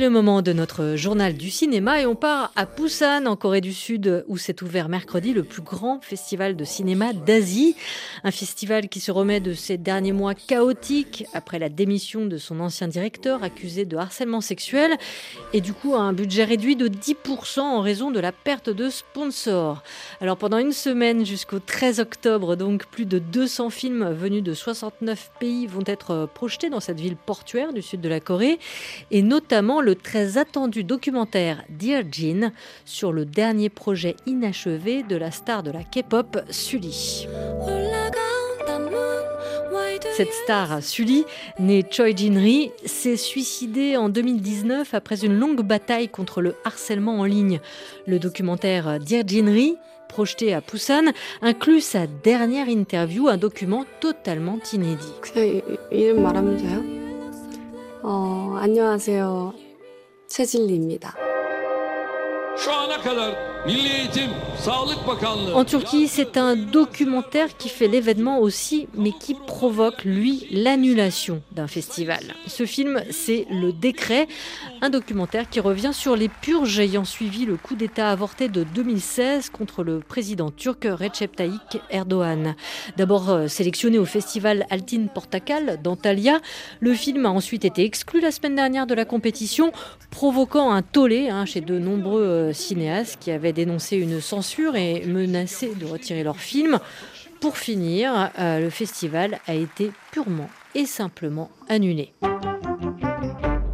Le 0.00 0.08
moment 0.08 0.40
de 0.40 0.54
notre 0.54 0.96
journal 0.96 1.34
du 1.34 1.50
cinéma 1.50 2.00
et 2.00 2.06
on 2.06 2.14
part 2.14 2.52
à 2.56 2.64
Busan 2.64 3.26
en 3.26 3.36
Corée 3.36 3.60
du 3.60 3.74
Sud 3.74 4.24
où 4.28 4.38
s'est 4.38 4.62
ouvert 4.62 4.88
mercredi 4.88 5.34
le 5.34 5.42
plus 5.42 5.60
grand 5.60 6.00
festival 6.00 6.56
de 6.56 6.64
cinéma 6.64 7.12
d'Asie. 7.12 7.76
Un 8.24 8.30
festival 8.30 8.88
qui 8.88 8.98
se 8.98 9.12
remet 9.12 9.40
de 9.40 9.52
ces 9.52 9.76
derniers 9.76 10.12
mois 10.12 10.32
chaotiques 10.34 11.26
après 11.34 11.58
la 11.58 11.68
démission 11.68 12.24
de 12.24 12.38
son 12.38 12.60
ancien 12.60 12.88
directeur 12.88 13.44
accusé 13.44 13.84
de 13.84 13.98
harcèlement 13.98 14.40
sexuel 14.40 14.96
et 15.52 15.60
du 15.60 15.74
coup 15.74 15.94
un 15.94 16.14
budget 16.14 16.44
réduit 16.44 16.76
de 16.76 16.88
10% 16.88 17.60
en 17.60 17.82
raison 17.82 18.10
de 18.10 18.20
la 18.20 18.32
perte 18.32 18.70
de 18.70 18.88
sponsors. 18.88 19.82
Alors 20.22 20.38
pendant 20.38 20.56
une 20.56 20.72
semaine 20.72 21.26
jusqu'au 21.26 21.58
13 21.58 22.00
octobre, 22.00 22.56
donc 22.56 22.86
plus 22.86 23.04
de 23.04 23.18
200 23.18 23.68
films 23.68 24.10
venus 24.14 24.42
de 24.42 24.54
69 24.54 25.30
pays 25.38 25.66
vont 25.66 25.84
être 25.84 26.26
projetés 26.32 26.70
dans 26.70 26.80
cette 26.80 27.00
ville 27.00 27.16
portuaire 27.16 27.74
du 27.74 27.82
sud 27.82 28.00
de 28.00 28.08
la 28.08 28.20
Corée 28.20 28.58
et 29.10 29.20
notamment 29.20 29.82
le 29.82 29.89
très 29.94 30.38
attendu 30.38 30.84
documentaire 30.84 31.64
Dear 31.68 32.02
Jean 32.10 32.52
sur 32.84 33.12
le 33.12 33.24
dernier 33.24 33.68
projet 33.68 34.16
inachevé 34.26 35.02
de 35.02 35.16
la 35.16 35.30
star 35.30 35.62
de 35.62 35.70
la 35.70 35.84
K-pop 35.84 36.38
Sully. 36.50 37.26
Cette 40.16 40.32
star, 40.32 40.82
Sully, 40.82 41.24
née 41.58 41.84
Choi 41.90 42.14
Jin-ri, 42.14 42.72
s'est 42.84 43.16
suicidée 43.16 43.96
en 43.96 44.08
2019 44.08 44.92
après 44.92 45.24
une 45.24 45.38
longue 45.38 45.62
bataille 45.62 46.08
contre 46.08 46.42
le 46.42 46.56
harcèlement 46.64 47.20
en 47.20 47.24
ligne. 47.24 47.60
Le 48.06 48.18
documentaire 48.18 48.98
Dear 49.00 49.24
Jin-ri, 49.26 49.76
projeté 50.08 50.52
à 50.52 50.60
Busan, 50.60 51.12
inclut 51.40 51.80
sa 51.80 52.06
dernière 52.06 52.68
interview, 52.68 53.28
un 53.28 53.36
document 53.36 53.84
totalement 54.00 54.58
inédit. 54.72 55.14
최진리입니다. 60.30 61.14
Şu 62.56 62.72
ana 62.72 63.02
kadar 63.02 63.49
En 65.54 65.64
Turquie, 65.64 66.08
c'est 66.08 66.38
un 66.38 66.56
documentaire 66.56 67.56
qui 67.58 67.68
fait 67.68 67.88
l'événement 67.88 68.38
aussi, 68.38 68.88
mais 68.94 69.12
qui 69.12 69.34
provoque, 69.34 70.04
lui, 70.04 70.46
l'annulation 70.50 71.42
d'un 71.52 71.66
festival. 71.66 72.20
Ce 72.46 72.64
film, 72.64 73.02
c'est 73.10 73.46
Le 73.50 73.72
Décret, 73.72 74.28
un 74.80 74.88
documentaire 74.88 75.48
qui 75.48 75.60
revient 75.60 75.92
sur 75.92 76.16
les 76.16 76.28
purges 76.28 76.78
ayant 76.78 77.04
suivi 77.04 77.44
le 77.44 77.56
coup 77.56 77.74
d'État 77.74 78.10
avorté 78.10 78.48
de 78.48 78.64
2016 78.64 79.50
contre 79.50 79.82
le 79.82 80.00
président 80.00 80.50
turc 80.50 80.84
Recep 80.84 81.36
Tayyip 81.36 81.60
Erdogan. 81.90 82.54
D'abord 82.96 83.30
euh, 83.30 83.48
sélectionné 83.48 83.98
au 83.98 84.06
festival 84.06 84.66
Altin 84.70 85.06
Portakal 85.12 85.80
d'Antalya, 85.82 86.40
le 86.80 86.94
film 86.94 87.26
a 87.26 87.30
ensuite 87.30 87.64
été 87.64 87.84
exclu 87.84 88.20
la 88.20 88.30
semaine 88.30 88.54
dernière 88.54 88.86
de 88.86 88.94
la 88.94 89.04
compétition, 89.04 89.70
provoquant 90.10 90.72
un 90.72 90.82
tollé 90.82 91.28
hein, 91.28 91.44
chez 91.44 91.60
de 91.60 91.78
nombreux 91.78 92.22
euh, 92.22 92.52
cinéastes 92.52 93.18
qui 93.20 93.30
avaient 93.30 93.49
dénoncé 93.52 93.96
une 93.96 94.20
censure 94.20 94.76
et 94.76 95.04
menacé 95.06 95.74
de 95.74 95.86
retirer 95.86 96.22
leur 96.22 96.38
film. 96.38 96.78
Pour 97.40 97.56
finir, 97.56 98.30
euh, 98.38 98.60
le 98.60 98.70
festival 98.70 99.40
a 99.46 99.54
été 99.54 99.92
purement 100.12 100.50
et 100.74 100.86
simplement 100.86 101.50
annulé. 101.68 102.12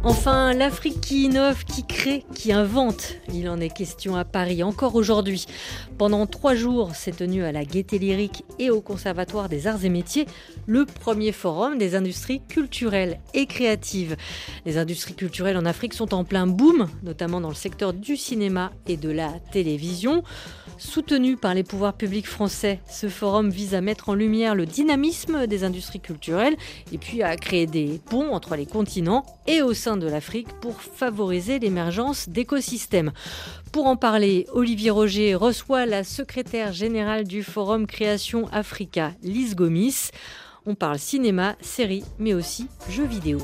Enfin, 0.09 0.53
l'Afrique 0.53 1.01
qui 1.01 1.25
innove, 1.25 1.65
qui 1.65 1.85
crée, 1.85 2.23
qui 2.33 2.53
invente. 2.53 3.15
Il 3.33 3.49
en 3.49 3.59
est 3.59 3.67
question 3.67 4.15
à 4.15 4.23
Paris 4.23 4.63
encore 4.63 4.95
aujourd'hui. 4.95 5.47
Pendant 5.97 6.25
trois 6.25 6.55
jours 6.55 6.95
s'est 6.95 7.11
tenu 7.11 7.43
à 7.43 7.51
la 7.51 7.65
Gaîté 7.65 7.99
Lyrique 7.99 8.45
et 8.57 8.69
au 8.69 8.79
Conservatoire 8.79 9.49
des 9.49 9.67
Arts 9.67 9.83
et 9.83 9.89
Métiers 9.89 10.25
le 10.65 10.85
premier 10.85 11.33
forum 11.33 11.77
des 11.77 11.93
industries 11.93 12.41
culturelles 12.47 13.19
et 13.33 13.47
créatives. 13.47 14.15
Les 14.65 14.77
industries 14.77 15.13
culturelles 15.13 15.57
en 15.57 15.65
Afrique 15.65 15.93
sont 15.93 16.13
en 16.13 16.23
plein 16.23 16.47
boom, 16.47 16.87
notamment 17.03 17.41
dans 17.41 17.49
le 17.49 17.53
secteur 17.53 17.91
du 17.91 18.15
cinéma 18.15 18.71
et 18.87 18.95
de 18.95 19.09
la 19.09 19.33
télévision. 19.51 20.23
Soutenu 20.77 21.35
par 21.35 21.53
les 21.53 21.63
pouvoirs 21.63 21.97
publics 21.97 22.27
français, 22.27 22.79
ce 22.89 23.09
forum 23.09 23.49
vise 23.49 23.73
à 23.73 23.81
mettre 23.81 24.09
en 24.09 24.13
lumière 24.13 24.55
le 24.55 24.67
dynamisme 24.67 25.47
des 25.47 25.63
industries 25.65 25.99
culturelles 25.99 26.55
et 26.93 26.97
puis 26.97 27.23
à 27.23 27.35
créer 27.35 27.65
des 27.65 27.99
ponts 28.05 28.31
entre 28.31 28.55
les 28.55 28.67
continents 28.67 29.25
et 29.47 29.61
au 29.61 29.73
sein 29.73 29.96
de 29.97 30.07
l'Afrique 30.07 30.47
pour 30.61 30.81
favoriser 30.81 31.59
l'émergence 31.59 32.29
d'écosystèmes. 32.29 33.11
Pour 33.71 33.87
en 33.87 33.95
parler, 33.95 34.47
Olivier 34.53 34.91
Roger 34.91 35.35
reçoit 35.35 35.85
la 35.85 36.03
secrétaire 36.03 36.73
générale 36.73 37.25
du 37.25 37.43
Forum 37.43 37.87
Création 37.87 38.47
Africa, 38.51 39.11
Lise 39.23 39.55
Gomis. 39.55 40.09
On 40.65 40.75
parle 40.75 40.99
cinéma, 40.99 41.55
séries, 41.61 42.03
mais 42.19 42.33
aussi 42.33 42.67
jeux 42.89 43.05
vidéo. 43.05 43.39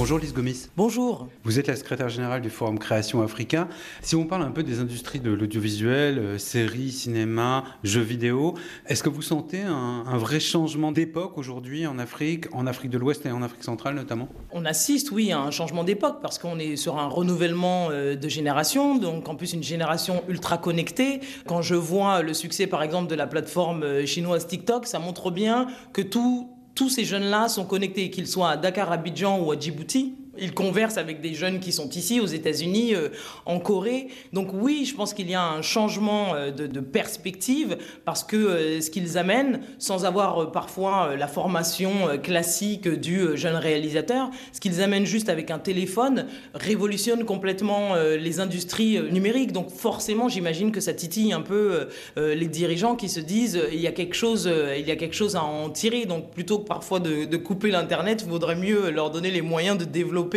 Bonjour 0.00 0.18
Lise 0.18 0.32
Gomis. 0.32 0.68
Bonjour. 0.78 1.28
Vous 1.44 1.58
êtes 1.58 1.66
la 1.66 1.76
secrétaire 1.76 2.08
générale 2.08 2.40
du 2.40 2.48
Forum 2.48 2.78
Création 2.78 3.20
Africain. 3.20 3.68
Si 4.00 4.16
on 4.16 4.24
parle 4.24 4.40
un 4.40 4.50
peu 4.50 4.62
des 4.62 4.80
industries 4.80 5.20
de 5.20 5.30
l'audiovisuel, 5.30 6.18
euh, 6.18 6.38
séries, 6.38 6.90
cinéma, 6.90 7.64
jeux 7.84 8.00
vidéo, 8.00 8.54
est-ce 8.86 9.02
que 9.02 9.10
vous 9.10 9.20
sentez 9.20 9.60
un, 9.60 10.04
un 10.06 10.16
vrai 10.16 10.40
changement 10.40 10.90
d'époque 10.90 11.36
aujourd'hui 11.36 11.86
en 11.86 11.98
Afrique, 11.98 12.46
en 12.54 12.66
Afrique 12.66 12.90
de 12.90 12.96
l'Ouest 12.96 13.26
et 13.26 13.30
en 13.30 13.42
Afrique 13.42 13.62
centrale 13.62 13.94
notamment? 13.94 14.30
On 14.52 14.64
assiste, 14.64 15.10
oui, 15.10 15.32
à 15.32 15.40
un 15.40 15.50
changement 15.50 15.84
d'époque 15.84 16.20
parce 16.22 16.38
qu'on 16.38 16.58
est 16.58 16.76
sur 16.76 16.98
un 16.98 17.06
renouvellement 17.06 17.88
euh, 17.90 18.16
de 18.16 18.28
génération, 18.30 18.96
donc 18.96 19.28
en 19.28 19.34
plus 19.34 19.52
une 19.52 19.62
génération 19.62 20.24
ultra 20.30 20.56
connectée. 20.56 21.20
Quand 21.46 21.60
je 21.60 21.74
vois 21.74 22.22
le 22.22 22.32
succès 22.32 22.66
par 22.66 22.82
exemple 22.82 23.10
de 23.10 23.16
la 23.16 23.26
plateforme 23.26 23.82
euh, 23.82 24.06
chinoise 24.06 24.46
TikTok, 24.46 24.86
ça 24.86 24.98
montre 24.98 25.30
bien 25.30 25.66
que 25.92 26.00
tout 26.00 26.48
tous 26.74 26.88
ces 26.88 27.04
jeunes-là 27.04 27.48
sont 27.48 27.64
connectés, 27.64 28.10
qu'ils 28.10 28.26
soient 28.26 28.50
à 28.50 28.56
Dakar, 28.56 28.90
Abidjan 28.92 29.40
ou 29.40 29.52
à 29.52 29.58
Djibouti. 29.58 30.14
Ils 30.40 30.54
conversent 30.54 30.96
avec 30.96 31.20
des 31.20 31.34
jeunes 31.34 31.60
qui 31.60 31.70
sont 31.70 31.88
ici, 31.90 32.18
aux 32.20 32.26
États-Unis, 32.26 32.94
euh, 32.94 33.10
en 33.44 33.60
Corée. 33.60 34.08
Donc 34.32 34.48
oui, 34.54 34.86
je 34.86 34.94
pense 34.94 35.12
qu'il 35.12 35.30
y 35.30 35.34
a 35.34 35.44
un 35.44 35.62
changement 35.62 36.34
euh, 36.34 36.50
de, 36.50 36.80
perspective 36.80 37.76
parce 38.04 38.24
que 38.24 38.36
euh, 38.36 38.80
ce 38.80 38.90
qu'ils 38.90 39.18
amènent, 39.18 39.60
sans 39.78 40.06
avoir 40.06 40.50
parfois 40.50 41.14
la 41.16 41.28
formation 41.28 41.90
classique 42.22 42.88
du 42.88 43.36
jeune 43.36 43.56
réalisateur, 43.56 44.30
ce 44.52 44.60
qu'ils 44.60 44.80
amènent 44.82 45.04
juste 45.04 45.28
avec 45.28 45.50
un 45.50 45.58
téléphone 45.58 46.26
révolutionne 46.54 47.24
complètement 47.24 47.94
les 47.96 48.40
industries 48.40 49.00
numériques. 49.12 49.52
Donc 49.52 49.70
forcément, 49.70 50.28
j'imagine 50.28 50.72
que 50.72 50.80
ça 50.80 50.94
titille 50.94 51.32
un 51.32 51.42
peu 51.42 51.88
les 52.16 52.46
dirigeants 52.46 52.96
qui 52.96 53.08
se 53.08 53.20
disent 53.20 53.60
il 53.72 53.80
y 53.80 53.86
a 53.86 53.92
quelque 53.92 54.14
chose, 54.14 54.50
il 54.76 54.86
y 54.86 54.90
a 54.90 54.96
quelque 54.96 55.14
chose 55.14 55.36
à 55.36 55.44
en 55.44 55.68
tirer. 55.70 56.06
Donc 56.06 56.30
plutôt 56.30 56.58
que 56.60 56.66
parfois 56.66 56.98
de, 56.98 57.24
de 57.24 57.36
couper 57.36 57.70
l'internet, 57.70 58.22
il 58.24 58.30
vaudrait 58.30 58.56
mieux 58.56 58.90
leur 58.90 59.10
donner 59.10 59.30
les 59.30 59.42
moyens 59.42 59.76
de 59.76 59.84
développer 59.84 60.29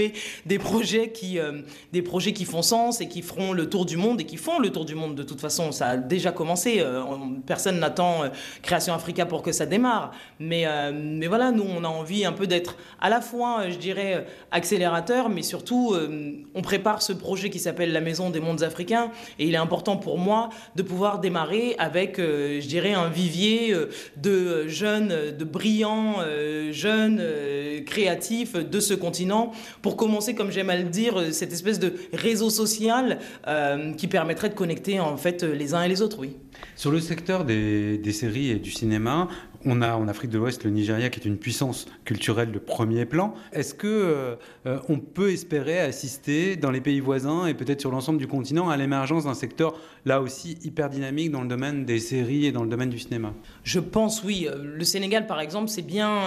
des 0.46 0.60
projets 0.60 1.12
qui, 1.12 1.40
euh, 1.40 1.62
des 1.92 2.02
projets 2.02 2.34
qui 2.34 2.46
font 2.46 2.62
sens 2.62 3.02
et 3.02 3.08
qui 3.08 3.22
feront 3.22 3.54
le 3.54 3.70
tour 3.70 3.86
du 3.86 3.98
monde 3.98 4.22
et 4.22 4.26
qui 4.26 4.38
font 4.38 4.60
le 4.60 4.70
tour 4.72 4.86
du 4.86 4.96
monde 4.96 5.16
de 5.16 5.24
toute 5.24 5.42
façon. 5.42 5.72
Ça 5.72 5.90
a 5.90 5.98
déjà 5.98 6.32
commencé. 6.32 6.80
Euh, 6.80 7.02
personne 7.46 7.80
n'attend 7.80 8.24
euh, 8.24 8.30
Création 8.62 8.94
Africa 8.94 9.26
pour 9.26 9.42
que 9.42 9.52
ça 9.52 9.66
démarre. 9.66 10.12
Mais, 10.40 10.66
mais 10.94 11.28
voilà, 11.28 11.52
nous, 11.52 11.64
on 11.64 11.84
a 11.84 11.88
envie 11.88 12.26
un 12.26 12.32
peu 12.32 12.48
d'être 12.48 12.76
à 13.00 13.10
la 13.10 13.22
fois, 13.22 13.70
je 13.70 13.78
dirais, 13.78 14.26
accélérateur, 14.52 15.30
mais 15.30 15.42
surtout, 15.42 15.96
on 16.54 16.62
prépare 16.62 17.02
ce 17.02 17.14
projet 17.14 17.50
qui 17.50 17.60
s'appelle 17.60 17.92
la 17.92 18.02
Maison 18.02 18.30
des 18.30 18.40
mondes 18.40 18.64
africains. 18.64 19.12
Et 19.40 19.48
il 19.48 19.54
est 19.54 19.58
important 19.58 19.98
pour 19.98 20.18
moi 20.18 20.50
de 20.76 20.84
pouvoir 20.84 21.20
démarrer 21.20 21.76
avec, 21.78 22.18
je 22.18 22.68
dirais, 22.68 22.94
un 22.94 23.10
vivier 23.10 23.74
de 24.18 24.68
jeunes, 24.68 25.32
de 25.38 25.46
brillants 25.46 26.16
jeunes 26.72 27.22
créatifs 27.86 28.54
de 28.54 28.80
ce 28.80 28.94
continent 28.94 29.52
pour 29.84 29.98
commencer, 29.98 30.34
comme 30.34 30.50
j'aime 30.50 30.72
à 30.72 30.78
le 30.78 30.86
dire, 30.86 31.32
cette 31.32 31.54
espèce 31.54 31.78
de 31.78 31.94
réseau 32.14 32.50
social 32.50 33.20
euh, 33.48 33.94
qui 33.94 34.08
permettrait 34.08 34.50
de 34.50 34.56
connecter 34.56 35.00
en 35.00 35.18
fait 35.18 35.44
les 35.44 35.76
uns 35.76 35.84
et 35.84 35.90
les 35.90 36.02
autres, 36.02 36.18
oui. 36.20 36.38
Sur 36.76 36.90
le 36.90 37.00
secteur 37.00 37.46
des 37.46 38.12
séries 38.14 38.50
et 38.50 38.56
du 38.56 38.72
cinéma, 38.72 39.28
on 39.66 39.82
a 39.82 39.96
en 39.96 40.08
Afrique 40.08 40.32
de 40.32 40.38
l'Ouest 40.38 40.64
le 40.64 40.72
Nigeria 40.72 41.10
qui 41.10 41.20
est 41.20 41.26
une 41.26 41.38
puissance 41.38 41.86
culturelle 42.06 42.52
de 42.52 42.60
premier 42.60 43.06
plan. 43.06 43.34
Est-ce 43.52 43.74
que 43.74 43.88
euh, 44.66 44.80
on 44.90 44.98
peut 45.00 45.32
espérer 45.32 45.80
assister 45.80 46.56
dans 46.56 46.72
les 46.72 46.82
pays 46.82 47.00
voisins 47.00 47.46
et 47.46 47.54
peut-être 47.54 47.82
sur 47.82 47.92
l'ensemble 47.92 48.20
du 48.20 48.28
continent 48.28 48.70
à 48.70 48.78
l'émergence 48.78 49.26
d'un 49.26 49.34
secteur 49.34 49.76
là 50.06 50.22
aussi 50.22 50.58
hyper 50.64 50.90
dynamique 50.90 51.32
dans 51.32 51.42
le 51.42 51.48
domaine 51.48 51.86
des 51.86 52.00
séries 52.00 52.46
et 52.46 52.52
dans 52.52 52.64
le 52.64 52.70
domaine 52.70 52.90
du 52.90 53.00
cinéma? 53.00 53.34
Je 53.64 53.80
pense 53.80 54.24
oui. 54.24 54.48
Le 54.62 54.84
Sénégal 54.84 55.28
par 55.28 55.40
exemple, 55.40 55.70
c'est 55.70 55.82
bien, 55.82 56.20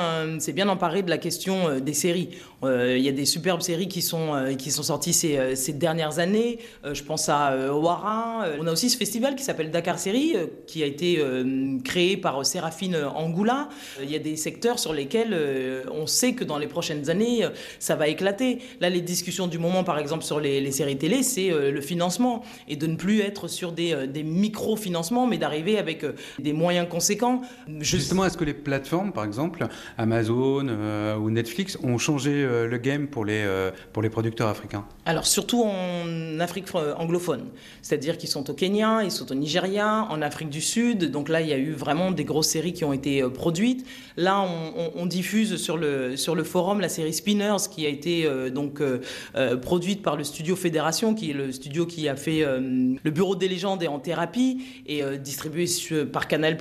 bien 0.54 0.68
emparé 0.68 1.02
de 1.02 1.10
la 1.10 1.18
question 1.18 1.78
des 1.80 1.94
séries. 1.94 2.30
Il 2.62 2.98
y 2.98 3.08
a 3.08 3.12
des 3.12 3.26
superbes 3.26 3.60
séries 3.60 3.88
qui 3.88 4.02
sont 4.02 4.54
qui 4.58 4.70
sont 4.70 4.82
sorties 4.82 5.12
ces, 5.12 5.54
ces 5.56 5.72
dernières 5.72 6.18
années. 6.18 6.58
Je 6.90 7.02
pense 7.02 7.28
à 7.28 7.74
Ouara. 7.76 8.46
On 8.58 8.66
a 8.66 8.72
aussi 8.72 8.90
ce 8.90 8.96
festival 8.96 9.36
qui 9.36 9.44
s'appelle 9.44 9.70
Dakar 9.70 9.98
Série 9.98 10.32
euh, 10.34 10.46
qui 10.66 10.82
a 10.82 10.86
été 10.86 11.18
euh, 11.18 11.78
créée 11.84 12.16
par 12.16 12.44
Séraphine 12.44 12.96
Angoula. 13.26 13.68
Il 14.02 14.10
y 14.10 14.16
a 14.16 14.18
des 14.18 14.36
secteurs 14.36 14.78
sur 14.78 14.92
lesquels 14.92 15.32
euh, 15.32 15.82
on 15.92 16.06
sait 16.06 16.32
que 16.32 16.44
dans 16.44 16.58
les 16.58 16.66
prochaines 16.66 17.10
années, 17.10 17.44
euh, 17.44 17.50
ça 17.78 17.96
va 17.96 18.08
éclater. 18.08 18.58
Là, 18.80 18.88
les 18.88 19.00
discussions 19.00 19.46
du 19.46 19.58
moment, 19.58 19.84
par 19.84 19.98
exemple, 19.98 20.24
sur 20.24 20.40
les, 20.40 20.60
les 20.60 20.72
séries 20.72 20.98
télé, 20.98 21.22
c'est 21.22 21.50
euh, 21.50 21.70
le 21.70 21.80
financement 21.80 22.42
et 22.68 22.76
de 22.76 22.86
ne 22.86 22.96
plus 22.96 23.20
être 23.20 23.48
sur 23.48 23.72
des, 23.72 23.92
euh, 23.92 24.06
des 24.06 24.22
micro-financements, 24.22 25.26
mais 25.26 25.38
d'arriver 25.38 25.78
avec 25.78 26.04
euh, 26.04 26.12
des 26.38 26.52
moyens 26.52 26.88
conséquents. 26.88 27.42
Justement, 27.80 28.24
est-ce 28.24 28.36
que 28.36 28.44
les 28.44 28.54
plateformes, 28.54 29.12
par 29.12 29.24
exemple, 29.24 29.66
Amazon 29.98 30.66
euh, 30.68 31.16
ou 31.16 31.30
Netflix, 31.30 31.78
ont 31.82 31.98
changé 31.98 32.30
euh, 32.32 32.68
le 32.68 32.78
game 32.78 33.08
pour 33.08 33.24
les, 33.24 33.42
euh, 33.44 33.70
pour 33.92 34.02
les 34.02 34.10
producteurs 34.10 34.48
africains? 34.48 34.84
Alors 35.04 35.26
surtout 35.26 35.62
en 35.64 36.40
Afrique 36.40 36.68
fr- 36.68 36.94
anglophone, 36.96 37.46
c'est-à-dire 37.82 38.18
qu'ils 38.18 38.28
sont 38.28 38.48
au 38.50 38.54
Kenya, 38.54 39.02
ils 39.02 39.10
sont 39.10 39.30
au 39.30 39.34
Nigeria, 39.34 40.06
en 40.10 40.22
Afrique 40.22 40.50
du 40.50 40.60
Sud. 40.60 41.10
Donc 41.10 41.28
là, 41.28 41.40
il 41.40 41.48
y 41.48 41.52
a 41.52 41.58
eu 41.58 41.72
vraiment 41.72 42.10
des 42.10 42.24
grosses 42.24 42.48
séries 42.48 42.72
qui 42.72 42.84
ont 42.84 42.92
été 42.92 43.15
euh, 43.22 43.28
produites. 43.28 43.86
Là, 44.16 44.46
on, 44.94 45.06
diffuse 45.06 45.56
sur 45.56 45.76
le 45.76 46.16
sur 46.16 46.34
le 46.34 46.42
forum 46.42 46.80
la 46.80 46.88
série 46.88 47.12
Spinners 47.12 47.68
qui 47.70 47.84
a 47.86 47.88
été 47.88 48.24
euh, 48.24 48.50
donc 48.50 48.80
euh, 48.80 49.56
produite 49.58 50.02
par 50.02 50.16
le 50.16 50.24
studio 50.24 50.56
Fédération, 50.56 51.14
qui 51.14 51.30
est 51.30 51.34
le 51.34 51.52
studio 51.52 51.86
qui 51.86 52.08
a 52.08 52.16
fait 52.16 52.44
le 52.44 53.10
Bureau 53.10 53.36
des 53.36 53.48
légendes 53.48 53.82
et 53.82 53.88
en 53.88 53.98
thérapie 53.98 54.62
et 54.86 55.02
distribué 55.22 55.66
par 56.12 56.28
Canal+. 56.28 56.56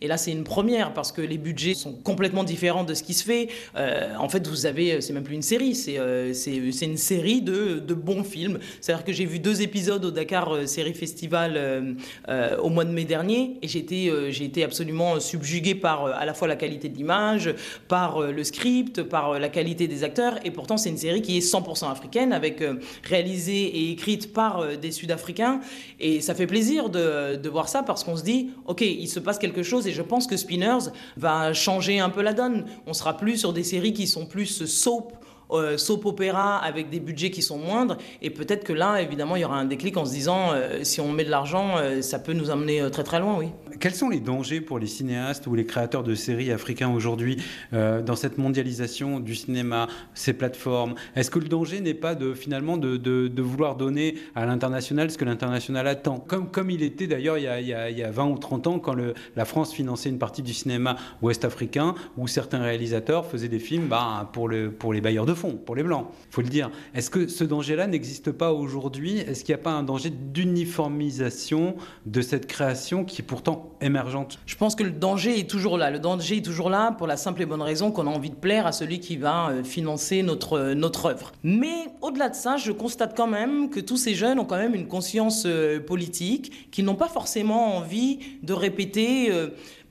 Et 0.00 0.06
là, 0.06 0.16
c'est 0.16 0.32
une 0.32 0.44
première 0.44 0.94
parce 0.94 1.12
que 1.12 1.20
les 1.20 1.38
budgets 1.38 1.74
sont 1.74 1.92
complètement 1.92 2.44
différents 2.44 2.84
de 2.84 2.94
ce 2.94 3.02
qui 3.02 3.14
se 3.14 3.24
fait. 3.24 3.48
En 4.18 4.28
fait, 4.28 4.46
vous 4.46 4.66
avez, 4.66 5.00
c'est 5.00 5.12
même 5.12 5.24
plus 5.24 5.34
une 5.34 5.42
série, 5.42 5.74
c'est 5.74 5.96
une 6.82 6.96
série 6.96 7.42
de, 7.42 7.78
de 7.78 7.94
bons 7.94 8.24
films. 8.24 8.58
C'est-à-dire 8.80 9.04
que 9.04 9.12
j'ai 9.12 9.24
vu 9.24 9.38
deux 9.38 9.62
épisodes 9.62 10.04
au 10.04 10.10
Dakar 10.10 10.54
euh, 10.54 10.66
Série 10.66 10.94
Festival 10.94 11.96
au 12.62 12.68
mois 12.68 12.84
de 12.84 12.90
mai 12.90 13.04
dernier 13.04 13.58
et 13.62 13.68
j'ai 13.68 13.78
été, 13.78 14.06
été 14.40 14.64
absolument 14.64 15.20
subjugué 15.20 15.74
par 15.74 15.91
euh, 16.00 16.12
à 16.14 16.24
la 16.24 16.34
fois 16.34 16.48
la 16.48 16.56
qualité 16.56 16.88
de 16.88 16.96
l'image, 16.96 17.54
par 17.88 18.22
euh, 18.22 18.32
le 18.32 18.44
script, 18.44 19.02
par 19.02 19.32
euh, 19.32 19.38
la 19.38 19.48
qualité 19.48 19.88
des 19.88 20.04
acteurs. 20.04 20.38
Et 20.44 20.50
pourtant, 20.50 20.76
c'est 20.76 20.88
une 20.88 20.96
série 20.96 21.22
qui 21.22 21.36
est 21.36 21.40
100% 21.40 21.90
africaine, 21.90 22.32
avec 22.32 22.62
réalisée 23.04 23.64
et 23.64 23.90
écrite 23.90 24.32
par 24.32 24.76
des 24.76 24.90
Sud-Africains. 24.90 25.60
Et 26.00 26.20
ça 26.20 26.34
fait 26.34 26.46
plaisir 26.46 26.88
de, 26.88 27.36
de 27.36 27.48
voir 27.48 27.68
ça 27.68 27.82
parce 27.82 28.04
qu'on 28.04 28.16
se 28.16 28.22
dit, 28.22 28.50
ok, 28.66 28.80
il 28.80 29.08
se 29.08 29.20
passe 29.20 29.38
quelque 29.38 29.62
chose 29.62 29.86
et 29.86 29.92
je 29.92 30.02
pense 30.02 30.26
que 30.26 30.36
Spinners 30.36 30.90
va 31.16 31.52
changer 31.52 32.00
un 32.00 32.10
peu 32.10 32.22
la 32.22 32.32
donne. 32.32 32.64
On 32.86 32.92
sera 32.92 33.16
plus 33.16 33.38
sur 33.38 33.52
des 33.52 33.64
séries 33.64 33.92
qui 33.92 34.06
sont 34.06 34.26
plus 34.26 34.64
soap 34.66 35.12
euh, 35.56 35.76
soap 35.78 36.06
opéra 36.06 36.56
avec 36.58 36.90
des 36.90 37.00
budgets 37.00 37.30
qui 37.30 37.42
sont 37.42 37.58
moindres. 37.58 37.96
Et 38.20 38.30
peut-être 38.30 38.64
que 38.64 38.72
là 38.72 39.00
évidemment 39.00 39.36
il 39.36 39.42
y 39.42 39.44
aura 39.44 39.56
un 39.58 39.64
déclic 39.64 39.96
en 39.96 40.04
se 40.04 40.12
disant 40.12 40.52
euh, 40.52 40.80
si 40.82 41.00
on 41.00 41.10
met 41.12 41.24
de 41.24 41.30
l'argent 41.30 41.76
euh, 41.78 42.02
ça 42.02 42.18
peut 42.18 42.32
nous 42.32 42.50
amener 42.50 42.80
euh, 42.80 42.90
très 42.90 43.02
très 43.04 43.20
loin 43.20 43.36
oui. 43.38 43.48
Quels 43.80 43.94
sont 43.94 44.08
les 44.10 44.20
dangers 44.20 44.60
pour 44.60 44.78
les 44.78 44.86
cinéastes 44.86 45.46
ou 45.46 45.54
les 45.54 45.64
créateurs 45.66 46.02
de 46.04 46.14
séries 46.14 46.52
africains 46.52 46.90
aujourd'hui 46.90 47.42
dans 47.72 48.14
cette 48.14 48.38
mondialisation 48.38 49.18
du 49.18 49.34
cinéma, 49.34 49.88
ces 50.14 50.34
plateformes? 50.34 50.94
Est-ce 51.16 51.30
que 51.32 51.40
le 51.40 51.48
danger 51.48 51.80
n'est 51.80 51.94
pas 51.94 52.14
de 52.14 52.32
finalement 52.34 52.76
de, 52.76 53.42
vouloir 53.42 53.74
donner 53.74 54.14
à 54.36 54.46
l'international 54.46 55.10
ce 55.10 55.18
que 55.18 55.24
l'international 55.24 55.88
attend? 55.88 56.18
Comme, 56.18 56.48
comme 56.48 56.70
il 56.70 56.82
était 56.82 57.08
d'ailleurs 57.08 57.38
il, 57.38 57.44
y 57.44 57.48
a- 57.48 57.60
il 57.60 57.66
y 57.66 57.74
a- 57.74 57.90
il 57.90 57.98
y 57.98 58.04
a 58.04 58.10
20 58.12 58.26
ou 58.26 58.38
30 58.38 58.66
ans 58.68 58.78
quand 58.78 58.94
la 59.34 59.44
France 59.44 59.72
finançait 59.72 60.10
une 60.10 60.18
partie 60.18 60.42
du 60.42 60.52
cinéma 60.54 60.96
ouest-africain 61.22 61.94
où 62.16 62.28
certains 62.28 62.62
réalisateurs 62.62 63.26
faisaient 63.26 63.48
des 63.48 63.58
films 63.58 63.86
bah, 63.88 64.30
pour, 64.32 64.48
le, 64.48 64.70
pour 64.70 64.92
les 64.92 65.00
bailleurs 65.00 65.26
de 65.26 65.34
fonds, 65.34 65.41
pour 65.50 65.76
les 65.76 65.82
blancs, 65.82 66.06
il 66.30 66.34
faut 66.34 66.42
le 66.42 66.48
dire. 66.48 66.70
Est-ce 66.94 67.10
que 67.10 67.28
ce 67.28 67.44
danger-là 67.44 67.86
n'existe 67.86 68.32
pas 68.32 68.52
aujourd'hui? 68.52 69.18
Est-ce 69.18 69.44
qu'il 69.44 69.54
n'y 69.54 69.60
a 69.60 69.62
pas 69.62 69.72
un 69.72 69.82
danger 69.82 70.10
d'uniformisation 70.10 71.76
de 72.06 72.20
cette 72.20 72.46
création 72.46 73.04
qui 73.04 73.22
est 73.22 73.24
pourtant 73.24 73.76
émergente? 73.80 74.38
Je 74.46 74.56
pense 74.56 74.74
que 74.74 74.82
le 74.82 74.90
danger 74.90 75.38
est 75.38 75.48
toujours 75.48 75.78
là. 75.78 75.90
Le 75.90 75.98
danger 75.98 76.38
est 76.38 76.44
toujours 76.44 76.70
là 76.70 76.92
pour 76.92 77.06
la 77.06 77.16
simple 77.16 77.42
et 77.42 77.46
bonne 77.46 77.62
raison 77.62 77.90
qu'on 77.90 78.06
a 78.06 78.10
envie 78.10 78.30
de 78.30 78.36
plaire 78.36 78.66
à 78.66 78.72
celui 78.72 79.00
qui 79.00 79.16
va 79.16 79.50
euh, 79.50 79.64
financer 79.64 80.22
notre, 80.22 80.54
euh, 80.54 80.74
notre 80.74 81.06
œuvre. 81.06 81.32
Mais 81.42 81.86
au-delà 82.00 82.28
de 82.28 82.34
ça, 82.34 82.56
je 82.56 82.72
constate 82.72 83.16
quand 83.16 83.26
même 83.26 83.70
que 83.70 83.80
tous 83.80 83.96
ces 83.96 84.14
jeunes 84.14 84.38
ont 84.38 84.44
quand 84.44 84.58
même 84.58 84.74
une 84.74 84.88
conscience 84.88 85.44
euh, 85.46 85.80
politique, 85.80 86.70
qu'ils 86.70 86.84
n'ont 86.84 86.94
pas 86.94 87.08
forcément 87.08 87.76
envie 87.76 88.18
de 88.42 88.52
répéter, 88.52 89.30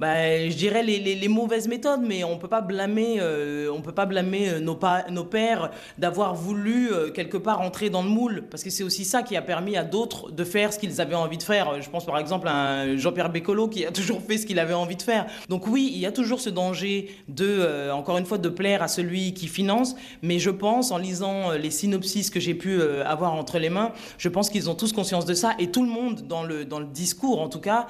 bah, 0.01 0.49
je 0.49 0.55
dirais, 0.55 0.81
les, 0.81 1.27
mauvaises 1.27 1.67
méthodes, 1.67 2.01
mais 2.03 2.23
on 2.23 2.39
peut 2.39 2.47
pas 2.47 2.61
blâmer, 2.61 3.19
euh, 3.19 3.71
on 3.71 3.81
peut 3.81 3.91
pas 3.91 4.07
blâmer 4.07 4.49
euh, 4.49 4.59
nos, 4.59 5.23
pères 5.25 5.69
d'avoir 5.99 6.33
voulu 6.33 6.91
euh, 6.91 7.11
quelque 7.11 7.37
part 7.37 7.61
entrer 7.61 7.91
dans 7.91 8.01
le 8.01 8.09
moule, 8.09 8.45
parce 8.49 8.63
que 8.63 8.71
c'est 8.71 8.81
aussi 8.81 9.05
ça 9.05 9.21
qui 9.21 9.37
a 9.37 9.43
permis 9.43 9.77
à 9.77 9.83
d'autres 9.83 10.31
de 10.31 10.43
faire 10.43 10.73
ce 10.73 10.79
qu'ils 10.79 11.01
avaient 11.01 11.13
envie 11.13 11.37
de 11.37 11.43
faire. 11.43 11.79
Je 11.83 11.87
pense 11.91 12.07
par 12.07 12.17
exemple 12.17 12.47
à 12.47 12.97
Jean-Pierre 12.97 13.29
Bécolo 13.29 13.67
qui 13.67 13.85
a 13.85 13.91
toujours 13.99 14.23
fait 14.23 14.39
ce 14.39 14.47
qu'il 14.47 14.57
avait 14.57 14.73
envie 14.73 14.95
de 14.95 15.03
faire. 15.03 15.27
Donc 15.49 15.67
oui, 15.67 15.91
il 15.93 15.99
y 15.99 16.07
a 16.07 16.11
toujours 16.11 16.39
ce 16.39 16.49
danger 16.49 17.15
de, 17.27 17.91
encore 17.91 18.17
une 18.17 18.25
fois, 18.25 18.39
de 18.39 18.49
plaire 18.49 18.81
à 18.81 18.87
celui 18.87 19.35
qui 19.35 19.47
finance, 19.47 19.95
mais 20.23 20.39
je 20.39 20.49
pense, 20.49 20.89
en 20.89 20.97
lisant 20.97 21.51
les 21.51 21.69
synopsis 21.69 22.31
que 22.31 22.39
j'ai 22.39 22.55
pu 22.55 22.81
avoir 23.05 23.33
entre 23.33 23.59
les 23.59 23.69
mains, 23.69 23.91
je 24.17 24.29
pense 24.29 24.49
qu'ils 24.49 24.67
ont 24.67 24.75
tous 24.75 24.93
conscience 24.93 25.25
de 25.25 25.35
ça, 25.35 25.53
et 25.59 25.69
tout 25.69 25.83
le 25.83 25.89
monde, 25.89 26.21
dans 26.27 26.41
le, 26.41 26.65
dans 26.65 26.79
le 26.79 26.87
discours 26.87 27.39
en 27.39 27.49
tout 27.49 27.59
cas, 27.59 27.85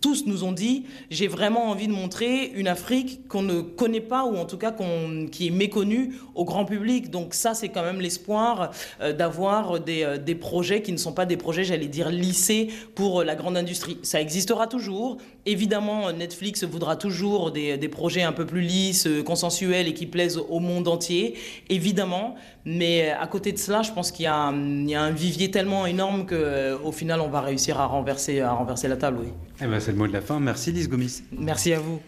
tous 0.00 0.26
nous 0.26 0.44
ont 0.44 0.52
dit 0.52 0.84
j'ai 1.10 1.28
vraiment 1.28 1.70
envie 1.70 1.88
de 1.88 1.92
montrer 1.92 2.52
une 2.54 2.68
Afrique 2.68 3.26
qu'on 3.28 3.42
ne 3.42 3.60
connaît 3.60 4.00
pas 4.00 4.24
ou 4.24 4.36
en 4.36 4.44
tout 4.44 4.58
cas 4.58 4.74
qui 5.30 5.48
est 5.48 5.50
méconnue 5.50 6.14
au 6.34 6.44
grand 6.44 6.64
public. 6.64 7.10
Donc 7.10 7.34
ça, 7.34 7.54
c'est 7.54 7.68
quand 7.68 7.82
même 7.82 8.00
l'espoir 8.00 8.70
euh, 9.00 9.12
d'avoir 9.12 9.80
des, 9.80 10.02
euh, 10.02 10.18
des 10.18 10.34
projets 10.34 10.82
qui 10.82 10.92
ne 10.92 10.96
sont 10.96 11.12
pas 11.12 11.26
des 11.26 11.36
projets, 11.36 11.64
j'allais 11.64 11.88
dire, 11.88 12.10
lissés 12.10 12.68
pour 12.94 13.20
euh, 13.20 13.24
la 13.24 13.34
grande 13.34 13.56
industrie. 13.56 13.98
Ça 14.02 14.20
existera 14.20 14.66
toujours. 14.66 15.18
Évidemment, 15.46 16.12
Netflix 16.12 16.64
voudra 16.64 16.96
toujours 16.96 17.50
des, 17.50 17.76
des 17.76 17.88
projets 17.88 18.22
un 18.22 18.32
peu 18.32 18.46
plus 18.46 18.60
lisses, 18.60 19.08
consensuels 19.24 19.88
et 19.88 19.94
qui 19.94 20.06
plaisent 20.06 20.38
au 20.48 20.60
monde 20.60 20.88
entier, 20.88 21.34
évidemment. 21.68 22.34
Mais 22.64 23.10
à 23.10 23.26
côté 23.26 23.52
de 23.52 23.58
cela, 23.58 23.82
je 23.82 23.92
pense 23.92 24.12
qu'il 24.12 24.24
y 24.24 24.28
y 24.28 24.94
a 24.94 25.02
un 25.02 25.10
vivier 25.10 25.50
tellement 25.50 25.86
énorme 25.86 26.26
qu'au 26.26 26.92
final, 26.92 27.20
on 27.20 27.28
va 27.28 27.40
réussir 27.40 27.80
à 27.80 27.86
renverser, 27.86 28.40
à 28.40 28.52
renverser 28.52 28.88
la 28.88 28.96
table, 28.96 29.18
oui. 29.22 29.47
Eh 29.60 29.66
ben, 29.66 29.80
c'est 29.80 29.92
le 29.92 29.98
mot 29.98 30.06
de 30.06 30.12
la 30.12 30.20
fin. 30.20 30.38
Merci 30.38 30.72
Lise 30.72 30.88
Gomis. 30.88 31.22
Merci 31.32 31.72
à 31.72 31.80
vous. 31.80 32.00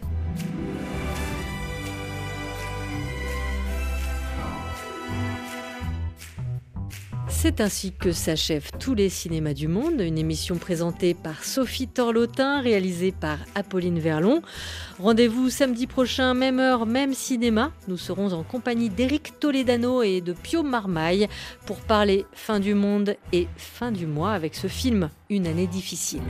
C'est 7.27 7.59
ainsi 7.59 7.91
que 7.91 8.11
s'achèvent 8.11 8.69
tous 8.79 8.93
les 8.93 9.09
cinémas 9.09 9.55
du 9.55 9.67
monde, 9.67 9.99
une 9.99 10.19
émission 10.19 10.57
présentée 10.57 11.15
par 11.15 11.43
Sophie 11.43 11.87
Torlotin, 11.87 12.61
réalisée 12.61 13.11
par 13.11 13.39
Apolline 13.55 13.97
Verlon. 13.97 14.43
Rendez-vous 14.99 15.49
samedi 15.49 15.87
prochain, 15.87 16.35
même 16.35 16.59
heure, 16.59 16.85
même 16.85 17.15
cinéma. 17.15 17.71
Nous 17.87 17.97
serons 17.97 18.31
en 18.33 18.43
compagnie 18.43 18.89
d'Éric 18.89 19.39
Toledano 19.39 20.03
et 20.03 20.21
de 20.21 20.33
Pio 20.33 20.61
Marmaille 20.61 21.27
pour 21.65 21.77
parler 21.77 22.27
fin 22.31 22.59
du 22.59 22.75
monde 22.75 23.15
et 23.33 23.47
fin 23.57 23.91
du 23.91 24.05
mois 24.05 24.33
avec 24.33 24.53
ce 24.53 24.67
film 24.67 25.09
Une 25.31 25.47
année 25.47 25.65
difficile. 25.65 26.21